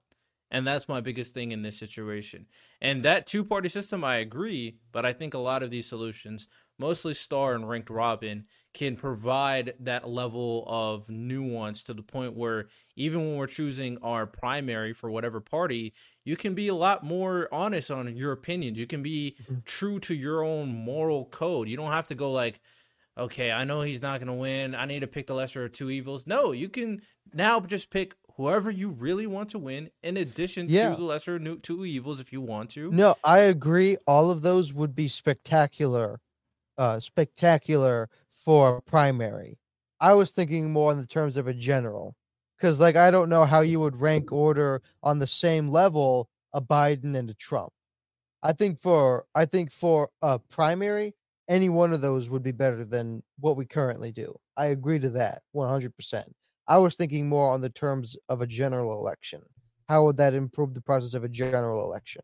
[0.52, 2.48] And that's my biggest thing in this situation.
[2.82, 6.48] And that two party system, I agree, but I think a lot of these solutions
[6.80, 12.68] mostly star and ranked robin can provide that level of nuance to the point where
[12.96, 15.94] even when we're choosing our primary for whatever party
[16.24, 19.56] you can be a lot more honest on your opinions you can be mm-hmm.
[19.66, 22.60] true to your own moral code you don't have to go like
[23.18, 25.72] okay i know he's not going to win i need to pick the lesser of
[25.72, 27.02] two evils no you can
[27.34, 30.90] now just pick whoever you really want to win in addition yeah.
[30.90, 34.74] to the lesser two evils if you want to no i agree all of those
[34.74, 36.20] would be spectacular
[36.80, 38.10] uh, spectacular
[38.50, 39.60] for primary.
[40.00, 42.16] I was thinking more in the terms of a general,
[42.58, 46.62] because like I don't know how you would rank order on the same level a
[46.62, 47.74] Biden and a Trump.
[48.42, 51.14] I think for I think for a primary,
[51.50, 54.34] any one of those would be better than what we currently do.
[54.56, 56.24] I agree to that 100%.
[56.70, 59.42] I was thinking more on the terms of a general election.
[59.90, 62.22] How would that improve the process of a general election?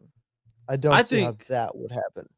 [0.69, 2.30] I don't I see think, how that would happen.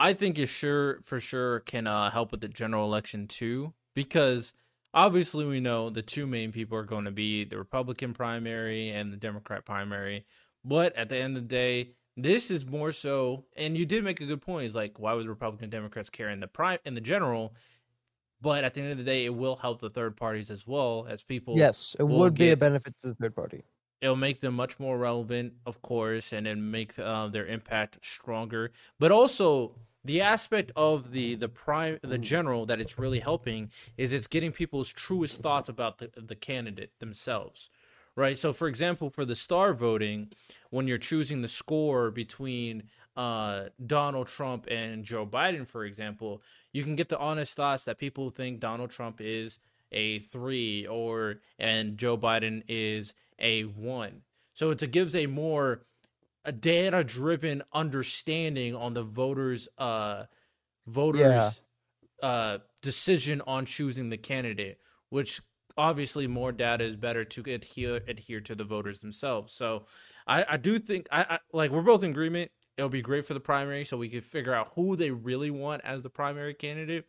[0.00, 4.52] I think it sure for sure can uh, help with the general election too, because
[4.94, 9.12] obviously we know the two main people are going to be the Republican primary and
[9.12, 10.24] the Democrat primary.
[10.64, 14.20] But at the end of the day, this is more so, and you did make
[14.20, 14.66] a good point.
[14.66, 17.54] Is like, why would Republican Democrats care in the prime in the general?
[18.42, 21.06] But at the end of the day, it will help the third parties as well
[21.08, 21.54] as people.
[21.56, 23.64] Yes, it would be a benefit to the third party
[24.02, 28.72] it'll make them much more relevant, of course, and then make uh, their impact stronger.
[28.98, 34.12] But also, the aspect of the the prime the general that it's really helping is
[34.12, 37.70] it's getting people's truest thoughts about the, the candidate themselves
[38.16, 40.32] right so for example for the star voting
[40.70, 42.84] when you're choosing the score between
[43.16, 46.42] uh, Donald Trump and Joe Biden for example
[46.72, 49.58] you can get the honest thoughts that people think Donald Trump is
[49.90, 54.22] a 3 or and Joe Biden is a 1
[54.54, 55.82] so it gives a more
[56.44, 60.24] a data driven understanding on the voters uh
[60.86, 61.60] voters
[62.22, 62.28] yeah.
[62.28, 64.78] uh decision on choosing the candidate
[65.10, 65.40] which
[65.76, 69.52] obviously more data is better to adhere adhere to the voters themselves.
[69.52, 69.86] So
[70.26, 72.50] i i do think I, I like we're both in agreement
[72.82, 75.82] it'll be great for the primary so we can figure out who they really want
[75.84, 77.06] as the primary candidate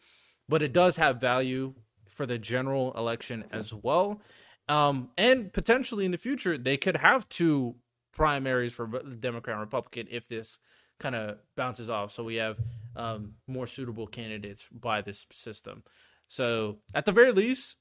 [0.48, 1.74] but it does have value
[2.10, 4.22] for the general election as well
[4.70, 7.76] um and potentially in the future they could have two
[8.14, 10.60] primaries for Democrat and Republican if this
[11.00, 12.12] kind of bounces off.
[12.12, 12.58] So we have
[12.96, 15.84] um, more suitable candidates by this system.
[16.28, 17.76] So at the very least,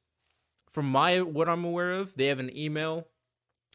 [0.69, 3.09] from my what I'm aware of, they have an email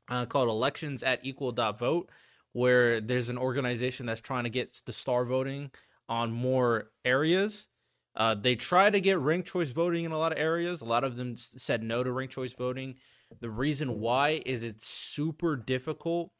[0.09, 2.09] uh, called elections at equal dot vote
[2.57, 5.69] where there's an organization that's trying to get the star voting
[6.09, 7.67] on more areas.
[8.15, 10.81] Uh, they try to get ranked choice voting in a lot of areas.
[10.81, 12.95] A lot of them said no to ranked choice voting.
[13.41, 16.31] The reason why is it's super difficult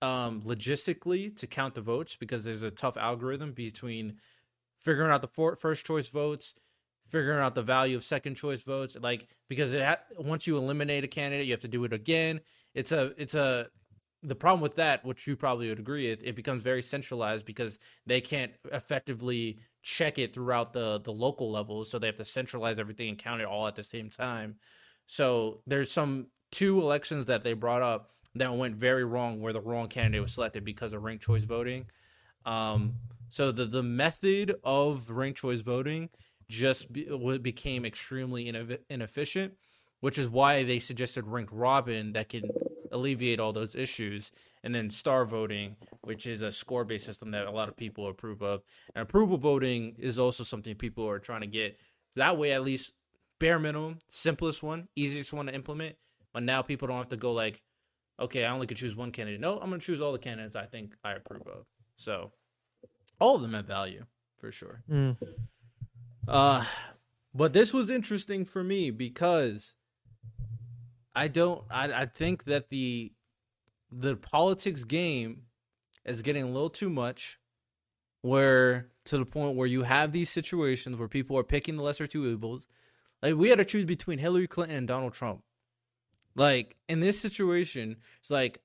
[0.00, 4.18] um, logistically to count the votes because there's a tough algorithm between
[4.80, 6.54] figuring out the first choice votes,
[7.10, 11.08] figuring out the value of second choice votes, like because ha- once you eliminate a
[11.08, 12.40] candidate, you have to do it again.
[12.72, 13.66] It's a it's a
[14.22, 17.78] the problem with that, which you probably would agree, it, it becomes very centralized because
[18.06, 22.78] they can't effectively check it throughout the the local levels, so they have to centralize
[22.78, 24.56] everything and count it all at the same time.
[25.06, 29.60] So there's some two elections that they brought up that went very wrong, where the
[29.60, 31.86] wrong candidate was selected because of ranked choice voting.
[32.44, 32.94] Um,
[33.28, 36.10] so the the method of ranked choice voting
[36.48, 38.48] just be, became extremely
[38.88, 39.54] inefficient,
[40.00, 42.50] which is why they suggested ranked robin that can
[42.92, 44.30] alleviate all those issues,
[44.62, 48.08] and then star voting, which is a score based system that a lot of people
[48.08, 48.62] approve of.
[48.94, 51.78] And approval voting is also something people are trying to get.
[52.14, 52.92] That way, at least
[53.38, 55.96] bare minimum, simplest one, easiest one to implement.
[56.32, 57.62] But now people don't have to go like,
[58.20, 59.40] okay, I only could choose one candidate.
[59.40, 61.66] No, I'm gonna choose all the candidates I think I approve of.
[61.96, 62.32] So
[63.18, 64.04] all of them have value
[64.38, 64.82] for sure.
[64.90, 65.16] Mm.
[66.28, 66.64] Uh
[67.34, 69.74] but this was interesting for me because
[71.16, 73.12] I don't I, I think that the
[73.90, 75.44] the politics game
[76.04, 77.38] is getting a little too much
[78.20, 82.06] where to the point where you have these situations where people are picking the lesser
[82.06, 82.68] two evils.
[83.22, 85.42] Like we had to choose between Hillary Clinton and Donald Trump.
[86.34, 88.60] Like in this situation, it's like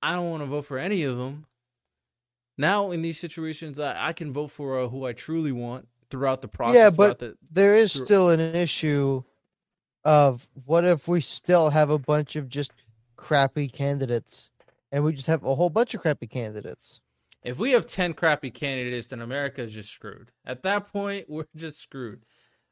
[0.00, 1.46] I don't want to vote for any of them.
[2.56, 6.40] Now in these situations, I, I can vote for uh, who I truly want throughout
[6.40, 6.76] the process.
[6.76, 9.24] Yeah, but the, there is through, still an issue
[10.04, 12.72] of what if we still have a bunch of just
[13.16, 14.50] crappy candidates
[14.92, 17.00] and we just have a whole bunch of crappy candidates.
[17.42, 20.32] If we have 10 crappy candidates, then America is just screwed.
[20.46, 22.24] At that point, we're just screwed.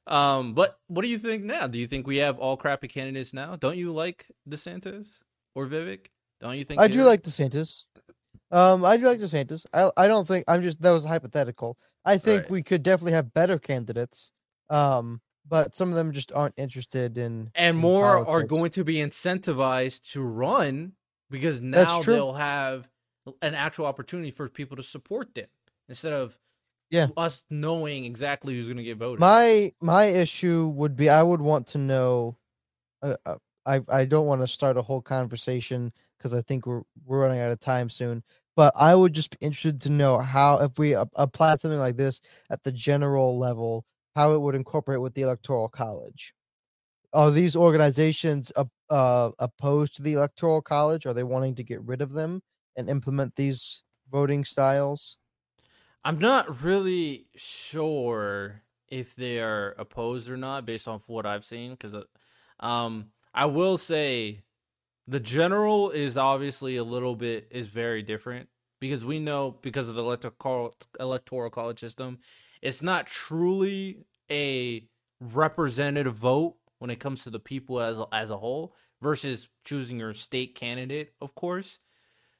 [0.07, 1.67] Um, but what do you think now?
[1.67, 3.57] Do you think we have all crappy candidates now?
[3.57, 5.21] Don't you like DeSantis
[5.55, 6.07] or Vivek?
[6.41, 7.85] Don't you think I do like DeSantis.
[8.51, 9.65] Um, I do like DeSantis.
[9.73, 11.79] I I don't think I'm just that was hypothetical.
[12.05, 12.51] I think right.
[12.51, 14.33] we could definitely have better candidates.
[14.69, 18.37] Um, but some of them just aren't interested in and in more politics.
[18.37, 20.93] are going to be incentivized to run
[21.31, 22.89] because now they'll have
[23.41, 25.47] an actual opportunity for people to support them
[25.89, 26.39] instead of
[26.91, 29.21] yeah us knowing exactly who's going to get voted.
[29.21, 32.37] My my issue would be I would want to know.
[33.03, 36.83] Uh, uh I I don't want to start a whole conversation because I think we're
[37.05, 38.23] we're running out of time soon.
[38.55, 42.21] But I would just be interested to know how if we apply something like this
[42.51, 46.35] at the general level, how it would incorporate with the electoral college.
[47.13, 51.07] Are these organizations uh, uh, opposed to the electoral college?
[51.07, 52.43] Are they wanting to get rid of them
[52.77, 55.19] and implement these voting styles?
[56.05, 61.73] I'm not really sure if they are opposed or not based off what I've seen
[61.73, 62.05] because uh,
[62.61, 64.45] um, I will say
[65.07, 68.49] the general is obviously a little bit is very different
[68.81, 72.21] because we know because of the electoral electoral college system
[72.63, 74.89] it's not truly a
[75.21, 80.15] representative vote when it comes to the people as as a whole versus choosing your
[80.15, 81.81] state candidate, of course.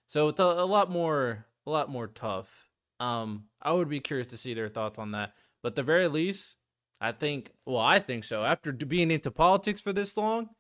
[0.07, 2.71] So it's a, a lot more a lot more tough.
[3.01, 5.35] Um, I would be curious to see their thoughts on that.
[5.63, 6.57] But the very least,
[7.01, 8.45] I think well, I think so.
[8.45, 10.51] After being into politics for this long,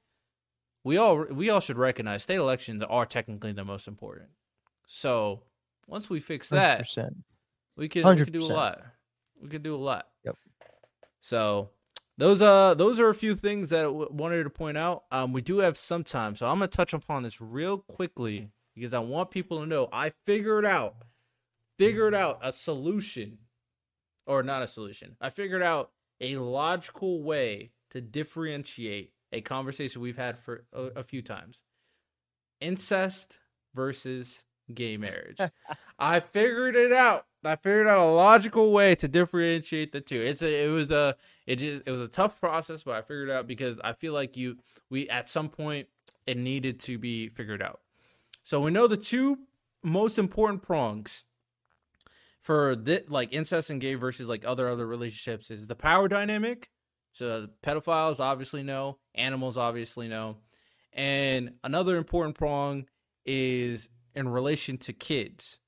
[0.84, 4.30] we all we all should recognize state elections are technically the most important.
[4.86, 5.44] So
[5.86, 7.10] once we fix that, 100%.
[7.76, 8.82] we can, we can do a lot
[9.42, 10.08] we could do a lot.
[10.24, 10.36] Yep.
[11.20, 11.70] So
[12.18, 15.04] those uh those are a few things that I w- wanted to point out.
[15.10, 18.94] Um, we do have some time, so I'm gonna touch upon this real quickly because
[18.94, 20.96] I want people to know I figured out
[21.78, 23.38] figured out a solution,
[24.26, 25.16] or not a solution.
[25.20, 25.90] I figured out
[26.20, 31.60] a logical way to differentiate a conversation we've had for a, a few times.
[32.60, 33.38] Incest
[33.74, 35.38] versus gay marriage.
[35.98, 37.26] I figured it out.
[37.44, 40.20] I figured out a logical way to differentiate the two.
[40.20, 41.16] It's a, it was a,
[41.46, 44.36] it just, it was a tough process, but I figured out because I feel like
[44.36, 44.58] you,
[44.90, 45.88] we at some point
[46.26, 47.80] it needed to be figured out.
[48.42, 49.38] So we know the two
[49.82, 51.24] most important prongs
[52.40, 56.70] for this, like incest and gay versus like other other relationships is the power dynamic.
[57.12, 60.38] So pedophiles obviously know, animals obviously know,
[60.92, 62.86] and another important prong
[63.24, 65.58] is in relation to kids.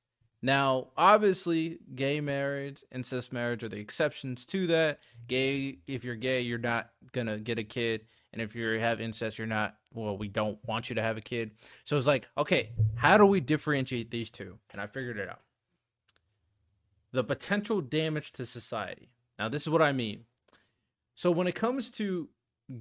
[0.44, 4.98] Now, obviously, gay marriage, and incest marriage are the exceptions to that.
[5.26, 9.38] Gay, if you're gay, you're not gonna get a kid, and if you have incest,
[9.38, 9.76] you're not.
[9.94, 11.52] Well, we don't want you to have a kid.
[11.86, 14.58] So it's like, okay, how do we differentiate these two?
[14.70, 15.40] And I figured it out.
[17.10, 19.08] The potential damage to society.
[19.38, 20.26] Now, this is what I mean.
[21.14, 22.28] So when it comes to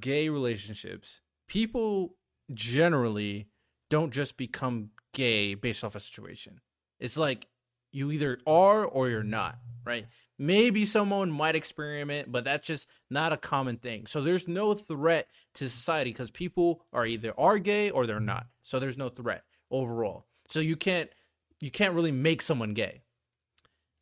[0.01, 2.17] gay relationships, people
[2.53, 3.47] generally
[3.89, 6.59] don't just become gay based off a situation.
[6.99, 7.47] It's like
[7.93, 10.05] you either are or you're not, right?
[10.37, 14.07] Maybe someone might experiment, but that's just not a common thing.
[14.07, 18.47] So there's no threat to society because people are either are gay or they're not.
[18.63, 20.25] So there's no threat overall.
[20.49, 21.09] So you can't
[21.59, 23.03] you can't really make someone gay.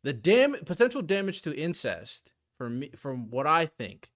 [0.04, 4.12] The dam potential damage to incest for me from what I think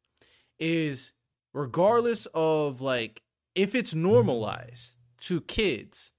[0.58, 1.12] is
[1.54, 3.22] regardless of like
[3.54, 6.12] if it's normalized to kids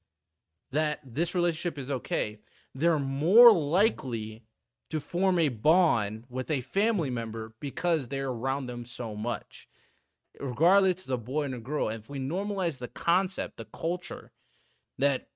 [0.72, 2.38] that this relationship is okay,
[2.76, 4.42] they're more likely
[4.90, 9.66] to form a bond with a family member because they're around them so much.
[10.38, 11.88] Regardless, it's a boy and a girl.
[11.88, 14.32] And if we normalize the concept, the culture,
[14.98, 15.28] that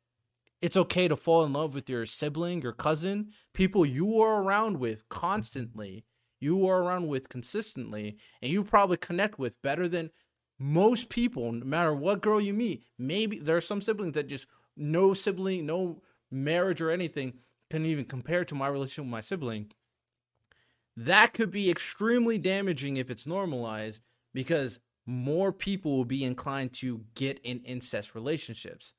[0.60, 4.78] it's okay to fall in love with your sibling, your cousin, people you are around
[4.78, 6.04] with constantly,
[6.38, 10.10] you are around with consistently, and you probably connect with better than
[10.58, 12.84] most people, no matter what girl you meet.
[12.98, 14.46] Maybe there are some siblings that just
[14.76, 17.34] no sibling, no marriage or anything
[17.70, 19.70] can even compare to my relationship with my sibling.
[20.96, 24.02] That could be extremely damaging if it's normalized
[24.34, 28.94] because more people will be inclined to get in incest relationships.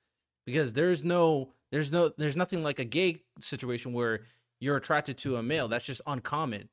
[0.45, 4.21] Because there's no there's no there's nothing like a gay situation where
[4.59, 5.67] you're attracted to a male.
[5.67, 6.69] That's just uncommon.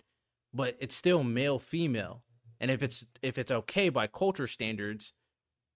[0.55, 2.23] But it's still male female.
[2.61, 5.13] And if it's if it's okay by culture standards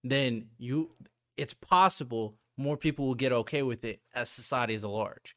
[0.04, 0.90] then you
[1.36, 5.34] it's possible more people will get okay with it as society as a large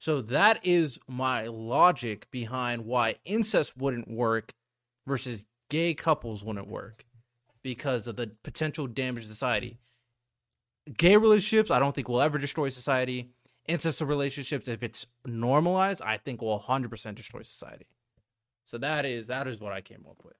[0.00, 4.54] so that is my logic behind why incest wouldn't work
[5.06, 7.04] versus gay couples wouldn't work
[7.62, 9.78] because of the potential damage to society.
[10.96, 13.30] Gay relationships, I don't think will ever destroy society.
[13.66, 17.86] Incest relationships, if it's normalized, I think will 100% destroy society.
[18.64, 20.36] So that is that is what I came up with.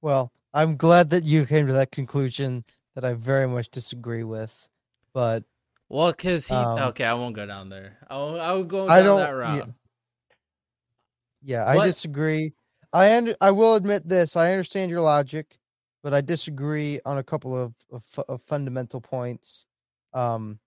[0.00, 2.64] Well, I'm glad that you came to that conclusion
[2.94, 4.68] that I very much disagree with,
[5.14, 5.44] but
[5.88, 7.98] well, because he Um, okay, I won't go down there.
[8.08, 9.66] I'll I'll go I don't- that route.
[9.66, 9.72] yeah.
[11.44, 12.52] Yeah, I disagree.
[12.92, 14.36] I und- I will admit this.
[14.36, 15.58] I understand your logic,
[16.02, 19.66] but I disagree on a couple of, of, of fundamental points.
[20.14, 20.60] Um,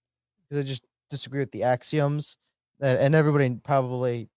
[0.50, 2.38] 'cause I just disagree with the axioms,
[2.80, 4.30] that, and everybody probably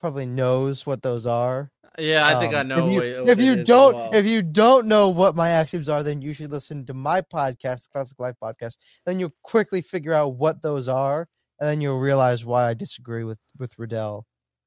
[0.00, 1.70] probably knows what those are.
[1.98, 2.86] Yeah, I think I Um, know.
[2.86, 4.10] If you, if you don't, well.
[4.12, 7.84] if you don't know what my axioms are, then you should listen to my podcast,
[7.84, 8.76] the Classic Life Podcast.
[9.06, 11.28] Then you'll quickly figure out what those are,
[11.60, 14.24] and then you'll realize why I disagree with with Radell.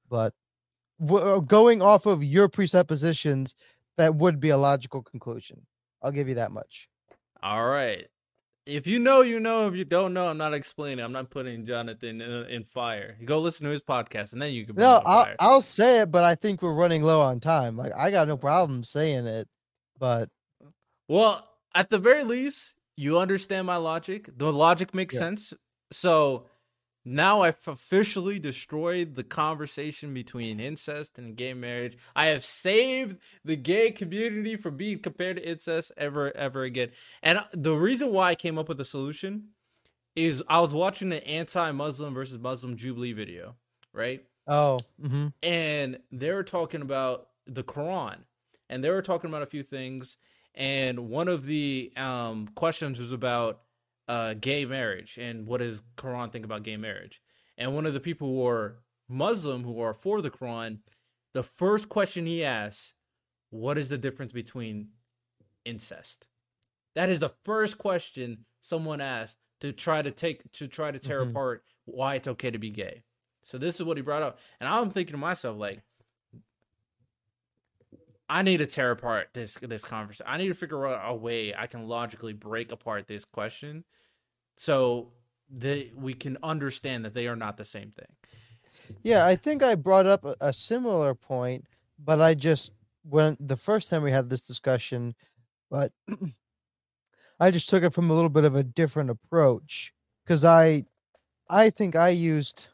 [0.10, 0.34] But
[1.06, 3.56] w- going off of your presuppositions,
[3.98, 5.66] that would be a logical conclusion.
[6.02, 6.88] I'll give you that much.
[7.44, 8.08] All right.
[8.68, 9.68] If you know, you know.
[9.68, 11.03] If you don't know, I'm not explaining.
[11.03, 13.18] I'm not putting Jonathan in, in fire.
[13.23, 14.76] Go listen to his podcast, and then you can.
[14.76, 15.27] No, I'll.
[15.39, 17.77] I'll say it, but I think we're running low on time.
[17.77, 19.48] Like I got no problem saying it,
[19.98, 20.30] but
[21.07, 24.30] Well, at the very least, you understand my logic.
[24.35, 25.19] The logic makes Yeah.
[25.22, 25.53] sense.
[25.91, 26.48] So
[27.07, 31.97] now I've officially destroyed the conversation between incest and gay marriage.
[32.15, 36.91] I have saved the gay community from being compared to incest ever, ever again.
[37.23, 39.49] And the reason why I came up with a solution
[40.15, 43.55] is I was watching the anti-Muslim versus Muslim Jubilee video,
[43.93, 44.25] right?
[44.47, 48.19] oh, hmm and they were talking about the Quran,
[48.69, 50.17] and they were talking about a few things.
[50.55, 53.61] And one of the um, questions was about
[54.07, 57.21] uh, gay marriage and what does Quran think about gay marriage.
[57.57, 58.79] And one of the people who are
[59.09, 60.79] Muslim who are for the Quran,
[61.34, 62.93] the first question he asks,
[63.49, 64.89] "What is the difference between
[65.65, 66.27] incest?"
[66.95, 71.23] That is the first question someone asks to try to take to try to tear
[71.23, 71.29] Mhm.
[71.31, 73.03] apart why it's okay to be gay.
[73.43, 75.84] So this is what he brought up, and I'm thinking to myself like,
[78.30, 80.26] I need to tear apart this this conversation.
[80.28, 83.86] I need to figure out a way I can logically break apart this question,
[84.58, 85.14] so
[85.49, 88.08] that we can understand that they are not the same thing.
[89.02, 91.66] Yeah, I think I brought up a, a similar point,
[91.98, 92.72] but I just
[93.04, 95.16] when the first time we had this discussion,
[95.70, 95.91] but
[97.40, 99.94] I just took it from a little bit of a different approach
[100.26, 100.86] because I
[101.49, 102.68] I think I used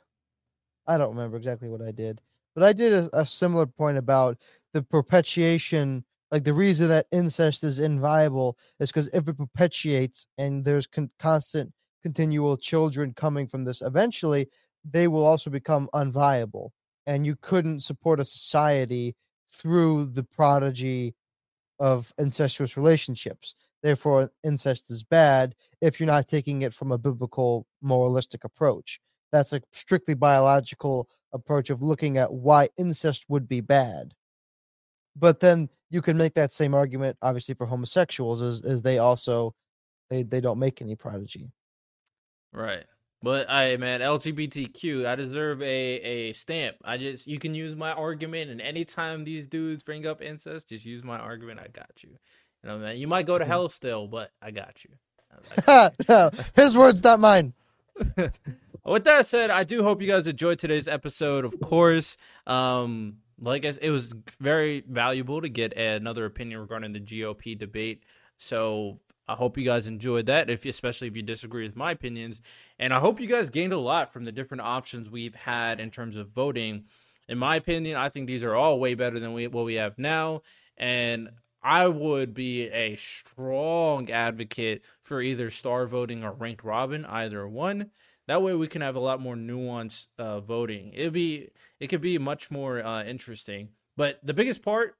[0.88, 2.22] I don't remember exactly what I did,
[2.56, 4.38] but I did a, a similar point about
[4.74, 10.66] the perpetuation like the reason that incest is inviolable is because if it perpetuates and
[10.66, 11.72] there's con- constant
[12.02, 14.48] continual children coming from this eventually
[14.84, 16.70] they will also become unviable
[17.06, 19.16] and you couldn't support a society
[19.50, 21.14] through the prodigy
[21.80, 23.56] of incestuous relationships.
[23.82, 29.00] Therefore incest is bad if you're not taking it from a biblical moralistic approach.
[29.32, 34.14] That's a strictly biological approach of looking at why incest would be bad
[35.16, 39.54] but then you can make that same argument obviously for homosexuals as, as they also
[40.10, 41.52] they, they don't make any prodigy
[42.54, 42.86] Right,
[43.24, 46.78] But I man, LGBTQ, I deserve a a stamp.
[46.84, 50.86] I just you can use my argument, and anytime these dudes bring up incest, just
[50.86, 51.60] use my argument.
[51.60, 52.12] I got you.
[52.64, 52.98] You know, man.
[52.98, 54.92] You might go to hell still, but I got you.
[55.58, 56.40] I got you.
[56.64, 57.54] His words, not mine.
[58.86, 61.46] With that said, I do hope you guys enjoyed today's episode.
[61.46, 67.00] Of course, um, like I, it was very valuable to get another opinion regarding the
[67.00, 68.04] GOP debate.
[68.38, 72.42] So I hope you guys enjoyed that, if especially if you disagree with my opinions,
[72.78, 75.92] and I hope you guys gained a lot from the different options we've had in
[75.92, 76.86] terms of voting.
[77.28, 79.98] In my opinion, I think these are all way better than we, what we have
[79.98, 80.42] now,
[80.78, 81.30] and
[81.62, 87.92] I would be a strong advocate for either star voting or ranked robin, either one.
[88.28, 90.92] That way, we can have a lot more nuanced uh, voting.
[90.94, 93.70] It'd be it could be much more uh, interesting.
[93.98, 94.96] But the biggest part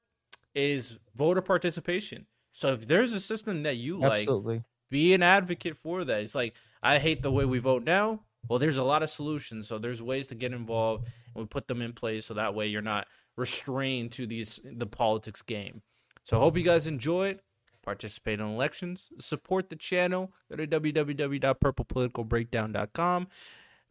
[0.54, 2.26] is voter participation.
[2.52, 4.62] So if there's a system that you like, Absolutely.
[4.90, 6.20] be an advocate for that.
[6.20, 8.20] It's like I hate the way we vote now.
[8.48, 9.66] Well, there's a lot of solutions.
[9.66, 12.66] So there's ways to get involved, and we put them in place so that way
[12.66, 13.06] you're not
[13.36, 15.82] restrained to these the politics game.
[16.22, 17.40] So I hope you guys enjoyed.
[17.84, 19.10] Participate in elections.
[19.20, 20.32] Support the channel.
[20.50, 23.28] Go to www.purplepoliticalbreakdown.com.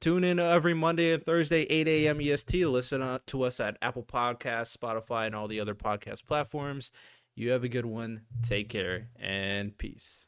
[0.02, 2.20] Tune in every Monday and Thursday, 8 a.m.
[2.20, 6.92] EST, listen uh, to us at Apple Podcasts, Spotify, and all the other podcast platforms.
[7.36, 8.24] You have a good one.
[8.42, 10.28] Take care and peace.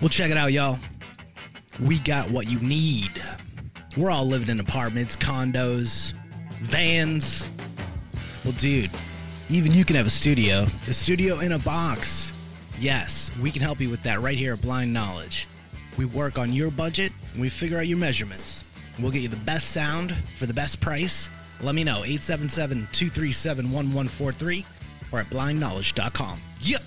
[0.00, 0.80] Well, check it out, y'all.
[1.80, 3.22] We got what you need.
[3.96, 6.12] We're all living in apartments, condos,
[6.62, 7.48] vans.
[8.44, 8.90] Well, dude
[9.50, 12.32] even you can have a studio, a studio in a box.
[12.78, 15.46] Yes, we can help you with that right here at Blind Knowledge.
[15.96, 18.64] We work on your budget and we figure out your measurements.
[18.98, 21.28] We'll get you the best sound for the best price.
[21.60, 24.66] Let me know 877 237 1143
[25.12, 26.40] or at blindknowledge.com.
[26.60, 26.82] Yep.